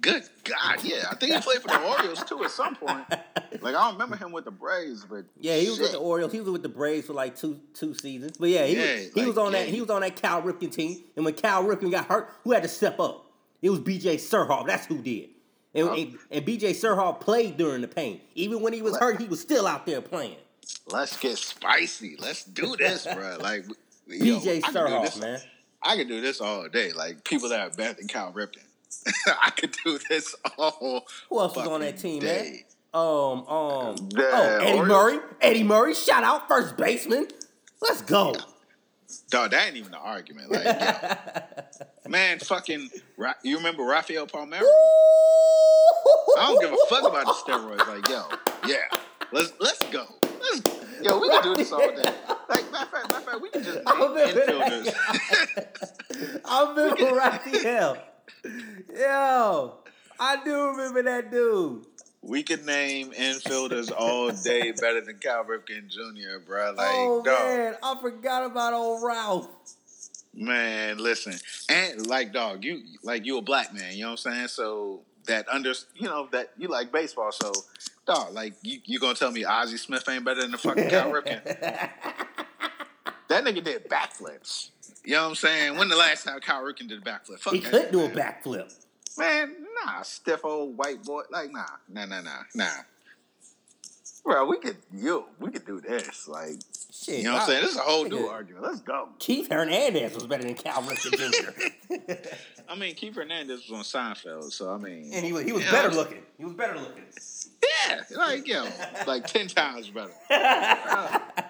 Good 0.01 0.25
God, 0.45 0.85
yeah. 0.85 1.05
I 1.11 1.15
think 1.15 1.35
he 1.35 1.41
played 1.41 1.63
for 1.63 1.69
the 1.69 1.81
Orioles 1.81 2.23
too 2.25 2.45
at 2.45 2.51
some 2.51 2.77
point. 2.77 3.05
Like 3.63 3.75
I 3.75 3.85
don't 3.87 3.95
remember 3.95 4.17
him 4.17 4.33
with 4.33 4.45
the 4.45 4.51
Braves, 4.51 5.07
but 5.09 5.25
Yeah, 5.41 5.57
he 5.57 5.71
was 5.71 5.79
with 5.81 5.93
the. 5.93 5.99
Orioles. 5.99 6.31
He 6.31 6.41
was 6.41 6.51
with 6.51 6.63
the 6.63 6.69
Braves 6.69 7.07
for 7.07 7.15
like 7.15 7.37
two 7.37 7.59
two 7.73 7.95
seasons. 7.95 8.37
But 8.37 8.51
yeah, 8.51 8.67
he 8.67 8.77
Yeah, 8.77 8.95
was, 8.97 9.13
he 9.15 9.25
was 9.25 9.37
like, 9.37 9.47
on 9.47 9.53
that 9.53 9.69
he 9.69 9.81
was 9.81 9.89
on 9.89 10.03
that 10.03 10.15
Cal 10.15 10.43
Ripken 10.43 10.71
team. 10.71 11.03
And 11.17 11.25
when 11.25 11.33
Cal 11.33 11.65
Ripken 11.65 11.91
got 11.91 12.07
hurt, 12.07 12.31
who 12.45 12.53
had 12.53 12.63
to 12.65 12.69
step 12.69 13.01
up? 13.01 13.25
It 13.63 13.71
was 13.71 13.81
BJ 13.81 14.17
Surhoff. 14.17 14.67
That's 14.67 14.85
who 14.87 14.99
did. 14.99 15.31
And, 15.75 15.89
and, 15.89 16.19
and 16.31 16.45
BJ 16.47 16.71
Surhoff 16.71 17.21
played 17.21 17.57
during 17.57 17.81
the 17.81 17.89
pain. 17.89 18.21
Even 18.35 18.61
when 18.61 18.73
he 18.75 18.83
was 18.83 18.97
hurt, 18.99 19.21
he 19.21 19.27
was 19.27 19.41
still 19.41 19.67
out 19.67 19.87
there 19.87 20.01
playing. 20.03 20.37
Let's 20.87 21.19
get 21.19 21.39
spicy. 21.39 22.17
Let's 22.19 22.45
do 22.45 22.77
this, 22.77 23.07
bro. 23.15 23.39
Like 23.41 23.65
yo, 24.07 24.39
BJ 24.39 24.63
do 24.65 24.73
Surhoff, 24.73 25.19
man. 25.21 25.41
I 25.83 25.97
could 25.97 26.09
do 26.09 26.21
this 26.21 26.41
all 26.41 26.69
day. 26.69 26.93
Like 26.93 27.25
people 27.25 27.49
that 27.49 27.61
are 27.61 27.71
better 27.71 27.95
than 27.95 28.07
Cal 28.07 28.33
Ripken. 28.33 28.59
I 29.43 29.51
could 29.51 29.75
do 29.85 29.99
this 30.09 30.35
all. 30.59 31.07
Who 31.31 31.41
else 31.41 31.57
was 31.57 31.67
on 31.67 31.81
that 31.81 31.97
team, 31.99 32.21
day. 32.21 32.37
man? 32.37 32.61
Um, 32.95 33.47
um, 33.47 33.97
The 33.97 34.31
oh, 34.33 34.59
Eddie 34.61 34.79
Orioles? 34.79 34.89
Murray. 34.89 35.19
Eddie 35.41 35.63
Murray, 35.65 35.95
shout 35.95 36.25
out 36.25 36.49
first 36.49 36.77
baseman. 36.77 37.29
Let's 37.83 38.03
go. 38.03 38.35
Dog, 39.31 39.51
that 39.51 39.67
ain't 39.69 39.77
even 39.77 39.93
an 39.95 40.01
argument. 40.03 40.51
Like, 40.51 40.65
yo, 40.65 41.17
man, 42.09 42.39
fucking, 42.39 42.91
Ra- 43.17 43.35
you 43.43 43.57
remember 43.59 43.83
Rafael 43.85 44.27
Palmeiro? 44.27 44.63
I 46.39 46.49
don't 46.49 46.61
give 46.61 46.73
a 46.73 46.77
fuck 46.89 47.07
about 47.09 47.27
the 47.27 47.33
steroids. 47.33 47.87
Like, 47.87 48.09
yo, 48.09 48.25
yeah, 48.67 48.79
let's 49.33 49.53
let's 49.61 49.83
go. 49.91 50.07
Let's, 50.41 50.63
yo, 51.03 51.19
we 51.21 51.29
can 51.29 51.43
do 51.43 51.55
this 51.55 51.73
all 51.73 51.81
day. 51.81 52.03
Like, 52.49 52.71
matter 52.73 52.85
of 52.85 52.91
fact, 52.91 53.09
matter 53.11 53.17
of 53.19 53.25
fact, 53.25 53.41
we 53.43 53.51
can 53.51 53.63
just 53.63 53.79
I 53.87 53.99
name 53.99 54.13
remember 54.15 54.41
infielders. 54.41 54.95
I'm 56.45 56.77
remember 56.77 57.15
Raphael. 57.15 57.99
Yo, 58.95 59.75
I 60.19 60.45
do 60.45 60.69
remember 60.69 61.03
that 61.03 61.31
dude. 61.31 61.85
we 62.23 62.43
could 62.43 62.65
name 62.65 63.13
infielders 63.13 63.91
all 63.97 64.31
day 64.31 64.73
better 64.73 65.01
than 65.01 65.19
Cal 65.19 65.45
Ripken 65.45 65.89
Jr., 65.89 66.39
bro. 66.47 66.73
Like, 66.77 66.87
oh 66.91 67.23
dog, 67.25 67.49
man, 67.49 67.75
I 67.83 68.01
forgot 68.01 68.47
about 68.47 68.73
old 68.73 69.03
Ralph. 69.03 69.49
Man, 70.35 70.99
listen, 70.99 71.35
and 71.69 72.07
like 72.07 72.33
dog, 72.33 72.63
you 72.65 72.83
like 73.03 73.25
you 73.25 73.39
a 73.39 73.43
black 73.43 73.73
man, 73.75 73.93
you 73.95 74.03
know 74.03 74.11
what 74.13 74.27
I'm 74.27 74.33
saying? 74.35 74.49
So 74.49 75.01
that 75.27 75.49
under, 75.49 75.73
you 75.95 76.09
know 76.09 76.29
that 76.33 76.51
you 76.59 76.69
like 76.69 76.93
baseball, 76.93 77.33
so 77.33 77.53
dog, 78.07 78.33
like 78.35 78.55
you 78.63 78.81
you 78.85 78.99
gonna 78.99 79.15
tell 79.15 79.31
me 79.31 79.45
Ozzie 79.45 79.77
Smith 79.79 80.09
ain't 80.09 80.25
better 80.25 80.43
than 80.43 80.51
the 80.51 80.59
fucking 80.59 80.89
Cal 80.89 81.11
Ripken? 81.11 81.91
That 83.29 83.45
nigga 83.45 83.63
did 83.63 83.89
backflips. 83.89 84.71
You 85.05 85.13
know 85.13 85.23
what 85.23 85.29
I'm 85.31 85.35
saying? 85.37 85.77
When 85.77 85.89
the 85.89 85.97
last 85.97 86.25
time 86.25 86.41
Cal 86.41 86.63
Ripken 86.63 86.89
did 86.89 86.99
a 86.99 87.01
backflip? 87.01 87.39
Fuck 87.39 87.55
he 87.55 87.61
could 87.61 87.73
shit, 87.73 87.93
do 87.93 88.01
a 88.05 88.09
man. 88.09 88.17
backflip. 88.17 88.75
Man, 89.19 89.55
nah, 89.85 90.03
stiff 90.03 90.45
old 90.45 90.77
white 90.77 91.03
boy. 91.05 91.23
Like, 91.31 91.53
nah, 91.53 91.65
nah, 91.89 92.07
nah, 92.07 92.21
nah, 92.21 92.43
nah. 92.55 92.69
Bro, 94.25 94.47
we 94.47 94.59
could 94.59 94.77
yo, 94.93 95.27
we 95.39 95.51
could 95.51 95.65
do 95.65 95.81
this. 95.81 96.27
Like, 96.27 96.57
Shit, 96.93 97.19
you 97.19 97.25
know 97.25 97.35
what 97.35 97.43
I'm 97.43 97.49
saying? 97.49 97.63
This 97.63 97.73
is 97.73 97.77
a 97.77 97.83
whole 97.83 98.05
new 98.05 98.27
argument. 98.27 98.65
Let's 98.65 98.81
go. 98.81 99.11
Keith 99.19 99.49
Hernandez 99.51 100.15
was 100.15 100.27
better 100.27 100.45
than 100.45 100.55
Cal 100.55 100.83
Ripken 100.83 101.33
Jr. 101.89 102.15
I 102.69 102.75
mean, 102.75 102.95
Keith 102.95 103.15
Hernandez 103.15 103.69
was 103.69 103.95
on 103.95 104.15
Seinfeld, 104.15 104.51
so 104.51 104.71
I 104.73 104.79
mean, 104.79 105.11
and 105.13 105.25
he 105.25 105.33
was 105.33 105.45
he 105.45 105.53
was 105.53 105.65
better 105.65 105.91
looking. 105.91 106.23
He 106.39 106.45
was 106.45 106.55
better 106.55 106.79
looking. 106.79 107.05
Yeah, 107.89 108.03
like 108.17 108.49
yo, 108.49 108.67
like 109.07 109.27
ten 109.27 109.47
times 109.47 109.91
better. 109.91 110.11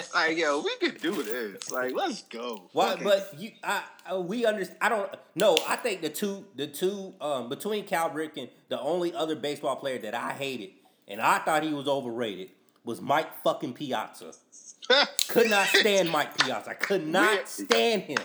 like 0.14 0.36
yo, 0.36 0.60
we 0.60 0.76
could 0.76 1.00
do 1.00 1.22
this. 1.22 1.70
Like, 1.70 1.94
let's 1.94 2.22
go. 2.22 2.68
Why, 2.72 2.94
it. 2.94 3.04
but 3.04 3.32
you, 3.36 3.52
I, 3.62 3.82
uh, 4.10 4.20
we 4.20 4.46
understand. 4.46 4.78
I 4.80 4.88
don't. 4.88 5.10
No, 5.34 5.56
I 5.66 5.76
think 5.76 6.02
the 6.02 6.08
two, 6.08 6.44
the 6.56 6.66
two, 6.66 7.14
um, 7.20 7.48
between 7.48 7.84
Cal 7.84 8.10
Ripken, 8.10 8.48
the 8.68 8.80
only 8.80 9.14
other 9.14 9.36
baseball 9.36 9.76
player 9.76 9.98
that 9.98 10.14
I 10.14 10.32
hated 10.32 10.70
and 11.08 11.20
I 11.22 11.38
thought 11.38 11.62
he 11.62 11.72
was 11.72 11.88
overrated 11.88 12.50
was 12.84 13.00
Mike 13.00 13.42
fucking 13.42 13.72
Piazza. 13.72 14.32
Could 15.28 15.50
not 15.50 15.66
stand 15.66 16.10
Mike 16.10 16.38
Piazza. 16.38 16.70
I 16.70 16.74
could 16.74 17.06
not 17.06 17.48
stand 17.48 18.02
him. 18.02 18.18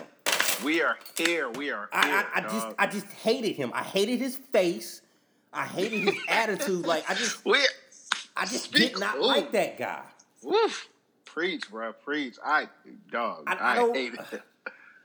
we 0.64 0.80
are 0.80 0.96
here. 1.18 1.50
We 1.50 1.70
are 1.70 1.90
I, 1.92 2.06
here. 2.06 2.26
I, 2.34 2.38
I 2.38 2.40
just. 2.40 2.66
I 2.78 2.86
just 2.86 3.06
hated 3.06 3.56
him. 3.56 3.70
I 3.74 3.82
hated 3.82 4.18
his 4.20 4.36
face. 4.36 5.02
I 5.52 5.64
hated 5.66 6.00
his 6.00 6.14
attitude. 6.28 6.86
Like 6.86 7.08
I 7.08 7.14
just, 7.14 7.44
we. 7.44 7.58
I 8.34 8.46
just 8.46 8.64
Speak- 8.64 8.92
did 8.92 9.00
not 9.00 9.20
like 9.20 9.52
that 9.52 9.78
guy. 9.78 10.02
Woof. 10.42 10.88
Preach, 11.34 11.68
bro. 11.68 11.92
Preach. 11.92 12.36
I 12.44 12.68
dog. 13.10 13.44
I- 13.48 13.54
I, 13.56 13.82
I 13.82 13.92
hate 13.92 14.14
it. 14.14 14.42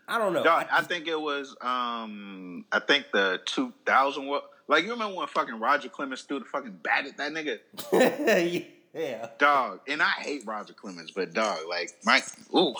I 0.07 0.17
don't 0.19 0.33
know. 0.33 0.43
Dog, 0.43 0.67
I 0.71 0.79
I 0.79 0.81
think 0.83 1.07
it 1.07 1.19
was. 1.19 1.55
Um, 1.59 2.65
I 2.71 2.79
think 2.79 3.05
the 3.11 3.39
two 3.45 3.73
thousand. 3.85 4.29
Like 4.67 4.83
you 4.85 4.91
remember 4.91 5.15
when 5.15 5.27
fucking 5.27 5.59
Roger 5.59 5.89
Clemens 5.89 6.21
threw 6.21 6.37
the 6.39 6.45
fucking 6.45 6.79
bat 6.83 7.07
at 7.07 7.17
that 7.17 7.31
nigga? 7.31 8.65
yeah. 8.93 9.27
Dog, 9.39 9.81
and 9.87 10.01
I 10.03 10.11
hate 10.19 10.43
Roger 10.45 10.73
Clemens, 10.73 11.09
but 11.11 11.33
dog, 11.33 11.59
like 11.67 11.91
Mike, 12.05 12.25
ooh, 12.55 12.75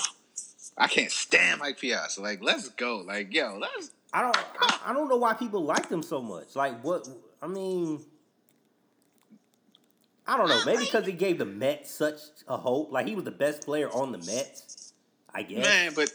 I 0.77 0.88
can't 0.88 1.12
stand 1.12 1.59
Mike 1.59 1.79
Piazza. 1.79 2.21
Like, 2.21 2.43
let's 2.43 2.69
go. 2.69 2.97
Like, 2.97 3.33
yo, 3.33 3.57
let's. 3.59 3.91
I 4.13 4.21
don't. 4.21 4.38
I, 4.59 4.79
I 4.88 4.93
don't 4.93 5.09
know 5.09 5.17
why 5.17 5.33
people 5.33 5.63
like 5.63 5.89
them 5.89 6.03
so 6.03 6.21
much. 6.21 6.55
Like 6.55 6.83
what? 6.83 7.07
I 7.41 7.47
mean, 7.47 7.99
I 10.29 10.37
don't 10.37 10.47
know. 10.47 10.63
Maybe 10.63 10.85
because 10.85 11.07
he 11.07 11.11
gave 11.11 11.39
the 11.39 11.45
Mets 11.45 11.91
such 11.91 12.19
a 12.47 12.55
hope. 12.55 12.91
Like 12.91 13.07
he 13.07 13.15
was 13.15 13.23
the 13.25 13.31
best 13.31 13.61
player 13.61 13.89
on 13.89 14.11
the 14.11 14.19
Mets. 14.19 14.93
I 15.33 15.41
guess. 15.41 15.65
Man, 15.65 15.93
but 15.95 16.11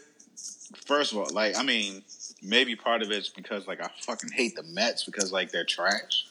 first 0.85 1.11
of 1.11 1.17
all, 1.17 1.27
like, 1.33 1.57
I 1.57 1.63
mean, 1.63 2.01
maybe 2.41 2.75
part 2.77 3.01
of 3.01 3.11
it's 3.11 3.27
because 3.27 3.67
like 3.67 3.81
I 3.81 3.89
fucking 4.01 4.31
hate 4.31 4.55
the 4.55 4.63
Mets 4.63 5.03
because 5.03 5.33
like 5.33 5.51
they're 5.51 5.65
trash. 5.65 6.25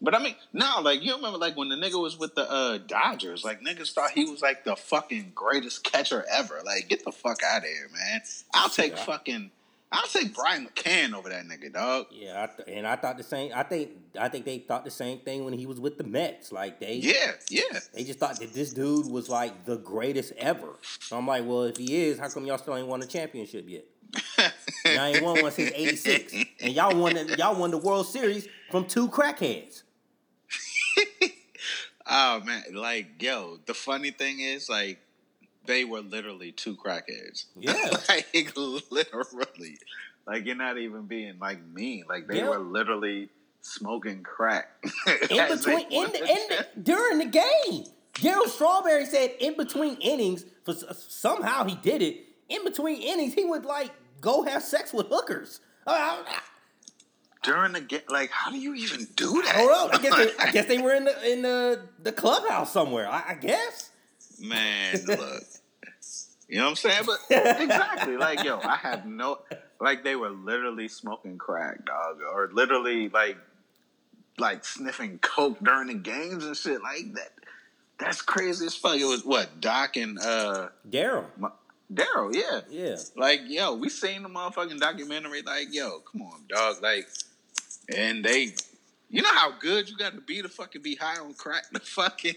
But 0.00 0.14
I 0.14 0.22
mean, 0.22 0.34
no, 0.52 0.80
like 0.80 1.02
you 1.02 1.14
remember 1.14 1.38
like 1.38 1.56
when 1.56 1.68
the 1.68 1.76
nigga 1.76 2.00
was 2.00 2.18
with 2.18 2.34
the 2.36 2.48
uh, 2.50 2.78
Dodgers, 2.78 3.44
like 3.44 3.62
niggas 3.62 3.92
thought 3.92 4.10
he 4.12 4.24
was 4.24 4.40
like 4.40 4.64
the 4.64 4.76
fucking 4.76 5.32
greatest 5.34 5.82
catcher 5.84 6.24
ever. 6.30 6.60
Like, 6.64 6.88
get 6.88 7.04
the 7.04 7.12
fuck 7.12 7.42
out 7.44 7.58
of 7.62 7.68
here, 7.68 7.88
man. 7.92 8.20
I'll 8.54 8.68
take 8.68 8.92
Yeah. 8.96 9.04
fucking, 9.04 9.50
I'll 9.92 10.06
take 10.08 10.34
Brian 10.34 10.66
McCann 10.66 11.12
over 11.12 11.28
that 11.28 11.44
nigga, 11.44 11.72
dog. 11.72 12.06
Yeah, 12.10 12.42
I 12.42 12.46
th- 12.46 12.76
and 12.76 12.86
I 12.86 12.96
thought 12.96 13.18
the 13.18 13.22
same. 13.22 13.52
I 13.54 13.62
think. 13.62 13.90
I 14.18 14.28
think 14.28 14.44
they 14.44 14.58
thought 14.58 14.84
the 14.84 14.90
same 14.90 15.18
thing 15.20 15.44
when 15.44 15.54
he 15.54 15.66
was 15.66 15.78
with 15.80 15.98
the 15.98 16.04
Mets. 16.04 16.50
Like 16.50 16.80
they. 16.80 16.94
Yeah, 16.94 17.32
yeah. 17.50 17.80
They 17.92 18.04
just 18.04 18.18
thought 18.18 18.40
that 18.40 18.54
this 18.54 18.72
dude 18.72 19.10
was 19.10 19.28
like 19.28 19.64
the 19.66 19.76
greatest 19.76 20.32
ever. 20.38 20.78
So 21.00 21.18
I'm 21.18 21.26
like, 21.26 21.44
well, 21.46 21.64
if 21.64 21.76
he 21.76 22.04
is, 22.04 22.18
how 22.18 22.28
come 22.28 22.46
y'all 22.46 22.58
still 22.58 22.76
ain't 22.76 22.88
won 22.88 23.02
a 23.02 23.06
championship 23.06 23.66
yet? 23.68 23.84
Y'all 24.84 25.04
ain't 25.04 25.22
won 25.22 25.40
one 25.40 25.50
since 25.52 25.72
'86, 25.74 26.34
and 26.60 26.74
y'all 26.74 26.94
won. 26.94 27.14
The, 27.14 27.36
y'all 27.38 27.58
won 27.58 27.70
the 27.70 27.78
World 27.78 28.06
Series 28.06 28.46
from 28.70 28.84
two 28.84 29.08
crackheads. 29.08 29.84
Oh 32.06 32.40
man, 32.40 32.64
like 32.72 33.22
yo, 33.22 33.58
the 33.66 33.74
funny 33.74 34.10
thing 34.10 34.40
is 34.40 34.68
like 34.68 34.98
they 35.66 35.84
were 35.84 36.00
literally 36.00 36.52
two 36.52 36.76
crackheads. 36.76 37.46
Yeah. 37.58 37.72
like 38.08 38.56
literally. 38.56 39.78
Like 40.26 40.46
you're 40.46 40.56
not 40.56 40.78
even 40.78 41.06
being 41.06 41.38
like 41.38 41.64
mean. 41.66 42.04
Like 42.08 42.26
they 42.28 42.38
Yeah. 42.38 42.50
were 42.50 42.58
literally 42.58 43.30
smoking 43.60 44.22
crack. 44.22 44.68
in 45.30 45.48
between 45.48 45.86
in 45.90 46.12
the, 46.12 46.18
in 46.18 46.48
the, 46.48 46.66
during 46.82 47.18
the 47.18 47.26
game. 47.26 47.84
Gerald 48.14 48.48
Strawberry 48.48 49.06
said 49.06 49.34
in 49.40 49.56
between 49.56 49.96
innings, 49.96 50.44
for 50.64 50.74
somehow 50.74 51.64
he 51.64 51.76
did 51.76 52.02
it. 52.02 52.24
In 52.48 52.62
between 52.64 53.00
innings, 53.00 53.32
he 53.34 53.44
would 53.44 53.64
like 53.64 53.90
go 54.20 54.42
have 54.44 54.62
sex 54.62 54.92
with 54.92 55.06
hookers. 55.08 55.60
I, 55.86 56.22
I, 56.26 56.38
During 57.42 57.72
the 57.72 57.80
game, 57.80 58.02
like 58.08 58.30
how 58.30 58.50
do 58.50 58.58
you 58.58 58.74
even 58.74 59.06
do 59.16 59.42
that? 59.42 59.56
I 59.56 59.62
don't. 59.64 59.94
I 59.94 59.98
guess 59.98 60.16
they, 60.16 60.44
I 60.44 60.50
guess 60.52 60.66
they 60.66 60.78
were 60.78 60.92
in 60.94 61.04
the 61.04 61.32
in 61.32 61.42
the, 61.42 61.88
the 62.02 62.12
clubhouse 62.12 62.72
somewhere. 62.72 63.08
I, 63.08 63.22
I 63.30 63.34
guess. 63.34 63.90
Man, 64.42 65.04
look. 65.06 65.42
You 66.48 66.58
know 66.58 66.64
what 66.64 66.70
I'm 66.70 66.76
saying? 66.76 67.04
But 67.06 67.18
exactly, 67.62 68.18
like 68.18 68.44
yo, 68.44 68.58
I 68.62 68.76
have 68.76 69.06
no 69.06 69.38
like 69.80 70.04
they 70.04 70.16
were 70.16 70.28
literally 70.28 70.86
smoking 70.86 71.38
crack, 71.38 71.86
dog, 71.86 72.18
or 72.30 72.50
literally 72.52 73.08
like 73.08 73.38
like 74.36 74.62
sniffing 74.62 75.18
coke 75.20 75.58
during 75.64 75.86
the 75.88 75.94
games 75.94 76.44
and 76.44 76.54
shit 76.54 76.82
like 76.82 77.14
that. 77.14 77.30
That's 77.98 78.20
crazy 78.20 78.66
as 78.66 78.74
fuck. 78.74 78.96
It 78.98 79.06
was 79.06 79.24
what 79.24 79.62
Doc 79.62 79.96
and 79.96 80.18
uh 80.18 80.68
Daryl. 80.90 81.24
Daryl, 81.90 82.34
yeah, 82.34 82.60
Yeah. 82.68 82.96
like 83.16 83.40
yo, 83.46 83.74
we 83.74 83.88
seen 83.88 84.22
the 84.22 84.28
motherfucking 84.28 84.78
documentary. 84.78 85.40
Like 85.40 85.68
yo, 85.72 86.00
come 86.00 86.20
on, 86.20 86.42
dog. 86.48 86.82
Like, 86.82 87.08
and 87.96 88.22
they, 88.22 88.48
you 89.08 89.22
know 89.22 89.32
how 89.32 89.52
good 89.58 89.88
you 89.88 89.96
got 89.96 90.12
to 90.14 90.20
be 90.20 90.42
to 90.42 90.50
fucking 90.50 90.82
be 90.82 90.96
high 90.96 91.18
on 91.18 91.32
crack 91.32 91.64
The 91.72 91.80
fucking, 91.80 92.34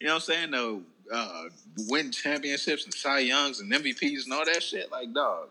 you 0.00 0.06
know 0.06 0.14
what 0.14 0.14
I'm 0.14 0.20
saying? 0.20 0.52
To 0.52 0.84
uh, 1.12 1.44
win 1.88 2.10
championships 2.10 2.84
and 2.84 2.94
Cy 2.94 3.20
Youngs 3.20 3.60
and 3.60 3.72
MVPs 3.72 4.24
and 4.24 4.32
all 4.32 4.44
that 4.44 4.62
shit. 4.62 4.90
Like, 4.90 5.12
dog. 5.12 5.48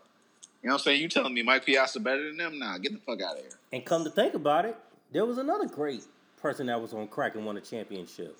You 0.62 0.68
know 0.68 0.74
what 0.74 0.80
I'm 0.80 0.84
saying? 0.84 1.02
You 1.02 1.08
telling 1.08 1.34
me 1.34 1.42
Mike 1.42 1.64
Piazza 1.64 2.00
better 2.00 2.24
than 2.24 2.36
them? 2.38 2.58
Nah, 2.58 2.78
get 2.78 2.92
the 2.92 2.98
fuck 2.98 3.20
out 3.22 3.36
of 3.36 3.42
here. 3.42 3.52
And 3.72 3.84
come 3.84 4.04
to 4.04 4.10
think 4.10 4.34
about 4.34 4.64
it, 4.64 4.76
there 5.12 5.24
was 5.24 5.38
another 5.38 5.66
great 5.66 6.02
person 6.40 6.66
that 6.66 6.80
was 6.80 6.92
on 6.92 7.06
crack 7.08 7.34
and 7.36 7.44
won 7.46 7.56
a 7.56 7.60
championship. 7.60 8.36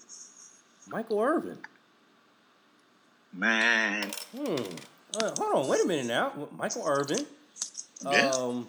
Michael 0.88 1.20
Irvin. 1.20 1.58
Man, 3.32 4.10
Hmm. 4.36 4.56
Uh, 5.14 5.30
hold 5.38 5.64
on, 5.64 5.68
wait 5.68 5.82
a 5.84 5.86
minute 5.86 6.06
now. 6.06 6.32
Michael 6.56 6.84
Irvin. 6.86 7.26
Yeah. 8.04 8.30
Um. 8.30 8.68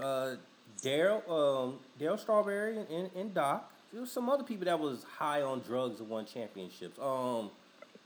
Uh, 0.00 0.36
Daryl. 0.82 1.28
Um. 1.28 1.78
Daryl 2.00 2.18
Strawberry 2.18 2.78
and, 2.78 2.88
and, 2.88 3.10
and 3.16 3.34
Doc. 3.34 3.70
There 3.94 4.00
was 4.00 4.10
some 4.10 4.28
other 4.28 4.42
people 4.42 4.64
that 4.64 4.80
was 4.80 5.04
high 5.04 5.42
on 5.42 5.60
drugs 5.60 6.00
and 6.00 6.08
won 6.08 6.26
championships. 6.26 6.98
Um. 6.98 7.50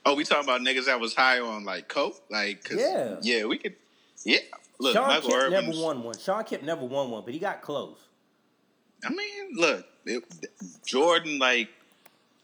oh, 0.04 0.14
we 0.14 0.22
talking 0.22 0.44
about 0.44 0.60
niggas 0.60 0.84
that 0.84 1.00
was 1.00 1.14
high 1.14 1.40
on 1.40 1.64
like 1.64 1.88
coke, 1.88 2.20
like 2.30 2.62
'cause- 2.62 2.76
Yeah. 2.78 3.16
yeah, 3.22 3.44
we 3.46 3.56
could, 3.56 3.74
yeah. 4.22 4.40
Look, 4.78 4.92
Sean 4.94 5.08
Michael 5.08 5.50
never 5.50 5.70
won 5.72 6.02
one. 6.02 6.18
Shawn 6.18 6.44
Kemp 6.44 6.62
never 6.62 6.84
won 6.84 7.10
one, 7.10 7.24
but 7.24 7.32
he 7.32 7.40
got 7.40 7.62
close. 7.62 7.96
I 9.02 9.08
mean, 9.08 9.54
look, 9.56 9.86
it, 10.04 10.24
Jordan 10.84 11.38
like 11.38 11.70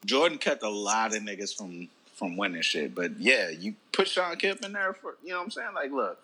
Jordan 0.06 0.38
kept 0.38 0.62
a 0.62 0.68
lot 0.70 1.14
of 1.14 1.22
niggas 1.22 1.54
from 1.54 1.88
from 2.14 2.38
winning 2.38 2.62
shit, 2.62 2.94
but 2.94 3.18
yeah, 3.20 3.50
you 3.50 3.74
put 3.92 4.08
Shawn 4.08 4.36
Kemp 4.36 4.64
in 4.64 4.72
there 4.72 4.94
for 4.94 5.16
you 5.22 5.30
know 5.32 5.36
what 5.40 5.44
I'm 5.44 5.50
saying? 5.50 5.74
Like, 5.74 5.92
look, 5.92 6.18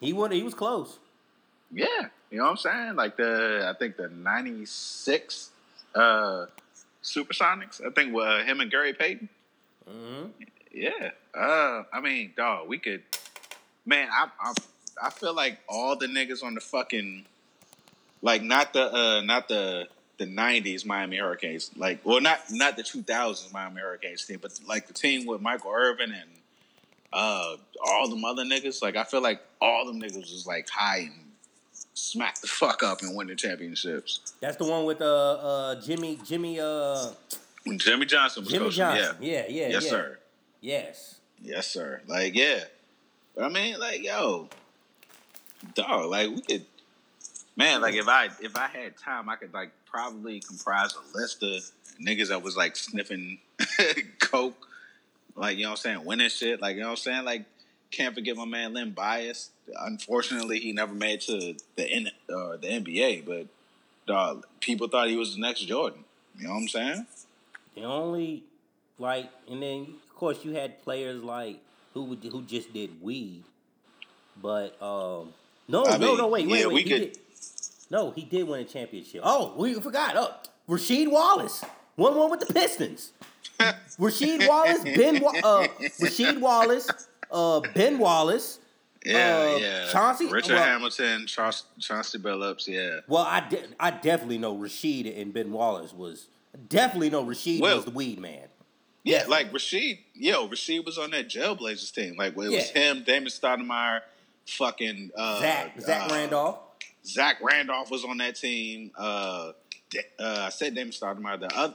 He 0.00 0.12
won. 0.12 0.32
He 0.32 0.42
was 0.42 0.54
close. 0.54 0.98
yeah, 1.70 1.86
you 2.32 2.38
know 2.38 2.44
what 2.44 2.50
I'm 2.50 2.56
saying? 2.56 2.96
Like 2.96 3.16
the 3.16 3.72
I 3.72 3.78
think 3.78 3.96
the 3.96 4.08
'96 4.08 5.50
uh, 5.94 6.46
Supersonics. 7.04 7.84
I 7.84 7.90
think 7.90 8.14
with 8.14 8.26
uh, 8.26 8.42
him 8.44 8.60
and 8.60 8.70
Gary 8.70 8.94
Payton. 8.94 9.28
hmm 9.88 10.24
Yeah, 10.72 11.10
uh, 11.34 11.84
I 11.92 12.00
mean, 12.00 12.32
dog, 12.36 12.68
we 12.68 12.78
could. 12.78 13.02
Man, 13.86 14.08
I, 14.10 14.28
I 14.40 14.54
I 15.02 15.10
feel 15.10 15.34
like 15.34 15.58
all 15.68 15.96
the 15.96 16.06
niggas 16.06 16.42
on 16.42 16.54
the 16.54 16.60
fucking 16.60 17.26
like 18.22 18.42
not 18.42 18.72
the 18.72 18.92
uh 18.92 19.20
not 19.20 19.48
the 19.48 19.86
the 20.18 20.24
'90s 20.26 20.86
Miami 20.86 21.18
Hurricanes, 21.18 21.70
like 21.76 22.00
well 22.04 22.20
not 22.20 22.40
not 22.50 22.76
the 22.76 22.82
2000s 22.82 23.52
Miami 23.52 23.80
Hurricanes 23.80 24.24
team, 24.24 24.38
but 24.40 24.58
like 24.66 24.86
the 24.86 24.94
team 24.94 25.26
with 25.26 25.40
Michael 25.40 25.72
Irvin 25.72 26.10
and 26.12 26.30
uh 27.12 27.56
all 27.84 28.08
them 28.08 28.24
other 28.24 28.44
niggas. 28.44 28.80
Like 28.82 28.96
I 28.96 29.04
feel 29.04 29.20
like 29.20 29.40
all 29.60 29.84
them 29.86 30.00
niggas 30.00 30.32
was 30.32 30.46
like 30.46 30.68
high 30.70 31.00
and 31.00 31.23
smack 31.94 32.40
the 32.40 32.46
fuck 32.46 32.82
up 32.82 33.02
and 33.02 33.16
win 33.16 33.28
the 33.28 33.34
championships. 33.36 34.34
That's 34.40 34.56
the 34.56 34.64
one 34.64 34.84
with 34.84 35.00
uh 35.00 35.04
uh 35.04 35.80
Jimmy 35.80 36.18
Jimmy 36.24 36.60
uh 36.60 37.10
Jimmy 37.76 38.04
Johnson 38.06 38.44
was 38.44 38.52
Jimmy 38.52 38.66
coaching, 38.66 38.76
Johnson. 38.78 39.16
yeah, 39.20 39.30
Yeah, 39.30 39.44
yeah, 39.48 39.68
yes 39.68 39.84
yeah. 39.84 39.90
sir. 39.90 40.18
Yes. 40.60 41.14
Yes, 41.42 41.66
sir. 41.66 42.00
Like, 42.06 42.34
yeah. 42.34 42.64
But 43.34 43.44
I 43.44 43.48
mean, 43.48 43.78
like, 43.78 44.02
yo, 44.02 44.48
dog, 45.74 46.10
like 46.10 46.30
we 46.30 46.40
could 46.40 46.64
man, 47.56 47.80
like 47.80 47.94
if 47.94 48.08
I 48.08 48.28
if 48.40 48.56
I 48.56 48.66
had 48.68 48.96
time, 48.96 49.28
I 49.28 49.36
could 49.36 49.52
like 49.52 49.70
probably 49.86 50.40
comprise 50.40 50.94
a 50.94 51.16
list 51.18 51.42
of 51.42 51.62
niggas 52.00 52.28
that 52.28 52.42
was 52.42 52.56
like 52.56 52.76
sniffing 52.76 53.38
coke, 54.20 54.66
like 55.36 55.56
you 55.56 55.64
know 55.64 55.70
what 55.70 55.80
I'm 55.80 55.94
saying, 55.96 56.04
winning 56.04 56.28
shit, 56.28 56.60
like 56.60 56.76
you 56.76 56.82
know 56.82 56.88
what 56.88 56.92
I'm 56.92 56.96
saying, 56.98 57.24
like 57.24 57.44
can't 57.96 58.14
forget 58.14 58.36
my 58.36 58.44
man 58.44 58.72
Len 58.74 58.90
Bias. 58.90 59.50
Unfortunately, 59.80 60.58
he 60.60 60.72
never 60.72 60.92
made 60.94 61.20
to 61.22 61.54
the 61.76 61.88
N 61.88 62.08
uh, 62.28 62.56
the 62.56 62.68
NBA, 62.68 63.24
but 63.24 63.46
dog, 64.06 64.46
people 64.60 64.88
thought 64.88 65.08
he 65.08 65.16
was 65.16 65.34
the 65.34 65.40
next 65.40 65.60
Jordan. 65.60 66.04
You 66.38 66.46
know 66.48 66.54
what 66.54 66.60
I'm 66.62 66.68
saying? 66.68 67.06
The 67.74 67.82
only 67.84 68.44
like, 68.98 69.30
and 69.50 69.62
then 69.62 69.80
of 70.08 70.14
course 70.16 70.44
you 70.44 70.52
had 70.52 70.82
players 70.82 71.22
like 71.22 71.58
who 71.94 72.04
would 72.04 72.24
who 72.24 72.42
just 72.42 72.72
did 72.72 73.02
weed, 73.02 73.42
but 74.40 74.80
um, 74.82 75.32
no, 75.68 75.84
I 75.86 75.96
no, 75.96 76.08
mean, 76.08 76.18
no, 76.18 76.28
wait, 76.28 76.46
yeah, 76.46 76.52
wait, 76.52 76.66
wait. 76.66 76.74
we 76.74 76.82
he 76.82 76.88
could- 76.90 77.12
did, 77.12 77.18
no, 77.90 78.10
he 78.10 78.22
did 78.22 78.46
win 78.48 78.60
a 78.60 78.64
championship. 78.64 79.20
Oh, 79.24 79.54
we 79.56 79.74
forgot. 79.74 80.14
Oh, 80.16 80.34
Rasheed 80.68 81.10
Wallace 81.10 81.64
won 81.96 82.16
one 82.16 82.30
with 82.30 82.40
the 82.40 82.52
Pistons. 82.52 83.12
Rasheed 83.60 84.48
Wallace, 84.48 84.82
Ben, 84.82 85.16
uh, 85.44 85.66
Rasheed 86.00 86.40
Wallace, 86.40 86.88
uh, 87.30 87.60
Ben 87.74 87.98
Wallace. 87.98 88.58
Yeah, 89.04 89.52
Uh, 89.54 89.56
yeah. 89.58 89.88
Chauncey- 89.92 90.26
Richard 90.28 90.54
well- 90.54 90.64
Hamilton, 90.64 91.26
Chauncey, 91.26 91.64
Chauncey 91.78 92.18
Billups, 92.18 92.66
yeah. 92.66 93.00
Well, 93.06 93.24
I, 93.24 93.40
de- 93.46 93.62
I 93.78 93.90
definitely 93.90 94.38
know 94.38 94.56
Rasheed 94.56 95.20
and 95.20 95.32
Ben 95.32 95.52
Wallace 95.52 95.92
was 95.92 96.26
definitely 96.68 97.10
know 97.10 97.22
Rasheed 97.24 97.60
Well- 97.60 97.76
was 97.76 97.84
the 97.84 97.90
weed 97.90 98.18
man. 98.18 98.48
Yeah, 99.02 99.18
Definitely. 99.18 99.44
like 99.44 99.52
Rasheed, 99.52 99.98
yo, 100.14 100.48
Rasheed 100.48 100.86
was 100.86 100.96
on 100.96 101.10
that 101.10 101.28
Jailblazers 101.28 101.92
team. 101.94 102.16
Like, 102.16 102.34
well, 102.34 102.46
it 102.50 102.54
was 102.56 102.70
him, 102.70 103.02
Damon 103.04 103.28
Stoudamire, 103.28 104.00
fucking 104.46 105.10
uh, 105.14 105.40
Zach 105.40 105.78
Zach 105.82 106.10
uh, 106.10 106.14
Randolph. 106.14 106.58
Zach 107.04 107.36
Randolph 107.42 107.90
was 107.90 108.02
on 108.06 108.16
that 108.16 108.36
team. 108.36 108.90
Uh, 108.96 109.52
uh, 110.18 110.44
I 110.46 110.48
said 110.48 110.74
Damon 110.74 110.92
Stoudamire. 110.94 111.38
The 111.40 111.54
other, 111.54 111.74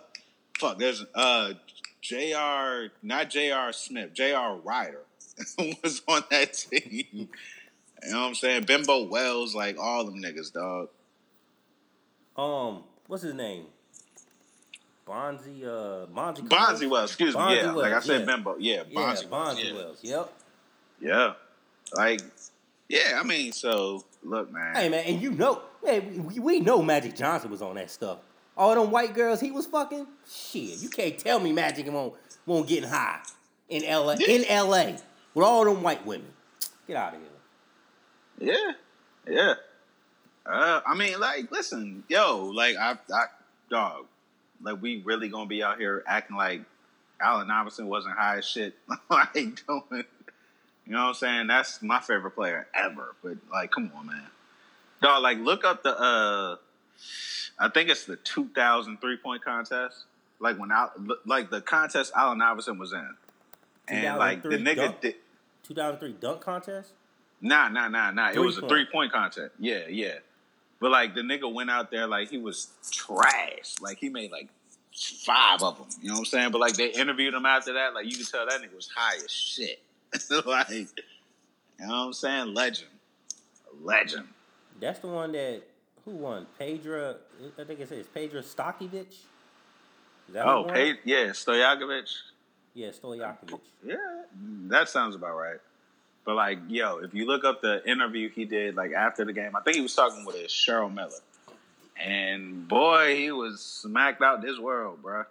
fuck, 0.57 0.79
there's 0.79 1.05
uh, 1.13 1.53
J.R. 2.01 2.87
Not 3.03 3.29
J.R. 3.29 3.73
Smith, 3.73 4.13
J.R. 4.13 4.55
Rider 4.57 5.01
was 5.83 6.01
on 6.07 6.23
that 6.31 6.53
team. 6.53 7.29
You 8.03 8.11
know 8.11 8.21
what 8.21 8.27
I'm 8.27 8.35
saying? 8.35 8.63
Bimbo 8.63 9.03
Wells, 9.05 9.55
like 9.55 9.77
all 9.77 10.05
them 10.05 10.21
niggas, 10.21 10.53
dog. 10.53 10.89
Um, 12.37 12.83
what's 13.07 13.23
his 13.23 13.33
name? 13.33 13.65
Bonzi, 15.07 15.63
uh, 15.63 16.05
Bonzi. 16.07 16.47
Bonzi 16.47 16.89
Wells, 16.89 17.09
excuse 17.09 17.35
me. 17.35 17.41
Bonzi 17.41 17.55
Yeah, 17.55 17.71
like 17.71 17.93
I 17.93 17.99
said, 17.99 18.19
yeah. 18.21 18.25
Bimbo. 18.25 18.55
Yeah, 18.59 18.83
Yeah, 18.89 18.99
Bonzi, 18.99 19.27
Bonzi, 19.27 19.29
Wells. 19.29 19.59
Yeah. 19.63 19.73
Wells. 19.73 19.99
Yep. 20.03 20.33
Yeah. 21.01 21.33
Like, 21.93 22.21
yeah, 22.87 23.19
I 23.19 23.23
mean, 23.23 23.51
so 23.51 24.05
look, 24.23 24.51
man. 24.51 24.75
Hey 24.75 24.89
man, 24.89 25.03
and 25.05 25.21
you 25.21 25.31
know, 25.31 25.61
hey, 25.83 25.99
we, 25.99 26.39
we 26.39 26.59
know 26.59 26.81
Magic 26.81 27.15
Johnson 27.15 27.49
was 27.49 27.61
on 27.61 27.75
that 27.75 27.89
stuff. 27.89 28.19
All 28.55 28.75
them 28.75 28.91
white 28.91 29.13
girls 29.13 29.39
he 29.39 29.51
was 29.51 29.65
fucking. 29.65 30.05
Shit, 30.29 30.81
you 30.81 30.89
can't 30.89 31.17
tell 31.17 31.39
me 31.39 31.51
Magic 31.51 31.91
won't 31.91 32.13
won't 32.45 32.67
get 32.67 32.83
high 32.85 33.19
in 33.69 33.83
L.A. 33.85 34.15
in 34.15 34.45
L.A. 34.45 34.97
with 35.39 35.47
all 35.47 35.63
them 35.63 35.81
white 35.81 36.05
women. 36.05 36.27
Get 36.85 36.97
out 36.97 37.13
of 37.15 37.21
here. 38.39 38.53
Yeah, 38.53 39.33
yeah. 39.33 39.53
Uh, 40.45 40.81
I 40.85 40.95
mean, 40.95 41.17
like, 41.19 41.49
listen, 41.49 42.03
yo, 42.09 42.51
like, 42.53 42.75
I, 42.75 42.97
I, 43.13 43.25
dog, 43.69 44.05
like, 44.61 44.81
we 44.81 45.01
really 45.05 45.29
gonna 45.29 45.45
be 45.45 45.63
out 45.63 45.77
here 45.77 46.03
acting 46.05 46.35
like 46.35 46.61
Allen 47.21 47.49
Iverson 47.49 47.87
wasn't 47.87 48.15
high 48.17 48.39
as 48.39 48.45
shit, 48.45 48.75
like 49.09 49.33
doing. 49.33 50.03
You 50.85 50.95
know 50.95 51.03
what 51.03 51.09
I'm 51.09 51.13
saying? 51.13 51.47
That's 51.47 51.81
my 51.81 52.01
favorite 52.01 52.31
player 52.31 52.67
ever. 52.73 53.15
But 53.23 53.37
like, 53.51 53.71
come 53.71 53.91
on, 53.95 54.07
man, 54.07 54.23
dog. 55.01 55.23
Like, 55.23 55.37
look 55.37 55.63
up 55.63 55.83
the. 55.83 55.97
uh 55.97 56.55
I 57.61 57.67
think 57.67 57.89
it's 57.89 58.05
the 58.05 58.15
2000 58.15 58.99
three 59.01 59.17
point 59.17 59.43
contest. 59.43 60.05
Like 60.39 60.57
when 60.57 60.71
I, 60.71 60.87
like 61.25 61.49
the 61.49 61.61
contest 61.61 62.13
Allen 62.15 62.41
Iverson 62.41 62.77
was 62.77 62.93
in, 62.93 63.15
and 63.89 64.17
like 64.17 64.41
the 64.41 64.49
nigga 64.57 64.99
did. 64.99 65.15
2003 65.69 66.13
dunk 66.19 66.41
contest. 66.41 66.91
Nah, 67.41 67.69
nah, 67.69 67.87
nah, 67.87 68.11
nah. 68.11 68.31
It 68.31 68.39
was 68.39 68.57
a 68.57 68.67
Three-point. 68.67 69.13
contest. 69.13 69.53
Yeah, 69.59 69.87
yeah. 69.87 70.15
But 70.81 70.91
like 70.91 71.15
the 71.15 71.21
nigga 71.21 71.51
went 71.51 71.69
out 71.69 71.91
there 71.91 72.07
like 72.07 72.29
he 72.29 72.37
was 72.37 72.69
trash. 72.91 73.75
Like 73.81 73.97
he 73.97 74.09
made 74.09 74.31
like 74.31 74.49
five 75.25 75.61
of 75.61 75.77
them. 75.77 75.87
You 76.01 76.09
know 76.09 76.13
what 76.15 76.19
I'm 76.19 76.25
saying? 76.25 76.51
But 76.51 76.59
like 76.61 76.75
they 76.75 76.89
interviewed 76.89 77.33
him 77.33 77.45
after 77.45 77.73
that. 77.73 77.93
Like 77.93 78.05
you 78.05 78.17
could 78.17 78.27
tell 78.27 78.45
that 78.45 78.61
nigga 78.61 78.75
was 78.75 78.89
high 78.93 79.15
as 79.17 79.31
shit. 79.31 79.79
like, 80.45 80.69
you 80.69 80.85
know 81.79 81.87
what 81.87 81.93
I'm 81.93 82.13
saying? 82.13 82.53
Legend, 82.53 82.89
legend. 83.83 84.27
That's 84.79 84.99
the 84.99 85.07
one 85.07 85.31
that 85.33 85.61
who 86.05 86.11
won? 86.11 86.47
Pedro. 86.57 87.15
I 87.59 87.63
think 87.63 87.79
it 87.79 87.89
says 87.89 88.05
Pedro 88.13 88.41
Stokovich. 88.41 89.15
Is 90.29 90.35
Oh? 90.35 90.65
Pay, 90.71 90.93
yeah, 91.05 91.27
Stojakovic. 91.27 92.09
Yeah, 92.73 92.89
Stojakovic. 92.89 93.59
Yeah, 93.83 93.95
that 94.67 94.89
sounds 94.89 95.15
about 95.15 95.35
right. 95.35 95.59
But 96.25 96.35
like, 96.35 96.59
yo, 96.67 96.97
if 96.97 97.13
you 97.13 97.25
look 97.25 97.43
up 97.43 97.61
the 97.61 97.87
interview 97.89 98.29
he 98.29 98.45
did 98.45 98.75
like 98.75 98.91
after 98.93 99.25
the 99.25 99.33
game, 99.33 99.55
I 99.55 99.61
think 99.61 99.75
he 99.75 99.81
was 99.81 99.95
talking 99.95 100.25
with 100.25 100.35
his 100.35 100.51
Cheryl 100.51 100.93
Miller, 100.93 101.09
and 101.97 102.67
boy, 102.67 103.15
he 103.15 103.31
was 103.31 103.61
smacked 103.61 104.21
out 104.21 104.41
this 104.41 104.59
world, 104.59 105.01
bruh. 105.01 105.25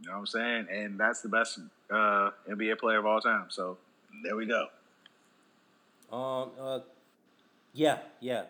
You 0.00 0.06
know 0.06 0.12
what 0.12 0.18
I'm 0.20 0.26
saying? 0.26 0.66
And 0.70 0.98
that's 0.98 1.22
the 1.22 1.28
best 1.28 1.58
uh, 1.90 2.30
NBA 2.48 2.78
player 2.78 2.98
of 2.98 3.06
all 3.06 3.20
time. 3.20 3.46
So 3.48 3.78
there 4.22 4.36
we 4.36 4.46
go. 4.46 4.66
Um. 6.12 6.50
Uh. 6.58 6.80
Yeah. 7.74 7.98
Yeah. 8.20 8.44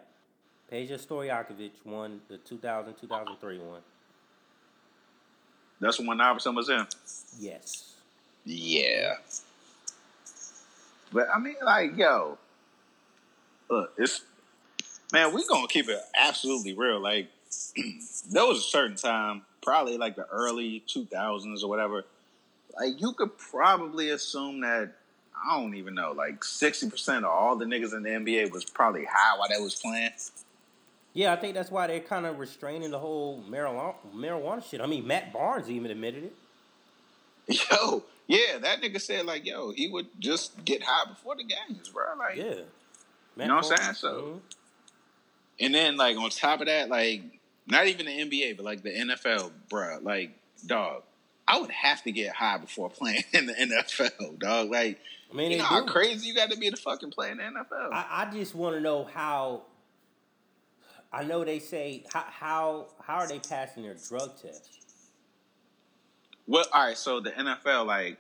Peja 0.71 0.99
Stojakovic 0.99 1.71
won 1.85 2.21
the 2.29 2.37
2000 2.39 2.95
2003 2.95 3.59
one. 3.59 3.81
That's 5.81 5.99
when 6.01 6.21
Iverson 6.21 6.55
was 6.55 6.69
in. 6.69 6.87
Yes. 7.39 7.95
Yeah. 8.45 9.15
But 11.13 11.29
I 11.35 11.39
mean, 11.39 11.57
like, 11.65 11.97
yo, 11.97 12.39
look, 13.71 13.93
it's 13.97 14.23
man, 15.13 15.35
we 15.35 15.47
gonna 15.47 15.69
keep 15.69 15.89
it 15.89 16.01
absolutely 16.15 16.75
real. 16.75 17.01
Like, 17.01 17.29
there 18.31 18.45
was 18.45 18.59
a 18.59 18.63
certain 18.63 18.97
time, 18.97 19.43
probably 19.63 19.97
like 19.97 20.17
the 20.17 20.27
early 20.27 20.83
two 20.87 21.07
thousands 21.07 21.63
or 21.63 21.71
whatever. 21.71 22.05
Like, 22.79 23.01
you 23.01 23.13
could 23.13 23.37
probably 23.39 24.11
assume 24.11 24.61
that 24.61 24.93
I 25.35 25.61
don't 25.61 25.75
even 25.75 25.95
know, 25.95 26.13
like 26.13 26.45
sixty 26.45 26.91
percent 26.91 27.25
of 27.25 27.31
all 27.31 27.57
the 27.57 27.65
niggas 27.65 27.95
in 27.95 28.03
the 28.03 28.11
NBA 28.11 28.53
was 28.53 28.65
probably 28.65 29.05
high 29.05 29.39
while 29.39 29.49
they 29.49 29.63
was 29.63 29.77
playing. 29.77 30.11
Yeah, 31.15 31.33
I 31.33 31.37
think 31.37 31.55
that's 31.55 31.71
why 31.71 31.87
they're 31.87 32.01
kind 32.01 32.27
of 32.27 32.39
restraining 32.39 32.91
the 32.91 32.99
whole 32.99 33.43
marijuana, 33.49 33.95
marijuana 34.15 34.63
shit. 34.69 34.81
I 34.81 34.87
mean, 34.87 35.07
Matt 35.07 35.33
Barnes 35.33 35.71
even 35.71 35.91
admitted 35.91 36.25
it. 36.25 36.37
Yo, 37.71 38.05
yeah, 38.27 38.59
that 38.61 38.83
nigga 38.83 39.01
said 39.01 39.25
like, 39.27 39.47
yo, 39.47 39.73
he 39.73 39.89
would 39.89 40.07
just 40.21 40.65
get 40.65 40.83
high 40.83 41.09
before 41.11 41.35
the 41.35 41.45
games, 41.45 41.89
bro. 41.89 42.05
Like, 42.19 42.37
Yeah. 42.37 42.45
Matt 43.37 43.47
you 43.47 43.47
know 43.47 43.57
what 43.57 43.71
I'm 43.73 43.77
saying? 43.79 43.95
So, 43.95 44.11
Mhm. 44.21 44.41
and 45.61 45.75
then 45.75 45.97
like 45.97 46.17
on 46.19 46.29
top 46.31 46.61
of 46.61 46.67
that, 46.67 46.89
like 46.89 47.23
not 47.67 47.87
even 47.87 48.07
the 48.07 48.13
NBA, 48.13 48.57
but 48.57 48.65
like 48.65 48.83
the 48.83 48.91
NFL, 48.91 49.51
bro. 49.69 49.99
Like, 50.03 50.33
dog, 50.67 51.03
I 51.47 51.59
would 51.59 51.71
have 51.71 52.03
to 52.05 52.13
get 52.13 52.35
high 52.35 52.59
before 52.59 52.91
playing 52.91 53.25
in 53.33 53.47
the 53.47 53.55
NFL, 53.55 54.39
dog. 54.39 54.71
Like, 54.71 55.01
I 55.33 55.35
mean, 55.35 55.51
you 55.53 55.59
know 55.59 55.65
how 55.65 55.85
crazy 55.85 56.29
you 56.29 56.35
got 56.35 56.51
to 56.51 56.59
be 56.59 56.71
to 56.71 56.77
fucking 56.77 57.11
play 57.11 57.31
in 57.31 57.39
the 57.39 57.45
NFL. 57.45 57.93
I, 57.93 58.27
I 58.29 58.31
just 58.33 58.55
want 58.55 58.77
to 58.77 58.81
know 58.81 59.05
how. 59.05 59.63
I 61.13 61.25
know 61.25 61.45
they 61.45 61.59
say 61.59 62.05
how 62.13 62.25
how 62.29 62.87
how 63.03 63.17
are 63.17 63.29
they 63.29 63.39
passing 63.39 63.83
their 63.83 63.95
drug 63.95 64.41
test? 64.41 64.79
Well, 66.47 66.65
all 66.73 66.87
right. 66.87 66.97
So 66.97 67.21
the 67.21 67.31
NFL, 67.31 67.87
like, 67.87 68.19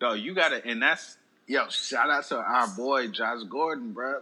dog, 0.00 0.20
you 0.20 0.34
gotta, 0.34 0.64
and 0.64 0.80
that's 0.80 1.16
yo. 1.46 1.68
Shout 1.68 2.08
out 2.08 2.24
to 2.26 2.36
our 2.36 2.68
boy 2.68 3.08
Josh 3.08 3.42
Gordon, 3.48 3.92
bro. 3.92 4.20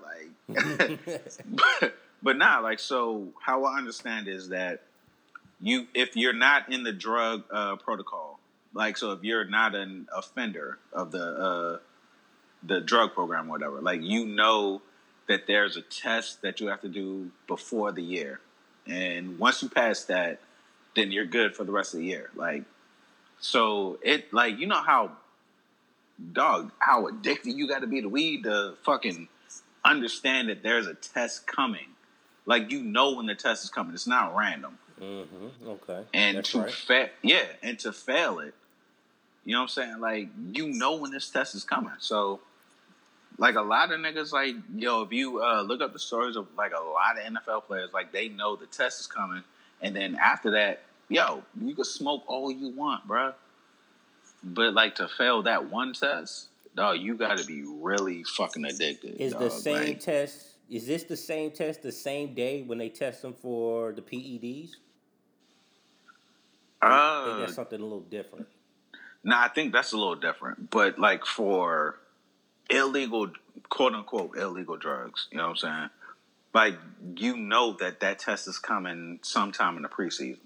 Like, 0.49 0.99
but, 1.47 1.95
but 2.23 2.37
nah, 2.37 2.61
like, 2.61 2.81
so 2.81 3.29
how 3.41 3.65
I 3.65 3.77
understand 3.77 4.29
is 4.29 4.49
that 4.51 4.83
you, 5.61 5.87
if 5.95 6.17
you're 6.17 6.33
not 6.33 6.73
in 6.73 6.83
the 6.83 6.93
drug 6.93 7.45
uh, 7.51 7.77
protocol, 7.77 8.41
like, 8.73 8.97
so 8.97 9.13
if 9.13 9.23
you're 9.23 9.45
not 9.45 9.75
an 9.75 10.09
offender 10.15 10.79
of 10.93 11.13
the 11.13 11.25
uh, 11.25 11.79
the 12.63 12.81
drug 12.81 13.13
program, 13.13 13.49
or 13.49 13.53
whatever, 13.53 13.81
like, 13.81 14.03
you 14.03 14.27
know 14.27 14.81
that 15.29 15.47
there's 15.47 15.77
a 15.77 15.83
test 15.83 16.43
that 16.43 16.61
you 16.61 16.69
have 16.69 16.81
to 16.83 16.89
do 16.89 17.31
before 17.47 17.93
the 17.93 18.03
year, 18.03 18.41
and 18.87 19.39
once 19.39 19.63
you 19.63 19.69
pass 19.69 20.05
that, 20.05 20.41
then 20.95 21.11
you're 21.11 21.25
good 21.27 21.55
for 21.57 21.65
the 21.65 21.73
rest 21.73 21.95
of 21.95 22.01
the 22.01 22.07
year, 22.07 22.31
like. 22.35 22.65
So 23.39 23.99
it 24.03 24.33
like 24.33 24.59
you 24.59 24.67
know 24.67 24.81
how 24.81 25.13
dog 26.33 26.73
how 26.79 27.07
addicted 27.07 27.53
you 27.53 27.69
got 27.69 27.81
to 27.81 27.87
be 27.87 28.01
to 28.01 28.09
weed 28.09 28.45
to 28.45 28.75
fucking 28.83 29.29
understand 29.85 30.49
that 30.49 30.63
there's 30.63 30.87
a 30.87 30.95
test 30.95 31.47
coming. 31.47 31.87
Like 32.47 32.71
you 32.71 32.83
know 32.83 33.15
when 33.15 33.27
the 33.27 33.35
test 33.35 33.65
is 33.65 33.71
coming. 33.71 33.93
It's 33.95 34.07
not 34.07 34.35
random. 34.37 34.79
mm-hmm. 35.01 35.69
Okay. 35.69 36.05
And 36.15 36.39
That's 36.39 36.51
to 36.53 36.61
right. 36.61 36.73
fa- 36.73 37.11
yeah, 37.23 37.45
and 37.63 37.79
to 37.81 37.93
fail 37.93 38.39
it, 38.39 38.55
you 39.45 39.53
know 39.53 39.59
what 39.61 39.65
I'm 39.65 39.69
saying? 39.69 40.01
Like 40.01 40.29
you 40.53 40.69
know 40.69 40.97
when 40.97 41.11
this 41.11 41.29
test 41.29 41.55
is 41.55 41.65
coming. 41.65 41.93
So 41.99 42.41
like 43.39 43.55
a 43.57 43.63
lot 43.63 43.93
of 43.93 44.01
niggas 44.01 44.33
like 44.33 44.55
yo, 44.75 45.03
if 45.03 45.13
you 45.13 45.43
uh, 45.43 45.63
look 45.63 45.81
up 45.81 45.93
the 45.93 45.99
stories 45.99 46.37
of 46.37 46.49
like 46.57 46.73
a 46.73 46.83
lot 46.83 47.19
of 47.19 47.33
NFL 47.33 47.65
players, 47.65 47.91
like 47.93 48.13
they 48.13 48.29
know 48.29 48.57
the 48.57 48.67
test 48.67 49.01
is 49.01 49.07
coming, 49.07 49.43
and 49.83 49.95
then 49.95 50.17
after 50.17 50.53
that, 50.53 50.83
yo, 51.09 51.43
you 51.61 51.75
can 51.75 51.85
smoke 51.85 52.25
all 52.27 52.51
you 52.51 52.71
want, 52.71 53.07
bruh. 53.07 53.35
But 54.43 54.75
like 54.75 54.97
to 54.97 55.09
fail 55.09 55.43
that 55.43 55.71
one 55.71 55.93
test, 55.93 56.49
dog, 56.75 56.99
you 57.01 57.15
got 57.17 57.39
to 57.39 57.45
be 57.45 57.65
really 57.65 58.23
fucking 58.25 58.65
addicted. 58.65 59.21
Is 59.21 59.33
the 59.33 59.51
same 59.51 59.89
Like, 59.89 60.01
test? 60.01 60.53
Is 60.69 60.87
this 60.87 61.05
the 61.05 61.17
same 61.17 61.53
test 61.53 61.83
the 61.83 61.93
same 61.93 62.35
day 62.35 62.63
when 62.63 62.79
they 62.79 62.89
test 62.89 63.23
them 63.23 63.35
for 63.35 63.93
the 63.93 64.03
PEDs? 64.03 64.71
I 66.83 67.23
think 67.25 67.37
uh, 67.37 67.41
that's 67.41 67.55
something 67.55 67.81
a 67.81 67.83
little 67.83 68.01
different. 68.01 68.47
Nah, 69.25 69.43
I 69.43 69.49
think 69.49 69.73
that's 69.73 69.93
a 69.93 69.97
little 69.97 70.15
different. 70.15 70.71
But 70.71 70.99
like 70.99 71.25
for 71.25 71.97
illegal, 72.71 73.31
quote 73.69 73.95
unquote, 73.95 74.37
illegal 74.37 74.77
drugs, 74.77 75.29
you 75.31 75.39
know 75.39 75.45
what 75.45 75.51
I'm 75.51 75.57
saying? 75.57 75.91
Like 76.55 76.79
you 77.17 77.37
know 77.37 77.77
that 77.81 78.01
that 78.01 78.19
test 78.19 78.49
is 78.49 78.59
coming 78.59 79.19
sometime 79.23 79.77
in 79.77 79.83
the 79.83 79.89
preseason. 79.89 80.39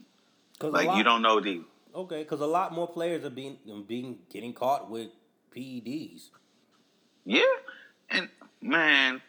Like 0.61 0.89
lot- 0.89 0.97
you 0.99 1.05
don't 1.05 1.23
know 1.23 1.41
the 1.41 1.63
Okay, 1.95 2.23
because 2.23 2.41
a 2.41 2.47
lot 2.47 2.73
more 2.73 2.87
players 2.89 3.25
are 3.25 3.31
being 3.31 3.59
being 3.87 4.19
getting 4.33 4.53
caught 4.53 4.91
with 4.91 5.09
PEDs. 5.55 6.29
yeah, 7.25 7.43
and 8.11 8.29
man, 8.61 9.21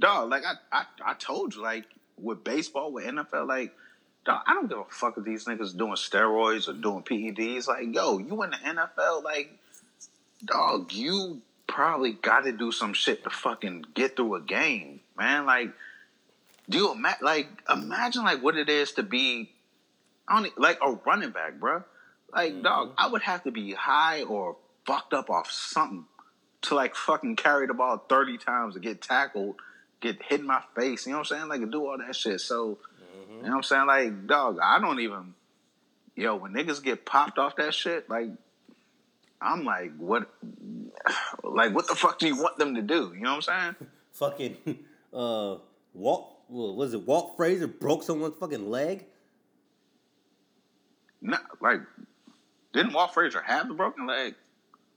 dog. 0.00 0.30
Like 0.30 0.44
I, 0.44 0.54
I, 0.72 0.84
I 1.04 1.14
told 1.14 1.54
you, 1.54 1.62
like 1.62 1.84
with 2.16 2.42
baseball, 2.44 2.92
with 2.92 3.04
NFL, 3.04 3.46
like. 3.46 3.74
Dog, 4.24 4.42
I 4.46 4.54
don't 4.54 4.68
give 4.68 4.78
a 4.78 4.84
fuck 4.90 5.16
if 5.16 5.24
these 5.24 5.46
niggas 5.46 5.74
doing 5.78 5.94
steroids 5.94 6.68
or 6.68 6.74
doing 6.74 7.02
PEDs. 7.02 7.66
Like, 7.68 7.94
yo, 7.94 8.18
you 8.18 8.42
in 8.42 8.50
the 8.50 8.56
NFL, 8.56 9.22
like, 9.22 9.56
dog, 10.44 10.92
you 10.92 11.40
probably 11.68 12.12
got 12.12 12.40
to 12.40 12.52
do 12.52 12.72
some 12.72 12.92
shit 12.92 13.22
to 13.22 13.30
fucking 13.30 13.84
get 13.94 14.16
through 14.16 14.34
a 14.34 14.40
game, 14.40 14.98
man. 15.16 15.46
Like, 15.46 15.70
do 16.68 16.78
you 16.78 16.92
ima- 16.92 17.18
like 17.22 17.48
imagine 17.70 18.24
like 18.24 18.42
what 18.42 18.56
it 18.56 18.68
is 18.68 18.92
to 18.92 19.04
be, 19.04 19.52
e- 20.28 20.50
like 20.56 20.78
a 20.82 20.92
running 21.06 21.30
back, 21.30 21.60
bruh. 21.60 21.84
Like, 22.34 22.52
mm-hmm. 22.52 22.62
dog, 22.62 22.94
I 22.98 23.08
would 23.08 23.22
have 23.22 23.44
to 23.44 23.52
be 23.52 23.72
high 23.72 24.22
or 24.22 24.56
fucked 24.84 25.14
up 25.14 25.30
off 25.30 25.50
something 25.50 26.06
to 26.62 26.74
like 26.74 26.96
fucking 26.96 27.36
carry 27.36 27.66
the 27.68 27.74
ball 27.74 27.98
thirty 27.98 28.38
times 28.38 28.74
to 28.74 28.80
get 28.80 29.00
tackled, 29.00 29.56
get 30.00 30.20
hit 30.22 30.40
in 30.40 30.46
my 30.46 30.62
face. 30.74 31.06
You 31.06 31.12
know 31.12 31.18
what 31.18 31.30
I'm 31.30 31.38
saying? 31.38 31.48
Like, 31.48 31.60
to 31.60 31.66
do 31.66 31.86
all 31.86 31.98
that 31.98 32.16
shit. 32.16 32.40
So, 32.40 32.78
mm-hmm. 33.00 33.36
you 33.36 33.42
know 33.42 33.48
what 33.48 33.56
I'm 33.56 33.62
saying? 33.62 33.86
Like, 33.86 34.26
dog, 34.26 34.58
I 34.60 34.80
don't 34.80 35.00
even. 35.00 35.34
Yo, 36.16 36.34
when 36.34 36.52
niggas 36.52 36.82
get 36.82 37.06
popped 37.06 37.38
off 37.38 37.54
that 37.56 37.72
shit, 37.72 38.10
like, 38.10 38.30
I'm 39.40 39.64
like, 39.64 39.92
what? 39.96 40.28
Like, 41.44 41.74
what 41.74 41.86
the 41.88 41.94
fuck 41.94 42.18
do 42.18 42.26
you 42.26 42.36
want 42.36 42.58
them 42.58 42.74
to 42.74 42.82
do? 42.82 43.12
You 43.14 43.22
know 43.22 43.36
what 43.36 43.48
I'm 43.48 43.74
saying? 43.76 43.88
Fucking 44.12 44.56
uh, 45.12 45.56
Walt 45.94 46.38
what 46.48 46.76
was 46.76 46.94
it? 46.94 47.06
Walt 47.06 47.36
Frazier 47.36 47.66
broke 47.66 48.02
someone's 48.02 48.36
fucking 48.38 48.70
leg. 48.70 49.04
No, 51.20 51.36
like, 51.60 51.80
didn't 52.72 52.92
Walt 52.92 53.12
Frazier 53.12 53.42
have 53.42 53.68
the 53.68 53.74
broken 53.74 54.06
leg? 54.06 54.34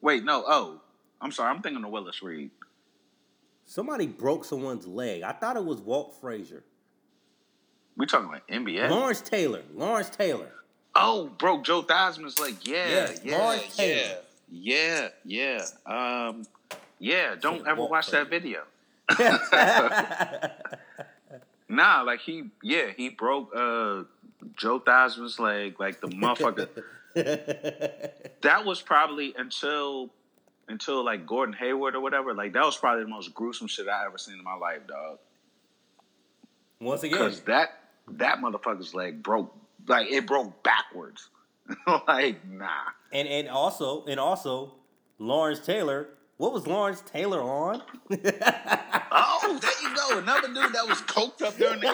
Wait, 0.02 0.24
no. 0.24 0.44
Oh, 0.48 0.82
I'm 1.20 1.32
sorry. 1.32 1.54
I'm 1.54 1.62
thinking 1.62 1.84
of 1.84 1.92
Willis 1.92 2.24
Reed. 2.24 2.52
Somebody 3.66 4.08
broke 4.08 4.46
someone's 4.46 4.88
leg. 4.88 5.24
I 5.24 5.34
thought 5.34 5.58
it 5.58 5.66
was 5.66 5.82
Walt 5.82 6.16
Frazier. 6.20 6.64
We 7.98 8.06
talking 8.06 8.30
like 8.30 8.48
NBA? 8.48 8.89
Lawrence 8.89 9.22
Taylor. 9.22 9.64
Lawrence 9.76 10.10
Taylor. 10.10 10.52
Oh, 10.96 11.30
broke 11.38 11.64
Joe 11.64 11.82
Theismann's 11.82 12.39
leg. 12.39 12.56
Yeah, 12.64 12.89
Yes, 12.89 13.22
yeah, 13.24 13.38
Lawrence 13.38 13.76
yeah, 13.78 13.86
Taylor. 13.86 14.18
Yeah, 14.52 15.08
yeah. 15.26 15.66
Um, 15.86 16.43
yeah. 16.99 17.36
Don't 17.39 17.68
ever 17.68 17.86
watch 17.86 18.08
that 18.12 18.30
video. 18.30 18.62
Nah, 21.72 22.02
like 22.02 22.20
he, 22.20 22.49
yeah, 22.62 22.88
he 22.95 23.08
broke 23.08 23.56
uh 23.56 24.04
Joe 24.58 24.80
Theismann's 24.80 25.39
leg. 25.39 25.80
Like 25.80 26.02
the 26.02 26.08
motherfucker. 26.08 26.68
that 28.41 28.66
was 28.66 28.82
probably 28.82 29.34
until 29.38 30.10
until 30.68 31.06
like 31.06 31.26
Gordon 31.26 31.56
Hayward 31.56 31.95
or 31.95 32.02
whatever. 32.02 32.34
Like 32.34 32.52
that 32.54 32.66
was 32.66 32.76
probably 32.76 33.06
the 33.06 33.10
most 33.10 33.34
gruesome 33.34 33.68
shit 33.68 33.88
I 33.88 34.06
ever 34.06 34.18
seen 34.18 34.36
in 34.36 34.43
my 34.43 34.56
life, 34.56 34.86
dog. 34.86 35.20
Once 36.82 37.04
again, 37.04 37.20
Because 37.20 37.41
that 37.41 37.80
that 38.10 38.39
motherfucker's 38.39 38.93
leg 38.93 39.24
broke 39.24 39.56
like 39.88 40.12
it 40.12 40.28
broke 40.28 40.62
backwards. 40.64 41.30
like 42.07 42.45
nah. 42.47 42.67
and 43.11 43.28
and 43.28 43.47
also 43.49 44.05
and 44.05 44.19
also 44.19 44.74
Lawrence 45.19 45.59
Taylor. 45.59 46.09
What 46.38 46.53
was 46.53 46.65
Lawrence 46.65 47.01
Taylor 47.01 47.41
on? 47.41 47.82
Oh, 49.13 49.59
there 49.61 49.72
you 49.82 49.95
go. 49.95 50.19
Another 50.19 50.47
dude 50.47 50.74
that 50.74 50.88
was 50.88 51.01
coked 51.01 51.41
up 51.41 51.57
during 51.57 51.82
the 51.82 51.93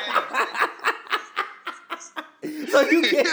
game. 2.41 2.67
so 2.69 2.81
you 2.81 3.01
get 3.01 3.25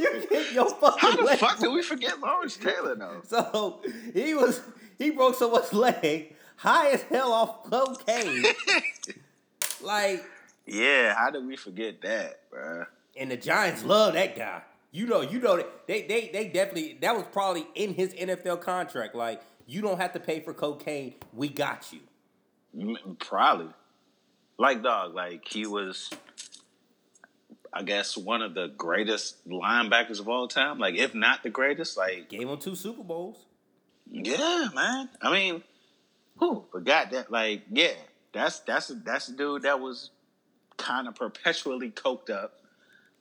you 0.00 0.26
get 0.28 0.52
your 0.52 0.68
fucking 0.68 0.98
How 0.98 1.14
the 1.16 1.22
leg 1.22 1.38
fuck 1.38 1.58
did 1.58 1.68
we 1.68 1.82
forget 1.82 2.18
Lawrence 2.20 2.56
Taylor 2.56 2.94
though? 2.96 3.20
So 3.26 3.80
he 4.12 4.34
was 4.34 4.60
he 4.98 5.10
broke 5.10 5.36
someone's 5.36 5.72
leg 5.72 6.34
high 6.56 6.90
as 6.90 7.02
hell 7.04 7.32
off 7.32 7.70
cocaine. 7.70 8.44
like, 9.82 10.24
Yeah, 10.66 11.14
how 11.14 11.30
did 11.30 11.46
we 11.46 11.56
forget 11.56 12.00
that, 12.02 12.50
bruh? 12.50 12.86
and 13.18 13.30
the 13.30 13.36
Giants 13.36 13.84
love 13.84 14.14
that 14.14 14.36
guy. 14.36 14.62
You 14.96 15.04
know, 15.04 15.20
you 15.20 15.40
know 15.40 15.58
that 15.58 15.86
they 15.86 16.06
they 16.06 16.30
they 16.32 16.48
definitely 16.48 16.96
that 17.02 17.14
was 17.14 17.26
probably 17.30 17.66
in 17.74 17.92
his 17.92 18.14
NFL 18.14 18.62
contract. 18.62 19.14
Like, 19.14 19.42
you 19.66 19.82
don't 19.82 19.98
have 19.98 20.14
to 20.14 20.20
pay 20.20 20.40
for 20.40 20.54
cocaine. 20.54 21.16
We 21.34 21.50
got 21.50 21.92
you. 21.92 22.96
Probably. 23.18 23.68
like 24.56 24.82
dog, 24.82 25.14
like 25.14 25.46
he 25.46 25.66
was, 25.66 26.08
I 27.74 27.82
guess, 27.82 28.16
one 28.16 28.40
of 28.40 28.54
the 28.54 28.68
greatest 28.68 29.46
linebackers 29.46 30.18
of 30.18 30.30
all 30.30 30.48
time. 30.48 30.78
Like, 30.78 30.94
if 30.94 31.14
not 31.14 31.42
the 31.42 31.50
greatest, 31.50 31.98
like 31.98 32.30
Gave 32.30 32.48
him 32.48 32.56
two 32.56 32.74
Super 32.74 33.02
Bowls. 33.02 33.44
yeah, 34.10 34.68
man. 34.74 35.10
I 35.20 35.30
mean, 35.30 35.62
who 36.38 36.64
forgot 36.72 37.10
that? 37.10 37.30
Like, 37.30 37.64
yeah, 37.70 37.92
that's 38.32 38.60
that's 38.60 38.88
that's 39.04 39.28
a 39.28 39.32
dude 39.36 39.62
that 39.62 39.78
was 39.78 40.08
kind 40.78 41.06
of 41.06 41.16
perpetually 41.16 41.90
coked 41.90 42.30
up. 42.30 42.54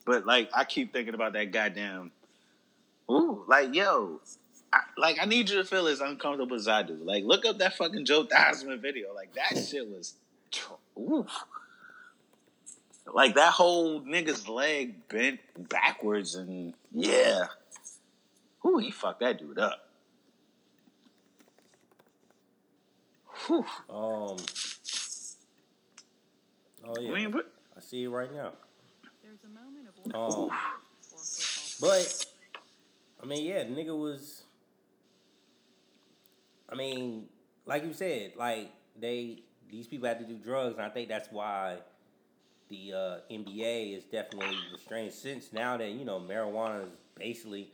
But 0.06 0.26
like, 0.26 0.50
I 0.56 0.64
keep 0.64 0.94
thinking 0.94 1.14
about 1.16 1.34
that 1.34 1.52
goddamn. 1.52 2.12
Ooh, 3.10 3.44
like 3.48 3.74
yo, 3.76 4.22
I, 4.72 4.82
like 4.98 5.18
I 5.22 5.26
need 5.26 5.50
you 5.50 5.58
to 5.58 5.64
feel 5.64 5.88
as 5.88 6.00
uncomfortable 6.00 6.56
as 6.56 6.68
I 6.68 6.84
do. 6.84 6.94
Like, 6.94 7.24
look 7.24 7.46
up 7.46 7.58
that 7.58 7.76
fucking 7.76 8.06
Joe 8.06 8.26
Theismann 8.26 8.80
video. 8.82 9.14
Like 9.14 9.34
that 9.34 9.60
shit 9.70 9.88
was, 9.88 10.14
tr- 10.52 10.74
oof. 11.00 11.32
Like 13.14 13.36
that 13.36 13.54
whole 13.54 14.02
nigga's 14.02 14.48
leg 14.48 15.08
bent 15.08 15.40
backwards 15.70 16.36
and 16.36 16.74
yeah. 16.92 17.46
Ooh, 18.66 18.78
he 18.78 18.90
fucked 18.90 19.20
that 19.20 19.38
dude 19.38 19.60
up. 19.60 19.90
Whew. 23.46 23.66
Um. 23.90 24.38
Oh 26.88 27.00
yeah, 27.00 27.12
I 27.12 27.14
mean, 27.14 27.36
I 27.78 27.80
see 27.82 28.04
it 28.04 28.10
right 28.10 28.34
now. 28.34 28.54
There's 29.24 29.44
a 29.44 29.50
moment 29.50 29.75
of 29.75 29.75
Um, 30.14 30.22
order 30.22 30.54
for 31.02 31.18
football. 31.18 31.90
but 31.90 32.26
I 33.22 33.26
mean, 33.26 33.46
yeah, 33.46 33.64
nigga 33.64 33.98
was. 33.98 34.44
I 36.70 36.76
mean, 36.76 37.26
like 37.66 37.84
you 37.84 37.94
said, 37.94 38.34
like 38.38 38.72
they 39.00 39.40
these 39.70 39.88
people 39.88 40.08
had 40.08 40.20
to 40.20 40.26
do 40.26 40.38
drugs, 40.38 40.76
and 40.78 40.86
I 40.86 40.90
think 40.90 41.10
that's 41.10 41.32
why 41.32 41.78
the 42.70 42.94
uh, 42.94 43.18
NBA 43.32 43.98
is 43.98 44.04
definitely 44.06 44.58
restrained. 44.72 45.14
Since 45.14 45.54
now 45.54 45.78
that 45.78 45.90
you 45.90 46.06
know 46.06 46.20
marijuana 46.20 46.84
is 46.84 46.90
basically, 47.16 47.72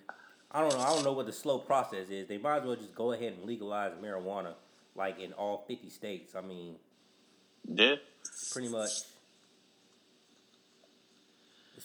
I 0.51 0.61
don't 0.61 0.73
know, 0.73 0.79
I 0.79 0.93
don't 0.93 1.03
know 1.03 1.13
what 1.13 1.25
the 1.25 1.33
slow 1.33 1.59
process 1.59 2.09
is. 2.09 2.27
They 2.27 2.37
might 2.37 2.59
as 2.59 2.65
well 2.65 2.75
just 2.75 2.95
go 2.95 3.11
ahead 3.11 3.33
and 3.33 3.45
legalize 3.45 3.93
marijuana, 4.01 4.53
like 4.95 5.19
in 5.19 5.33
all 5.33 5.63
fifty 5.67 5.89
states. 5.89 6.35
I 6.35 6.41
mean, 6.41 6.75
yeah. 7.67 7.95
pretty 8.51 8.69
much. 8.69 8.89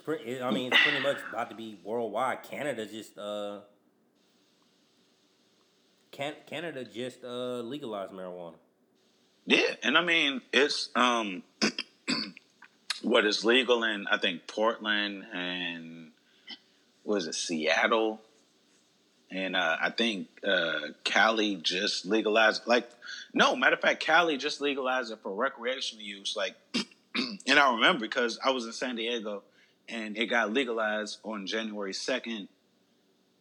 Pretty. 0.06 0.40
I 0.40 0.52
mean, 0.52 0.72
it's 0.72 0.80
pretty 0.84 1.00
much 1.00 1.16
about 1.30 1.50
to 1.50 1.56
be 1.56 1.80
worldwide. 1.82 2.44
Canada 2.44 2.86
just 2.86 3.18
uh, 3.18 3.58
can 6.12 6.34
Canada 6.46 6.84
just 6.84 7.24
uh 7.24 7.60
legalized 7.62 8.12
marijuana. 8.12 8.54
Yeah, 9.46 9.74
and 9.82 9.98
I 9.98 10.02
mean 10.02 10.42
it's 10.52 10.90
um 10.94 11.42
what 13.02 13.26
is 13.26 13.44
legal 13.44 13.82
in 13.82 14.06
I 14.06 14.18
think 14.18 14.46
Portland 14.46 15.24
and 15.34 16.12
was 17.02 17.26
it 17.26 17.34
Seattle 17.34 18.20
and 19.28 19.56
uh, 19.56 19.76
I 19.82 19.90
think 19.90 20.28
uh, 20.46 20.80
Cali 21.02 21.56
just 21.56 22.06
legalized 22.06 22.62
like 22.68 22.88
no 23.34 23.56
matter 23.56 23.74
of 23.74 23.80
fact 23.80 23.98
Cali 24.04 24.36
just 24.36 24.60
legalized 24.60 25.10
it 25.10 25.18
for 25.20 25.34
recreational 25.34 26.04
use 26.04 26.36
like 26.36 26.54
and 27.48 27.58
I 27.58 27.74
remember 27.74 28.02
because 28.02 28.38
I 28.44 28.50
was 28.50 28.66
in 28.66 28.72
San 28.72 28.94
Diego 28.94 29.42
and 29.88 30.16
it 30.16 30.26
got 30.26 30.52
legalized 30.52 31.18
on 31.24 31.46
January 31.46 31.92
second 31.92 32.48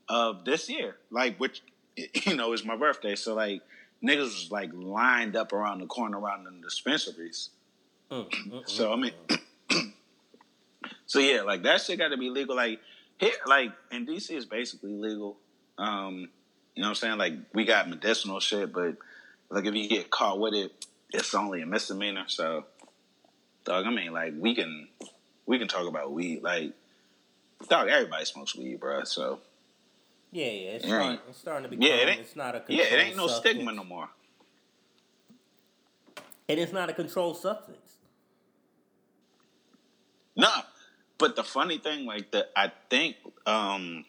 of 0.08 0.46
this 0.46 0.70
year 0.70 0.98
like 1.10 1.38
which 1.38 1.62
you 2.26 2.36
know 2.36 2.54
is 2.54 2.64
my 2.64 2.76
birthday 2.76 3.16
so 3.16 3.34
like 3.34 3.62
niggas 4.06 4.24
was 4.24 4.52
like 4.52 4.72
lined 4.74 5.36
up 5.36 5.54
around 5.54 5.80
the 5.80 5.88
corner 5.88 6.20
around 6.20 6.46
the 6.46 6.52
dispensaries. 6.62 7.50
Mm, 8.12 8.30
mm, 8.30 8.70
So 8.70 8.94
I 8.94 8.96
mean, 8.96 9.14
so 11.06 11.20
yeah, 11.20 11.42
like 11.42 11.64
that 11.64 11.82
shit 11.82 12.00
got 12.00 12.10
to 12.10 12.18
be 12.18 12.30
legal. 12.30 12.56
Like 12.56 12.80
here, 13.18 13.32
like 13.46 13.72
in 13.92 14.06
DC, 14.06 14.32
is 14.32 14.46
basically 14.46 14.94
legal. 14.94 15.38
Um, 15.78 16.30
you 16.76 16.82
know 16.82 16.88
what 16.88 16.90
I'm 16.90 16.96
saying? 16.96 17.18
Like 17.18 17.34
we 17.54 17.66
got 17.66 17.90
medicinal 17.90 18.40
shit, 18.40 18.72
but 18.72 18.98
like 19.50 19.66
if 19.66 19.74
you 19.74 19.90
get 19.90 20.10
caught 20.10 20.40
with 20.40 20.54
it, 20.54 20.86
it's 21.12 21.34
only 21.34 21.62
a 21.62 21.66
misdemeanor. 21.66 22.26
So, 22.28 22.66
dog, 23.64 23.86
I 23.86 23.90
mean, 23.90 24.14
like 24.14 24.34
we 24.38 24.56
can 24.56 24.88
we 25.46 25.60
can 25.60 25.68
talk 25.68 25.88
about 25.88 26.12
weed. 26.12 26.42
Like, 26.44 26.72
dog, 27.70 27.88
everybody 27.88 28.26
smokes 28.26 28.56
weed, 28.56 28.80
bro. 28.80 29.04
So 29.04 29.40
yeah, 30.32 30.46
yeah, 30.46 30.52
it's 30.72 30.86
It 30.86 30.88
starting, 30.90 31.20
it's 31.30 31.38
starting 31.40 31.64
to 31.64 31.70
become. 31.70 31.88
yeah, 31.88 31.94
it 31.96 32.10
ain't- 32.10 32.20
it's 32.22 32.36
not 32.36 32.56
a 32.56 32.64
yeah, 32.70 32.84
it 32.86 33.00
ain't 33.00 33.16
no 33.18 33.28
substance. 33.28 33.56
stigma 33.56 33.72
no 33.72 33.84
more. 33.84 34.10
and 36.48 36.60
it's 36.60 36.72
not 36.74 36.90
a 36.90 36.94
controlled 36.94 37.38
substance. 37.38 37.94
Nah, 40.36 40.62
but 41.18 41.36
the 41.36 41.44
funny 41.44 41.78
thing, 41.78 42.06
like 42.06 42.32
that, 42.32 42.52
I 42.56 42.72
think, 42.90 43.16
um, 43.46 44.06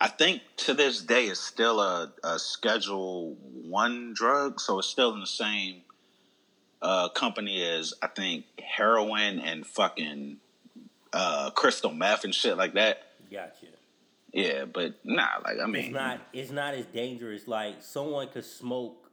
I 0.00 0.08
think 0.08 0.42
to 0.58 0.74
this 0.74 1.02
day 1.02 1.26
it's 1.26 1.40
still 1.40 1.80
a, 1.80 2.12
a 2.24 2.38
Schedule 2.38 3.34
One 3.68 4.14
drug, 4.14 4.60
so 4.60 4.78
it's 4.78 4.88
still 4.88 5.12
in 5.14 5.20
the 5.20 5.26
same 5.26 5.82
uh, 6.82 7.08
company 7.10 7.62
is 7.62 7.94
I 8.02 8.08
think 8.08 8.44
heroin 8.60 9.38
and 9.38 9.64
fucking 9.64 10.38
uh, 11.12 11.50
crystal 11.50 11.92
meth 11.92 12.24
and 12.24 12.34
shit 12.34 12.56
like 12.56 12.74
that. 12.74 13.04
Gotcha. 13.30 13.66
Yeah, 14.32 14.64
but 14.64 14.94
nah, 15.04 15.28
like 15.44 15.58
I 15.62 15.66
mean, 15.66 15.84
It's 15.84 15.94
not. 15.94 16.20
It's 16.32 16.50
not 16.50 16.74
as 16.74 16.86
dangerous. 16.86 17.46
Like 17.46 17.76
someone 17.82 18.28
could 18.28 18.44
smoke. 18.44 19.10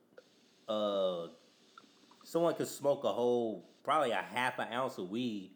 Uh, 0.68 1.28
someone 2.24 2.56
could 2.56 2.68
smoke 2.68 3.04
a 3.04 3.12
whole, 3.12 3.66
probably 3.84 4.12
a 4.12 4.24
half 4.34 4.60
an 4.60 4.72
ounce 4.72 4.98
of 4.98 5.10
weed, 5.10 5.52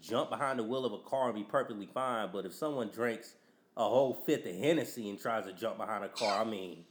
jump 0.00 0.30
behind 0.30 0.58
the 0.58 0.62
wheel 0.62 0.84
of 0.84 0.92
a 0.92 0.98
car 0.98 1.26
and 1.26 1.34
be 1.34 1.42
perfectly 1.42 1.88
fine. 1.92 2.30
But 2.32 2.46
if 2.46 2.54
someone 2.54 2.88
drinks 2.88 3.34
a 3.76 3.84
whole 3.84 4.14
fifth 4.14 4.46
of 4.46 4.54
Hennessy 4.54 5.08
and 5.08 5.18
tries 5.18 5.46
to 5.46 5.52
jump 5.52 5.78
behind 5.78 6.04
a 6.04 6.08
car, 6.08 6.42
I 6.42 6.44
mean, 6.48 6.84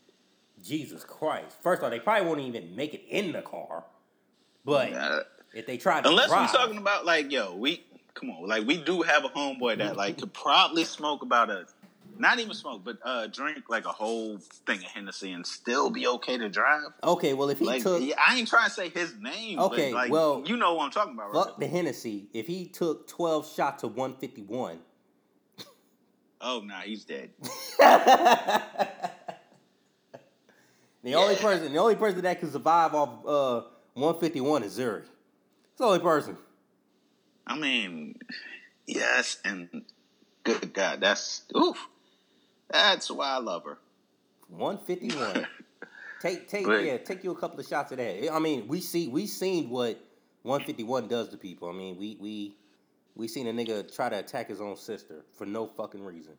Jesus 0.62 1.04
Christ! 1.04 1.56
First 1.62 1.80
of 1.80 1.86
all, 1.86 1.90
they 1.92 2.00
probably 2.00 2.28
won't 2.28 2.42
even 2.42 2.76
make 2.76 2.94
it 2.94 3.06
in 3.10 3.32
the 3.32 3.42
car. 3.42 3.86
But 4.66 4.94
uh, 4.94 5.20
if 5.54 5.66
they 5.66 5.78
try 5.78 6.02
to 6.02 6.08
unless 6.10 6.28
drive, 6.30 6.50
we're 6.52 6.60
talking 6.60 6.78
about 6.78 7.06
like, 7.06 7.32
yo, 7.32 7.56
we 7.56 7.84
come 8.14 8.30
on, 8.30 8.48
like 8.48 8.66
we 8.68 8.78
do 8.78 9.02
have 9.02 9.26
a 9.26 9.30
homeboy 9.30 9.78
that 9.80 9.96
like 9.96 10.18
could 10.20 10.34
probably 10.34 10.84
smoke 10.84 11.22
about 11.24 11.50
a, 11.50 11.66
not 12.18 12.40
even 12.40 12.54
smoke, 12.54 12.82
but 12.84 12.98
uh 13.04 13.28
drink 13.28 13.64
like 13.70 13.86
a 13.86 13.92
whole 13.92 14.38
thing 14.38 14.78
of 14.80 14.84
Hennessy 14.86 15.32
and 15.32 15.46
still 15.48 15.90
be 15.90 16.06
okay 16.08 16.38
to 16.38 16.50
drive. 16.50 16.90
okay, 17.04 17.34
well 17.34 17.50
if 17.50 17.58
he 17.60 17.66
Like, 17.66 17.82
took 17.84 18.02
I 18.28 18.38
ain't 18.38 18.48
trying 18.48 18.68
to 18.68 18.74
say 18.74 18.90
his 18.90 19.16
name. 19.18 19.60
Okay, 19.60 19.92
but 19.92 19.98
like, 19.98 20.12
well, 20.12 20.44
you 20.46 20.58
know 20.58 20.76
what 20.76 20.86
I'm 20.86 20.92
talking 20.92 21.14
about, 21.14 21.34
right? 21.34 21.46
fuck 21.46 21.60
the 21.60 21.68
Hennessy, 21.68 22.28
if 22.34 22.48
he 22.48 22.66
took 22.68 23.08
twelve 23.08 23.48
shots 23.52 23.84
of 23.84 23.96
one 23.96 24.16
fifty 24.16 24.44
one. 24.44 24.80
Oh, 26.44 26.62
nah, 26.66 26.80
he's 26.82 27.06
dead. 27.06 27.30
The 31.04 31.16
only 31.16 31.36
person, 31.36 31.74
the 31.74 31.80
only 31.80 31.96
person 31.96 32.22
that 32.22 32.40
can 32.40 32.52
survive 32.52 32.94
off 32.94 33.26
uh, 33.26 33.68
151 33.94 34.64
is 34.64 34.78
Zuri. 34.78 35.00
It's 35.02 35.78
the 35.78 35.86
only 35.86 36.00
person. 36.00 36.38
I 37.46 37.58
mean, 37.58 38.20
yes, 38.88 39.38
and 39.44 39.84
good 40.44 40.74
God, 40.74 41.02
that's 41.02 41.44
oof. 41.56 41.78
That's 42.70 43.12
why 43.12 43.32
I 43.32 43.38
love 43.40 43.66
her. 43.66 43.78
151. 44.50 45.48
take 46.22 46.48
take 46.48 46.66
But- 46.66 46.84
yeah, 46.84 46.98
take 46.98 47.24
you 47.24 47.32
a 47.32 47.36
couple 47.36 47.60
of 47.60 47.68
shots 47.68 47.92
of 47.92 47.98
that. 47.98 48.32
I 48.32 48.40
mean, 48.40 48.68
we 48.68 48.80
see 48.80 49.08
we 49.08 49.28
seen 49.28 49.70
what 49.70 50.00
151 50.44 51.08
does 51.08 51.30
to 51.30 51.38
people. 51.38 51.70
I 51.70 51.74
mean, 51.74 51.98
we 51.98 52.18
we 52.20 52.56
we 53.16 53.28
seen 53.28 53.48
a 53.48 53.52
nigga 53.52 53.94
try 53.94 54.10
to 54.10 54.20
attack 54.20 54.48
his 54.48 54.62
own 54.62 54.78
sister 54.78 55.26
for 55.38 55.46
no 55.46 55.68
fucking 55.68 56.04
reason. 56.04 56.34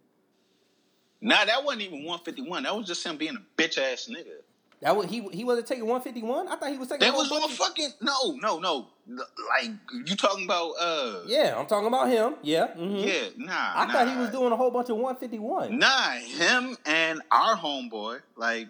Nah, 1.20 1.44
that 1.44 1.62
wasn't 1.64 1.82
even 1.82 1.98
151. 2.04 2.64
That 2.64 2.76
was 2.76 2.86
just 2.86 3.04
him 3.06 3.16
being 3.16 3.36
a 3.36 3.60
bitch 3.60 3.78
ass 3.78 4.08
nigga. 4.10 4.40
That 4.82 4.96
was, 4.96 5.06
he 5.06 5.20
he 5.32 5.44
wasn't 5.44 5.68
taking 5.68 5.84
151. 5.86 6.48
I 6.48 6.56
thought 6.56 6.70
he 6.70 6.76
was 6.76 6.88
taking. 6.88 7.06
a 7.06 7.10
That 7.12 7.16
was 7.16 7.30
on 7.30 7.48
fucking 7.50 7.90
no, 8.00 8.32
no, 8.42 8.58
no. 8.58 8.86
Like 9.08 9.70
you 10.06 10.16
talking 10.16 10.44
about? 10.44 10.72
uh 10.80 11.20
Yeah, 11.26 11.54
I'm 11.56 11.66
talking 11.66 11.86
about 11.86 12.08
him. 12.08 12.34
Yeah. 12.42 12.66
mhm. 12.76 13.04
yeah, 13.06 13.28
nah. 13.36 13.52
I 13.76 13.92
thought 13.92 14.08
he 14.10 14.16
was 14.16 14.30
doing 14.30 14.52
a 14.52 14.56
whole 14.56 14.72
bunch 14.72 14.88
of 14.90 14.96
151. 14.96 15.78
Nah, 15.78 16.10
him 16.14 16.76
and 16.84 17.22
our 17.30 17.56
homeboy. 17.56 18.20
Like 18.36 18.68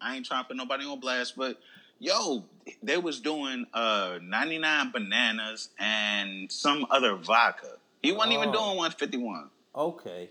I 0.00 0.14
ain't 0.16 0.24
trying 0.24 0.44
to 0.44 0.48
put 0.48 0.56
nobody 0.56 0.84
on 0.84 1.00
blast, 1.00 1.36
but 1.36 1.58
yo, 1.98 2.44
they 2.80 2.96
was 2.98 3.18
doing 3.20 3.66
uh 3.74 4.18
99 4.22 4.92
bananas 4.92 5.70
and 5.80 6.50
some 6.50 6.86
other 6.90 7.16
vodka. 7.16 7.72
He 8.02 8.12
wasn't 8.12 8.34
even 8.34 8.48
Oh. 8.50 8.52
doing 8.52 8.76
151. 8.76 9.50
Okay. 9.74 10.28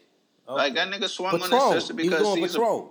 Like 0.48 0.74
that 0.76 0.88
nigga 0.90 1.10
swung 1.10 1.34
on 1.36 1.42
his 1.42 1.50
sister 1.84 1.94
he 1.94 2.10
was 2.10 2.10
because 2.10 2.24
doing 2.24 2.38
he's 2.38 2.56
a 2.56 2.60
Patron. 2.60 2.90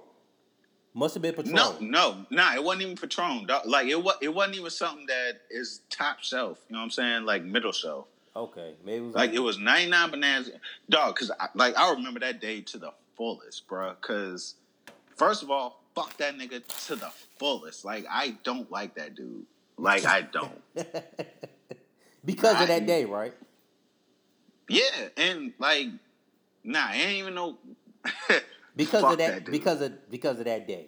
Must 0.95 1.14
have 1.14 1.22
been 1.22 1.34
Patron. 1.34 1.55
No, 1.55 1.76
no, 1.80 2.26
nah. 2.30 2.55
It 2.55 2.64
wasn't 2.64 2.82
even 2.82 2.97
Patron. 2.97 3.47
dog. 3.47 3.66
Like 3.66 3.86
it 3.86 4.03
was. 4.03 4.16
It 4.20 4.34
wasn't 4.34 4.57
even 4.57 4.70
something 4.70 5.07
that 5.07 5.41
is 5.51 5.82
top 5.91 6.20
shelf. 6.22 6.59
You 6.68 6.74
know 6.74 6.80
what 6.80 6.84
I'm 6.84 6.91
saying? 6.91 7.24
Like 7.24 7.45
middle 7.45 7.72
shelf. 7.72 8.07
Okay, 8.34 8.74
maybe 8.84 8.99
it 8.99 9.07
was 9.07 9.14
Like 9.14 9.32
it 9.32 9.41
was 9.41 9.59
99 9.59 10.11
bananas, 10.11 10.51
dog. 10.89 11.14
Because 11.14 11.30
I, 11.39 11.49
like 11.55 11.76
I 11.76 11.91
remember 11.93 12.20
that 12.20 12.41
day 12.41 12.61
to 12.62 12.78
the 12.78 12.93
fullest, 13.16 13.66
bro. 13.68 13.95
Because 14.01 14.55
first 15.16 15.43
of 15.43 15.51
all, 15.51 15.82
fuck 15.95 16.16
that 16.18 16.36
nigga 16.39 16.62
to 16.86 16.97
the 16.97 17.11
fullest. 17.39 17.84
Like 17.84 18.07
I 18.11 18.36
don't 18.45 18.70
like 18.70 18.95
that 18.95 19.14
dude. 19.14 19.45
Like 19.76 20.05
I 20.05 20.22
don't. 20.22 20.62
because 22.24 22.61
of 22.61 22.68
that 22.68 22.86
day, 22.86 23.05
right? 23.05 23.34
Yeah, 24.68 25.09
and 25.16 25.53
like, 25.59 25.89
nah, 26.62 26.86
I 26.89 26.97
ain't 26.97 27.18
even 27.18 27.34
know. 27.34 27.59
Because 28.79 29.03
Fuck 29.03 29.12
of 29.12 29.18
that, 29.18 29.45
dude. 29.45 29.53
because 29.53 29.81
of 29.83 30.09
because 30.09 30.39
of 30.39 30.45
that 30.45 30.68
day. 30.68 30.87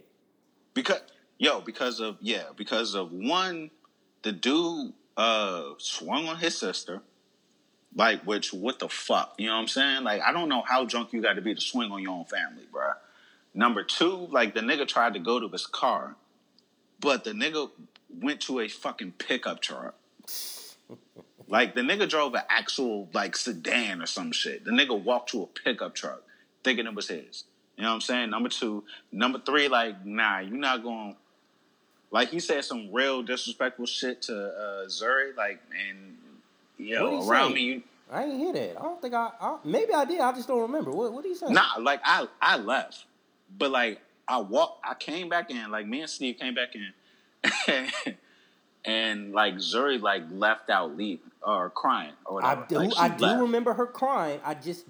because 0.75 1.01
yo, 1.39 1.61
because 1.61 1.99
of 1.99 2.17
yeah, 2.21 2.45
because 2.57 2.95
of 2.95 3.11
one, 3.13 3.71
the 4.23 4.31
dude 4.31 4.93
uh 5.17 5.65
swung 5.79 6.29
on 6.29 6.37
his 6.37 6.57
sister. 6.57 7.03
Like, 7.97 8.23
which 8.23 8.53
what 8.53 8.79
the 8.79 8.89
fuck? 8.89 9.35
You 9.39 9.49
know 9.49 9.55
what 9.55 9.63
I'm 9.63 9.67
saying? 9.69 10.05
Like, 10.05 10.23
I 10.23 10.33
don't 10.33 10.49
know 10.49 10.63
how 10.65 10.85
drunk 10.85 11.13
you 11.13 11.21
got 11.21 11.33
to 11.33 11.43
be 11.43 11.53
to 11.53 11.61
swing 11.61 11.91
on 11.91 12.01
your 12.01 12.13
own 12.13 12.25
family, 12.25 12.63
bruh. 12.73 12.95
Number 13.53 13.83
two, 13.83 14.29
like 14.31 14.55
the 14.55 14.61
nigga 14.61 14.87
tried 14.87 15.15
to 15.15 15.19
go 15.19 15.41
to 15.41 15.49
his 15.49 15.67
car, 15.67 16.15
but 17.01 17.25
the 17.25 17.33
nigga 17.33 17.69
went 18.09 18.41
to 18.43 18.61
a 18.61 18.69
fucking 18.69 19.15
pickup 19.19 19.61
truck. 19.61 19.97
like 21.49 21.75
the 21.75 21.81
nigga 21.81 22.09
drove 22.09 22.35
an 22.35 22.43
actual 22.49 23.09
like 23.13 23.35
sedan 23.35 24.01
or 24.01 24.07
some 24.07 24.31
shit. 24.31 24.65
The 24.65 24.71
nigga 24.71 25.03
walked 25.03 25.31
to 25.31 25.43
a 25.43 25.47
pickup 25.47 25.97
truck 25.97 26.23
thinking 26.63 26.87
it 26.87 26.95
was 26.95 27.09
his. 27.09 27.43
You 27.81 27.87
know 27.87 27.93
what 27.93 27.95
I'm 27.95 28.01
saying? 28.03 28.31
Number 28.31 28.51
two. 28.51 28.85
Number 29.11 29.39
three, 29.39 29.69
like, 29.69 30.05
nah, 30.05 30.41
you're 30.41 30.59
not 30.59 30.83
going 30.83 31.17
like 32.11 32.29
he 32.29 32.41
said 32.41 32.63
some 32.65 32.93
real 32.93 33.23
disrespectful 33.23 33.87
shit 33.87 34.23
to 34.23 34.35
uh 34.35 34.87
Zuri, 34.87 35.35
like 35.35 35.63
and 35.89 36.19
yo, 36.77 37.27
around 37.27 37.51
say? 37.51 37.55
me, 37.55 37.61
you 37.63 37.83
I 38.13 38.25
ain't 38.25 38.39
hear 38.39 38.53
that. 38.53 38.79
I 38.79 38.83
don't 38.83 39.01
think 39.01 39.15
I, 39.15 39.31
I 39.41 39.59
maybe 39.65 39.95
I 39.95 40.05
did. 40.05 40.21
I 40.21 40.33
just 40.33 40.47
don't 40.47 40.61
remember. 40.61 40.91
What 40.91 41.11
what 41.13 41.23
did 41.23 41.31
he 41.31 41.35
say? 41.35 41.47
Nah, 41.49 41.79
like 41.79 42.01
I 42.05 42.27
I 42.43 42.59
left, 42.59 43.07
but 43.57 43.71
like 43.71 44.01
I 44.29 44.39
walked, 44.39 44.85
I 44.87 44.95
came 44.95 45.31
back 45.31 45.51
in. 45.51 45.71
Like 45.71 45.87
me 45.87 46.03
and 46.03 46.11
Steve 46.11 46.37
came 46.39 46.55
back 46.55 46.75
in, 46.75 47.87
and 48.85 49.33
like 49.33 49.55
Zuri 49.55 49.99
like 50.03 50.25
left 50.31 50.69
out 50.69 50.97
leave 50.97 51.21
or 51.43 51.71
crying 51.71 52.13
or 52.27 52.35
whatever. 52.35 52.63
I 52.63 52.67
do. 52.67 52.75
Like, 52.77 52.99
I 52.99 53.09
do 53.17 53.41
remember 53.41 53.73
her 53.73 53.87
crying. 53.87 54.41
I 54.45 54.55
just 54.55 54.85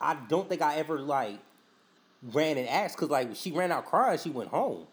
I 0.00 0.16
don't 0.28 0.48
think 0.48 0.62
I 0.62 0.76
ever 0.76 0.98
like 0.98 1.38
ran 2.32 2.58
and 2.58 2.68
asked 2.68 2.96
because 2.96 3.10
like 3.10 3.34
she 3.34 3.52
ran 3.52 3.72
out 3.72 3.86
crying. 3.86 4.18
She 4.18 4.30
went 4.30 4.50
home. 4.50 4.86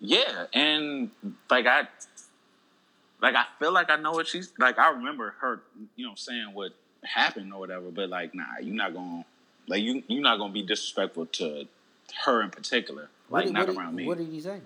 Yeah, 0.00 0.46
and 0.54 1.10
like 1.50 1.66
I, 1.66 1.82
like 3.20 3.34
I 3.34 3.44
feel 3.58 3.72
like 3.72 3.90
I 3.90 3.96
know 3.96 4.12
what 4.12 4.26
she's 4.26 4.52
like. 4.58 4.78
I 4.78 4.90
remember 4.90 5.34
her, 5.40 5.60
you 5.96 6.06
know, 6.06 6.14
saying 6.14 6.52
what 6.54 6.72
happened 7.04 7.52
or 7.52 7.60
whatever. 7.60 7.90
But 7.90 8.08
like, 8.08 8.34
nah, 8.34 8.44
you're 8.62 8.74
not 8.74 8.94
gonna 8.94 9.24
like 9.68 9.82
you 9.82 10.02
you're 10.08 10.22
not 10.22 10.38
gonna 10.38 10.52
be 10.52 10.62
disrespectful 10.62 11.26
to 11.26 11.66
her 12.24 12.42
in 12.42 12.50
particular. 12.50 13.08
Like 13.28 13.46
did- 13.46 13.54
not 13.54 13.66
did- 13.66 13.76
around 13.76 13.94
me. 13.94 14.06
What 14.06 14.18
did 14.18 14.28
he 14.28 14.40
say? 14.40 14.60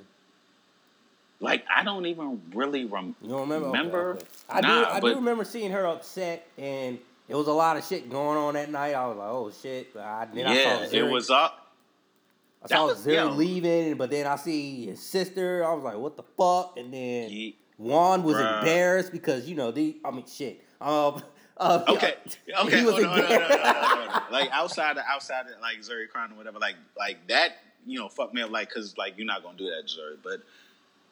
like 1.40 1.64
I 1.74 1.82
don't 1.84 2.06
even 2.06 2.40
really 2.54 2.84
rem- 2.84 3.16
You 3.20 3.30
don't 3.30 3.40
remember? 3.42 3.66
Remember? 3.66 4.10
okay. 4.12 4.26
I 4.48 4.60
do. 4.60 4.68
I 4.68 5.00
but- 5.00 5.08
do 5.08 5.14
remember 5.16 5.44
seeing 5.44 5.72
her 5.72 5.86
upset, 5.86 6.46
and 6.56 6.98
it 7.28 7.34
was 7.34 7.48
a 7.48 7.52
lot 7.52 7.76
of 7.76 7.84
shit 7.84 8.08
going 8.08 8.38
on 8.38 8.54
that 8.54 8.70
night. 8.70 8.94
I 8.94 9.06
was 9.06 9.16
like, 9.16 9.28
"Oh 9.28 9.50
shit!" 9.62 9.88
I, 9.96 10.26
then 10.32 10.46
I 10.46 10.54
yeah, 10.54 10.86
saw 10.86 10.96
it 10.96 11.10
was 11.10 11.30
up. 11.30 11.63
I 12.64 12.68
saw 12.68 12.86
was- 12.86 13.04
Zuri 13.06 13.36
leaving, 13.36 13.94
but 13.96 14.10
then 14.10 14.26
I 14.26 14.36
see 14.36 14.86
his 14.86 15.00
sister. 15.00 15.64
I 15.64 15.72
was 15.74 15.84
like, 15.84 15.96
"What 15.96 16.16
the 16.16 16.22
fuck?" 16.22 16.76
And 16.78 16.92
then 16.92 17.30
Ye- 17.30 17.56
Juan 17.78 18.22
was 18.22 18.36
Bruh. 18.36 18.58
embarrassed 18.60 19.12
because 19.12 19.48
you 19.48 19.54
know 19.54 19.70
the. 19.70 19.96
I 20.04 20.10
mean, 20.10 20.24
shit. 20.26 20.64
Um. 20.80 21.22
Uh, 21.56 21.84
Okay, 21.86 22.14
okay, 22.64 22.78
he 22.80 22.84
was 22.84 22.94
hold 22.94 23.04
on, 23.04 23.10
hold 23.10 23.20
on, 23.20 23.30
hold 23.30 23.30
on, 23.30 23.30
hold 23.30 23.30
on, 23.30 23.52
embarrassed. 23.52 24.10
hold 24.10 24.22
on. 24.26 24.32
like 24.32 24.50
outside 24.50 24.96
of 24.98 25.04
outside 25.08 25.42
of 25.46 25.60
like 25.62 25.78
Zuri 25.82 26.08
crying 26.08 26.32
or 26.32 26.34
whatever, 26.34 26.58
like 26.58 26.74
like 26.98 27.24
that, 27.28 27.58
you 27.86 27.96
know, 27.96 28.08
fuck 28.08 28.34
me 28.34 28.42
up, 28.42 28.50
like 28.50 28.70
because 28.70 28.98
like 28.98 29.16
you're 29.16 29.24
not 29.24 29.44
gonna 29.44 29.56
do 29.56 29.66
that, 29.66 29.84
Zuri. 29.86 30.16
But 30.20 30.40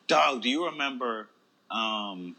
dog, 0.09 0.43
do 0.43 0.51
you 0.51 0.65
remember? 0.67 1.29
um 1.71 2.35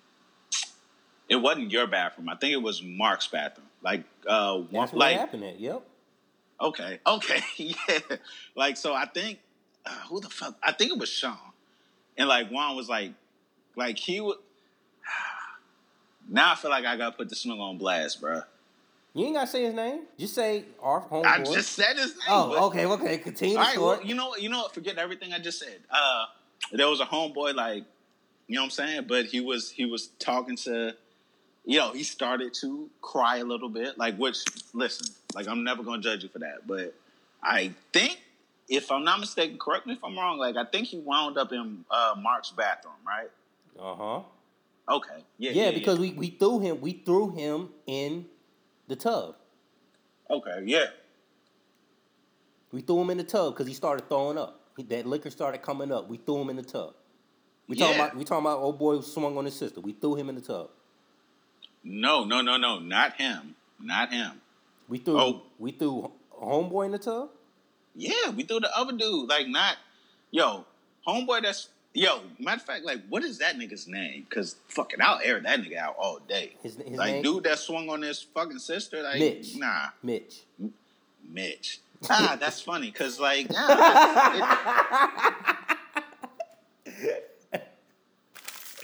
It 1.30 1.38
wasn't 1.38 1.72
your 1.72 1.88
bathroom. 1.88 2.28
I 2.28 2.36
think 2.36 2.52
it 2.52 2.62
was 2.62 2.84
Mark's 2.84 3.28
bathroom. 3.28 3.68
Like, 3.82 4.04
uh, 4.28 4.56
one, 4.58 4.68
That's 4.72 4.92
what 4.92 5.00
like 5.00 5.18
happened. 5.18 5.46
Yep. 5.60 5.84
Okay, 6.60 7.00
okay, 7.08 7.40
yeah. 7.58 8.00
Like, 8.56 8.78
so 8.78 8.94
I 8.94 9.06
think 9.06 9.40
uh, 9.86 9.90
who 10.10 10.20
the 10.20 10.30
fuck? 10.30 10.56
I 10.62 10.72
think 10.72 10.92
it 10.92 11.00
was 11.00 11.10
Sean, 11.10 11.38
and 12.18 12.28
like 12.28 12.50
Juan 12.50 12.76
was 12.76 12.90
like, 12.90 13.12
like 13.76 13.98
he 13.98 14.22
would. 14.22 14.38
Now 16.30 16.54
I 16.54 16.56
feel 16.56 16.72
like 16.72 16.86
I 16.86 16.96
gotta 16.96 17.18
put 17.18 17.28
the 17.28 17.36
nigga 17.36 17.60
on 17.60 17.78
blast, 17.78 18.22
bro. 18.22 18.44
You 19.14 19.26
ain't 19.26 19.36
gotta 19.36 19.48
say 19.48 19.64
his 19.64 19.74
name. 19.76 20.02
Just 20.18 20.34
say 20.34 20.66
our 20.82 21.02
homeboy. 21.02 21.26
I 21.26 21.44
just 21.44 21.74
said 21.74 21.98
his 21.98 22.16
name. 22.16 22.28
Oh, 22.30 22.68
okay, 22.68 22.86
okay. 22.86 23.18
Continue 23.20 23.58
All 23.58 23.64
right, 23.64 23.78
well, 23.78 24.02
you 24.04 24.16
know? 24.16 24.36
You 24.36 24.50
know 24.50 24.64
what? 24.64 24.74
Forget 24.74 24.98
everything 24.98 25.34
I 25.34 25.40
just 25.40 25.60
said. 25.60 25.80
Uh, 25.90 26.26
there 26.72 26.88
was 26.88 27.00
a 27.00 27.06
homeboy, 27.06 27.54
like, 27.54 27.84
you 28.48 28.56
know 28.56 28.62
what 28.62 28.66
I'm 28.66 28.72
saying? 28.72 29.06
But 29.08 29.26
he 29.26 29.40
was 29.40 29.70
he 29.70 29.86
was 29.86 30.08
talking 30.18 30.56
to, 30.58 30.96
you 31.66 31.80
know, 31.80 31.94
he 31.94 32.04
started 32.04 32.54
to 32.56 32.90
cry 33.02 33.38
a 33.38 33.44
little 33.44 33.70
bit. 33.70 33.98
Like, 33.98 34.18
which, 34.18 34.44
listen, 34.74 35.14
like, 35.34 35.48
I'm 35.48 35.64
never 35.64 35.84
gonna 35.84 36.02
judge 36.02 36.24
you 36.24 36.30
for 36.30 36.40
that, 36.40 36.68
but 36.68 36.94
I 37.42 37.74
think, 37.92 38.20
if 38.70 38.92
I'm 38.92 39.04
not 39.04 39.20
mistaken, 39.20 39.58
correct 39.58 39.86
me 39.86 39.94
if 39.94 40.04
I'm 40.04 40.18
wrong. 40.18 40.38
Like, 40.38 40.56
I 40.56 40.66
think 40.66 40.88
he 40.88 41.00
wound 41.00 41.38
up 41.38 41.52
in 41.52 41.84
uh, 41.92 42.16
Mark's 42.18 42.52
bathroom, 42.52 42.94
right? 43.06 43.30
Uh 43.80 43.96
huh. 43.96 44.22
Okay, 44.90 45.24
yeah, 45.38 45.52
Yeah, 45.52 45.72
because 45.72 45.98
we, 45.98 46.12
we 46.12 46.30
threw 46.32 46.60
him 46.60 46.82
we 46.82 46.94
threw 47.06 47.32
him 47.32 47.70
in 47.88 48.26
the 48.88 48.96
tub. 48.96 49.36
okay, 50.30 50.62
yeah, 50.66 50.88
We 52.72 52.82
threw 52.82 53.00
him 53.02 53.10
in 53.10 53.18
the 53.18 53.24
tub 53.24 53.54
because 53.54 53.68
he 53.68 53.74
started 53.74 54.10
throwing 54.10 54.38
up. 54.38 54.60
He, 54.76 54.84
that 54.84 55.06
liquor 55.06 55.30
started 55.30 55.62
coming 55.62 55.92
up. 55.92 56.10
We 56.10 56.18
threw 56.18 56.42
him 56.42 56.50
in 56.50 56.58
the 56.58 56.64
tub. 56.64 56.96
We 57.68 57.78
talking 57.78 57.96
about 57.96 58.16
we 58.18 58.26
talking 58.26 58.46
about 58.46 58.60
old 58.60 58.78
boy 58.78 58.98
who 58.98 59.02
swung 59.02 59.38
on 59.38 59.46
his 59.46 59.56
sister. 59.56 59.80
We 59.80 59.94
threw 59.94 60.16
him 60.16 60.28
in 60.28 60.36
the 60.36 60.42
tub. 60.42 60.70
No, 61.84 62.24
no, 62.24 62.42
no, 62.42 62.58
no, 62.58 62.80
not 62.80 63.14
him, 63.16 63.56
not 63.80 64.12
him. 64.12 64.42
We 64.88 64.98
threw 65.00 65.20
Oh. 65.20 65.42
we 65.60 65.72
threw 65.72 66.12
homeboy 66.32 66.86
in 66.88 66.92
the 66.94 67.00
tub. 67.00 67.30
Yeah, 67.96 68.30
we 68.36 68.44
threw 68.44 68.60
the 68.60 68.76
other 68.78 68.94
dude. 68.94 69.30
Like, 69.30 69.48
not 69.48 69.78
yo, 70.32 70.66
homeboy. 71.08 71.42
That's 71.44 71.70
yo. 71.94 72.22
Matter 72.40 72.58
of 72.58 72.62
fact, 72.64 72.84
like, 72.86 73.02
what 73.10 73.24
is 73.24 73.38
that 73.40 73.56
nigga's 73.58 73.88
name? 73.88 74.26
Because 74.30 74.56
fucking, 74.68 75.00
I'll 75.02 75.20
air 75.24 75.40
that 75.40 75.60
nigga 75.62 75.78
out 75.78 75.96
all 75.98 76.20
day. 76.28 76.56
His, 76.64 76.76
his 76.76 76.98
like, 76.98 77.14
name 77.16 77.24
dude 77.24 77.44
that 77.46 77.60
swung 77.60 77.90
on 77.90 78.02
his 78.02 78.22
fucking 78.22 78.60
sister. 78.60 79.02
Like, 79.04 79.20
Mitch. 79.20 79.56
nah, 79.58 79.88
Mitch. 80.02 80.42
Mitch. 81.30 81.80
Ah, 82.10 82.36
that's 82.40 82.60
funny. 82.62 82.92
Cause 82.92 83.20
like, 83.20 83.48
ah, 83.56 84.76
it- 86.86 87.30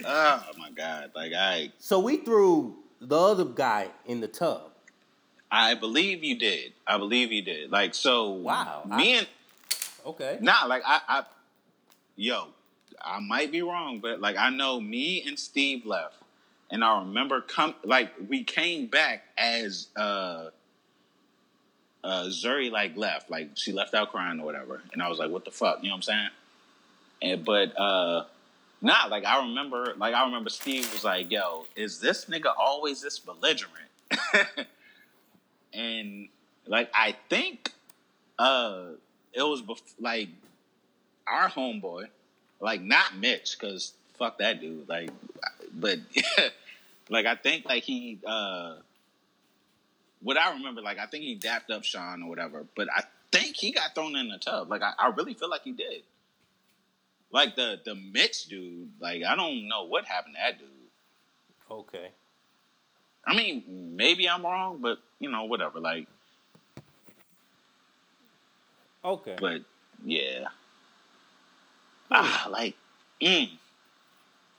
oh 0.04 0.42
my 0.58 0.70
god. 0.70 1.10
Like, 1.14 1.32
I, 1.34 1.72
So 1.78 1.98
we 2.00 2.18
threw 2.18 2.76
the 3.00 3.18
other 3.18 3.44
guy 3.44 3.88
in 4.06 4.20
the 4.20 4.28
tub. 4.28 4.70
I 5.50 5.74
believe 5.74 6.22
you 6.22 6.38
did. 6.38 6.72
I 6.86 6.98
believe 6.98 7.32
you 7.32 7.42
did. 7.42 7.70
Like, 7.72 7.94
so 7.94 8.30
Wow, 8.30 8.82
Me 8.86 9.14
I- 9.14 9.18
and 9.18 9.26
Okay. 10.06 10.38
Nah, 10.40 10.64
like 10.66 10.82
I, 10.86 11.00
I, 11.08 11.22
yo, 12.16 12.48
I 13.02 13.20
might 13.20 13.52
be 13.52 13.62
wrong, 13.62 13.98
but 14.00 14.20
like 14.20 14.36
I 14.36 14.50
know 14.50 14.80
me 14.80 15.22
and 15.26 15.38
Steve 15.38 15.84
left, 15.84 16.14
and 16.70 16.82
I 16.82 17.00
remember 17.00 17.40
come 17.42 17.74
like 17.84 18.10
we 18.28 18.42
came 18.42 18.86
back 18.86 19.24
as 19.36 19.88
uh, 19.96 20.48
uh, 22.02 22.24
Zuri 22.28 22.70
like 22.70 22.96
left, 22.96 23.30
like 23.30 23.50
she 23.56 23.72
left 23.72 23.92
out 23.94 24.10
crying 24.10 24.40
or 24.40 24.46
whatever, 24.46 24.82
and 24.92 25.02
I 25.02 25.08
was 25.08 25.18
like, 25.18 25.30
what 25.30 25.44
the 25.44 25.50
fuck, 25.50 25.82
you 25.82 25.88
know 25.90 25.96
what 25.96 25.98
I'm 25.98 26.02
saying? 26.02 26.28
And 27.22 27.44
but 27.44 27.78
uh, 27.78 28.24
nah, 28.80 29.06
like 29.10 29.24
I 29.24 29.42
remember, 29.42 29.94
like 29.96 30.14
I 30.14 30.24
remember 30.24 30.50
Steve 30.50 30.90
was 30.92 31.04
like, 31.04 31.30
yo, 31.30 31.66
is 31.76 32.00
this 32.00 32.26
nigga 32.26 32.52
always 32.56 33.00
this 33.00 33.18
belligerent? 33.18 33.88
and 35.72 36.28
like 36.66 36.90
I 36.94 37.16
think 37.28 37.72
uh 38.38 38.82
it 39.32 39.42
was 39.42 39.62
bef- 39.62 39.94
like 40.00 40.28
our 41.26 41.48
homeboy, 41.48 42.06
like 42.60 42.82
not 42.82 43.16
Mitch, 43.16 43.56
because 43.58 43.92
fuck 44.18 44.38
that 44.38 44.60
dude. 44.60 44.88
Like, 44.88 45.10
but 45.72 45.98
like 47.08 47.26
I 47.26 47.36
think 47.36 47.66
like 47.66 47.84
he, 47.84 48.18
uh 48.26 48.76
what 50.22 50.36
I 50.36 50.52
remember, 50.52 50.82
like 50.82 50.98
I 50.98 51.06
think 51.06 51.24
he 51.24 51.34
dapped 51.34 51.70
up 51.70 51.84
Sean 51.84 52.22
or 52.22 52.28
whatever. 52.28 52.66
But 52.74 52.88
I 52.94 53.04
think 53.32 53.56
he 53.56 53.72
got 53.72 53.94
thrown 53.94 54.16
in 54.16 54.28
the 54.28 54.38
tub. 54.38 54.70
Like 54.70 54.82
I, 54.82 54.92
I 54.98 55.12
really 55.16 55.34
feel 55.34 55.48
like 55.48 55.62
he 55.62 55.72
did. 55.72 56.02
Like 57.32 57.54
the 57.56 57.80
the 57.84 57.94
Mitch 57.94 58.44
dude, 58.46 58.90
like 59.00 59.22
I 59.24 59.36
don't 59.36 59.68
know 59.68 59.84
what 59.84 60.04
happened 60.04 60.34
to 60.36 60.40
that 60.40 60.58
dude. 60.58 60.68
Okay. 61.70 62.10
I 63.24 63.36
mean, 63.36 63.94
maybe 63.96 64.28
I'm 64.28 64.42
wrong, 64.42 64.78
but 64.80 64.98
you 65.20 65.30
know, 65.30 65.44
whatever. 65.44 65.78
Like, 65.78 66.08
Okay. 69.04 69.36
but 69.40 69.60
yeah. 70.04 70.46
Ah, 72.10 72.48
like, 72.50 72.74
mm, 73.22 73.50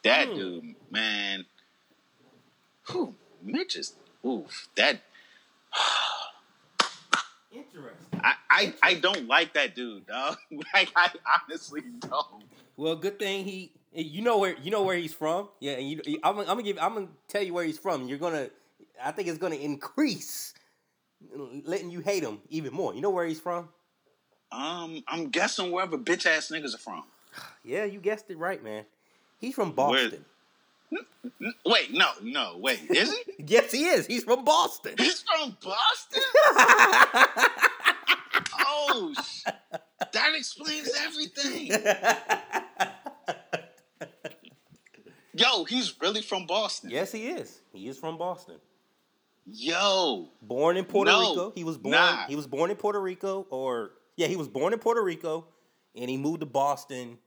that 0.04 0.30
Hmm. 0.30 0.36
dude, 0.36 0.76
man. 0.90 1.46
Whew, 2.90 3.16
Mitch 3.42 3.76
is, 3.76 3.94
oof, 4.26 4.70
that. 4.76 5.02
Interesting. 7.52 8.01
I, 8.24 8.34
I, 8.50 8.74
I 8.84 8.94
don't 8.96 9.28
like 9.28 9.54
that 9.54 9.76
dude, 9.76 10.08
dog. 10.08 10.38
like, 10.74 10.92
I 10.96 11.10
honestly 11.48 11.82
don't. 12.00 12.44
Well, 12.78 12.96
good 12.96 13.20
thing 13.20 13.46
he. 13.46 13.72
You 13.94 14.22
know 14.22 14.38
where 14.38 14.56
you 14.62 14.72
know 14.72 14.84
where 14.84 14.96
he's 14.96 15.14
from. 15.14 15.50
Yeah, 15.60 15.74
and 15.74 15.90
you. 15.90 16.02
I'm, 16.24 16.40
I'm 16.40 16.46
gonna 16.46 16.64
give. 16.64 16.78
I'm 16.80 16.94
gonna 16.94 17.08
tell 17.28 17.42
you 17.44 17.54
where 17.54 17.66
he's 17.66 17.78
from. 17.78 18.08
You're 18.08 18.18
gonna 18.20 18.50
I 19.04 19.12
think 19.12 19.28
it's 19.28 19.38
gonna 19.38 19.56
increase, 19.56 20.54
letting 21.66 21.90
you 21.90 22.00
hate 22.02 22.24
him 22.24 22.40
even 22.50 22.74
more. 22.74 22.94
You 22.94 23.02
know 23.02 23.10
where 23.10 23.26
he's 23.26 23.40
from? 23.40 23.70
Um, 24.52 25.04
I'm 25.08 25.30
guessing 25.30 25.72
wherever 25.72 25.98
bitch 25.98 26.26
ass 26.26 26.50
niggas 26.50 26.76
are 26.76 26.80
from. 26.80 27.04
Yeah, 27.64 27.86
you 27.86 28.00
guessed 28.00 28.26
it 28.30 28.38
right, 28.38 28.62
man. 28.64 28.86
He's 29.40 29.56
from 29.56 29.72
Boston. 29.72 30.26
N- 30.92 31.54
Wait, 31.66 31.94
no, 31.94 32.10
no, 32.22 32.58
wait, 32.58 32.80
is 32.90 33.14
he? 33.14 33.44
Yes, 33.48 33.72
he 33.72 33.86
is. 33.86 34.06
He's 34.06 34.24
from 34.24 34.44
Boston. 34.44 34.96
He's 34.98 35.22
from 35.24 35.56
Boston. 35.64 36.24
That 40.14 40.34
explains 40.36 40.90
everything. 41.06 41.72
Yo, 45.34 45.64
he's 45.64 45.96
really 46.02 46.22
from 46.22 46.46
Boston. 46.46 46.90
yes, 46.90 47.12
he 47.12 47.28
is. 47.28 47.62
He 47.74 47.88
is 47.88 47.98
from 47.98 48.18
Boston. 48.18 48.56
Yo, 49.46 50.30
Born 50.42 50.78
in 50.78 50.86
Puerto 50.86 51.10
No, 51.12 51.30
Rico. 51.32 51.52
He 51.56 51.64
was 51.64 51.78
born. 51.78 51.94
nah. 51.94 52.28
He 52.28 52.36
was 52.36 52.48
born 52.48 52.70
in 52.70 52.76
Puerto 52.78 53.00
Rico, 53.02 53.48
or 53.50 53.92
yeah, 54.18 54.28
he 54.28 54.36
was 54.36 54.48
born 54.48 54.74
in 54.74 54.80
Puerto 54.80 55.02
Rico, 55.02 55.48
and 55.96 56.10
he 56.10 56.18
moved 56.18 56.42
to 56.42 56.46
Boston. 56.46 57.18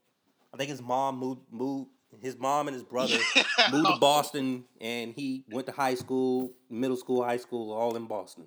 I 0.53 0.57
think 0.57 0.70
his 0.70 0.82
mom 0.82 1.18
moved 1.18 1.40
moved. 1.51 1.90
His 2.20 2.38
mom 2.38 2.68
and 2.68 2.74
his 2.74 2.84
brother 2.84 3.16
moved 3.72 3.86
to 3.88 3.97
Boston, 3.99 4.64
and 4.80 5.12
he 5.16 5.45
went 5.51 5.66
to 5.66 5.72
high 5.72 5.95
school, 5.97 6.53
middle 6.70 6.97
school, 6.97 7.24
high 7.24 7.38
school, 7.38 7.72
all 7.72 7.97
in 7.97 8.07
Boston. 8.07 8.47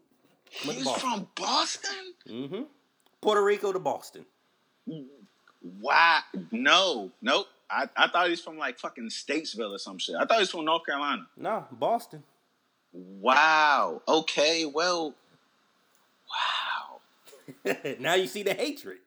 Went 0.66 0.78
he's 0.78 0.86
Boston. 0.86 1.10
from 1.10 1.28
Boston. 1.36 2.14
Mm-hmm. 2.30 2.62
Puerto 3.22 3.44
Rico 3.44 3.72
to 3.74 3.80
Boston. 3.80 4.26
Wow, 5.82 6.20
no, 6.52 7.12
nope. 7.22 7.48
I, 7.70 7.90
I 7.98 8.08
thought 8.08 8.30
he's 8.30 8.40
from 8.42 8.58
like 8.58 8.80
fucking 8.80 9.10
Statesville 9.10 9.72
or 9.76 9.78
some 9.80 9.98
shit. 9.98 10.16
I 10.16 10.26
thought 10.26 10.40
he's 10.40 10.50
from 10.50 10.64
North 10.66 10.86
Carolina. 10.86 11.28
No, 11.36 11.66
Boston. 11.72 12.24
Wow. 12.94 14.02
Okay. 14.08 14.66
Well. 14.66 15.14
Wow. 17.66 17.74
now 18.00 18.14
you 18.14 18.28
see 18.28 18.44
the 18.44 18.54
hatred. 18.54 19.00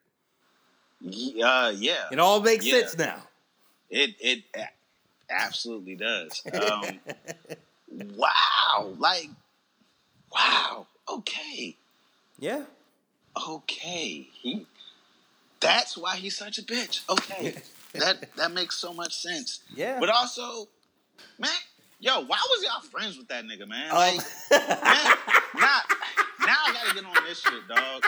Uh, 1.02 1.72
yeah. 1.74 2.04
It 2.12 2.18
all 2.18 2.40
makes 2.40 2.66
Yeah. 2.66 2.80
sense 2.80 2.98
now. 2.98 3.22
It 3.88 4.14
it 4.20 4.42
absolutely 5.30 5.96
does. 5.96 6.42
Um, 6.52 7.00
wow, 8.16 8.92
like 8.98 9.30
wow. 10.32 10.86
Okay, 11.08 11.76
Yeah. 12.38 12.64
Okay. 13.48 14.28
He. 14.32 14.66
That's 15.60 15.96
why 15.96 16.16
he's 16.16 16.36
such 16.36 16.58
a 16.58 16.62
bitch. 16.62 17.08
Okay, 17.08 17.54
that 17.94 18.34
that 18.36 18.52
makes 18.52 18.76
so 18.76 18.94
much 18.94 19.14
sense. 19.14 19.60
Yeah. 19.74 19.98
But 20.00 20.08
also, 20.08 20.68
man, 21.38 21.50
yo, 21.98 22.20
why 22.20 22.38
was 22.48 22.64
y'all 22.64 22.80
friends 22.90 23.18
with 23.18 23.28
that 23.28 23.44
nigga, 23.44 23.68
man? 23.68 23.90
Um, 23.90 23.96
Like, 23.96 24.16
man, 24.50 25.16
now, 25.56 25.78
now 26.40 26.56
I 26.66 26.72
gotta 26.72 26.94
get 26.94 27.04
on 27.04 27.24
this 27.28 27.40
shit, 27.40 27.68
dog. 27.68 28.04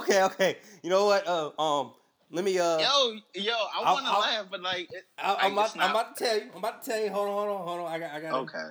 okay, 0.00 0.22
okay. 0.24 0.58
You 0.82 0.90
know 0.90 1.06
what? 1.06 1.26
Uh, 1.26 1.50
um, 1.58 1.92
let 2.32 2.44
me. 2.44 2.58
Uh, 2.58 2.78
Yo, 2.78 3.16
yo, 3.34 3.52
I 3.52 3.92
want 3.92 4.06
to 4.06 4.12
laugh, 4.12 4.46
but 4.50 4.62
like, 4.62 4.92
it, 4.92 5.04
I, 5.18 5.36
I'm, 5.42 5.52
about, 5.52 5.76
not- 5.76 5.84
I'm 5.84 5.90
about 5.92 6.16
to 6.16 6.24
tell 6.24 6.36
you. 6.36 6.50
I'm 6.52 6.58
about 6.58 6.82
to 6.82 6.90
tell 6.90 7.00
you. 7.00 7.10
Hold 7.10 7.28
on, 7.28 7.34
hold 7.34 7.48
on, 7.48 7.66
hold 7.66 7.80
on. 7.80 7.92
I 7.92 7.98
got, 8.00 8.10
I 8.12 8.20
got. 8.20 8.32
okay. 8.42 8.70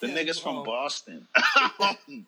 The 0.00 0.06
niggas 0.06 0.36
you, 0.36 0.42
from 0.42 0.58
um, 0.58 0.64
Boston. 0.64 1.26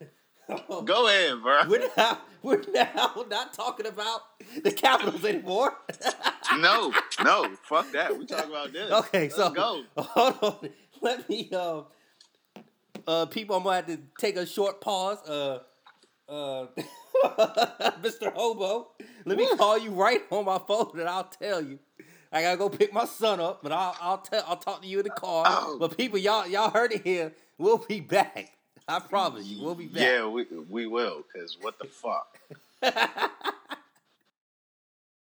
Go 0.84 1.08
ahead, 1.08 1.42
bro. 1.42 1.62
We're 1.68 1.88
now, 1.96 2.18
we're 2.42 2.62
now 2.72 3.24
not 3.28 3.52
talking 3.52 3.86
about 3.86 4.20
the 4.62 4.70
Capitals 4.72 5.24
anymore. 5.24 5.74
No, 6.58 6.92
no, 7.22 7.50
fuck 7.64 7.90
that. 7.92 8.16
We 8.16 8.24
talk 8.24 8.46
about 8.46 8.72
this. 8.72 8.90
okay, 8.90 9.22
Let's 9.24 9.34
so 9.34 9.50
go. 9.50 9.82
hold 9.98 10.38
on. 10.62 10.70
Let 11.02 11.28
me. 11.28 11.50
Uh, 11.52 11.82
uh, 13.06 13.26
people, 13.26 13.56
I'm 13.56 13.64
gonna 13.64 13.76
have 13.76 13.86
to 13.88 13.98
take 14.18 14.36
a 14.36 14.46
short 14.46 14.80
pause. 14.80 15.18
Uh, 15.28 15.58
uh, 16.28 16.66
Mr. 18.00 18.32
Hobo, 18.32 18.92
let 19.26 19.36
me 19.36 19.46
call 19.56 19.76
you 19.76 19.90
right 19.90 20.22
on 20.30 20.44
my 20.46 20.58
phone, 20.66 20.92
and 20.98 21.08
I'll 21.08 21.24
tell 21.24 21.60
you. 21.60 21.78
I 22.32 22.42
gotta 22.42 22.56
go 22.56 22.68
pick 22.70 22.92
my 22.92 23.04
son 23.04 23.40
up, 23.40 23.62
but 23.62 23.72
I'll 23.72 23.96
I'll 24.00 24.18
tell 24.18 24.44
I'll 24.46 24.56
talk 24.56 24.82
to 24.82 24.88
you 24.88 24.98
in 24.98 25.04
the 25.04 25.10
car. 25.10 25.44
Oh. 25.48 25.76
But 25.78 25.96
people, 25.98 26.18
y'all 26.18 26.46
y'all 26.46 26.70
heard 26.70 26.92
it 26.92 27.02
here. 27.04 27.32
We'll 27.58 27.78
be 27.78 28.00
back. 28.00 28.55
I 28.88 29.00
promise 29.00 29.46
you, 29.46 29.62
we'll 29.64 29.74
be 29.74 29.86
back. 29.86 30.02
Yeah, 30.02 30.26
we 30.28 30.46
we 30.70 30.86
will. 30.86 31.24
Cause 31.34 31.56
what 31.60 31.78
the 31.78 31.86
fuck? 31.86 32.38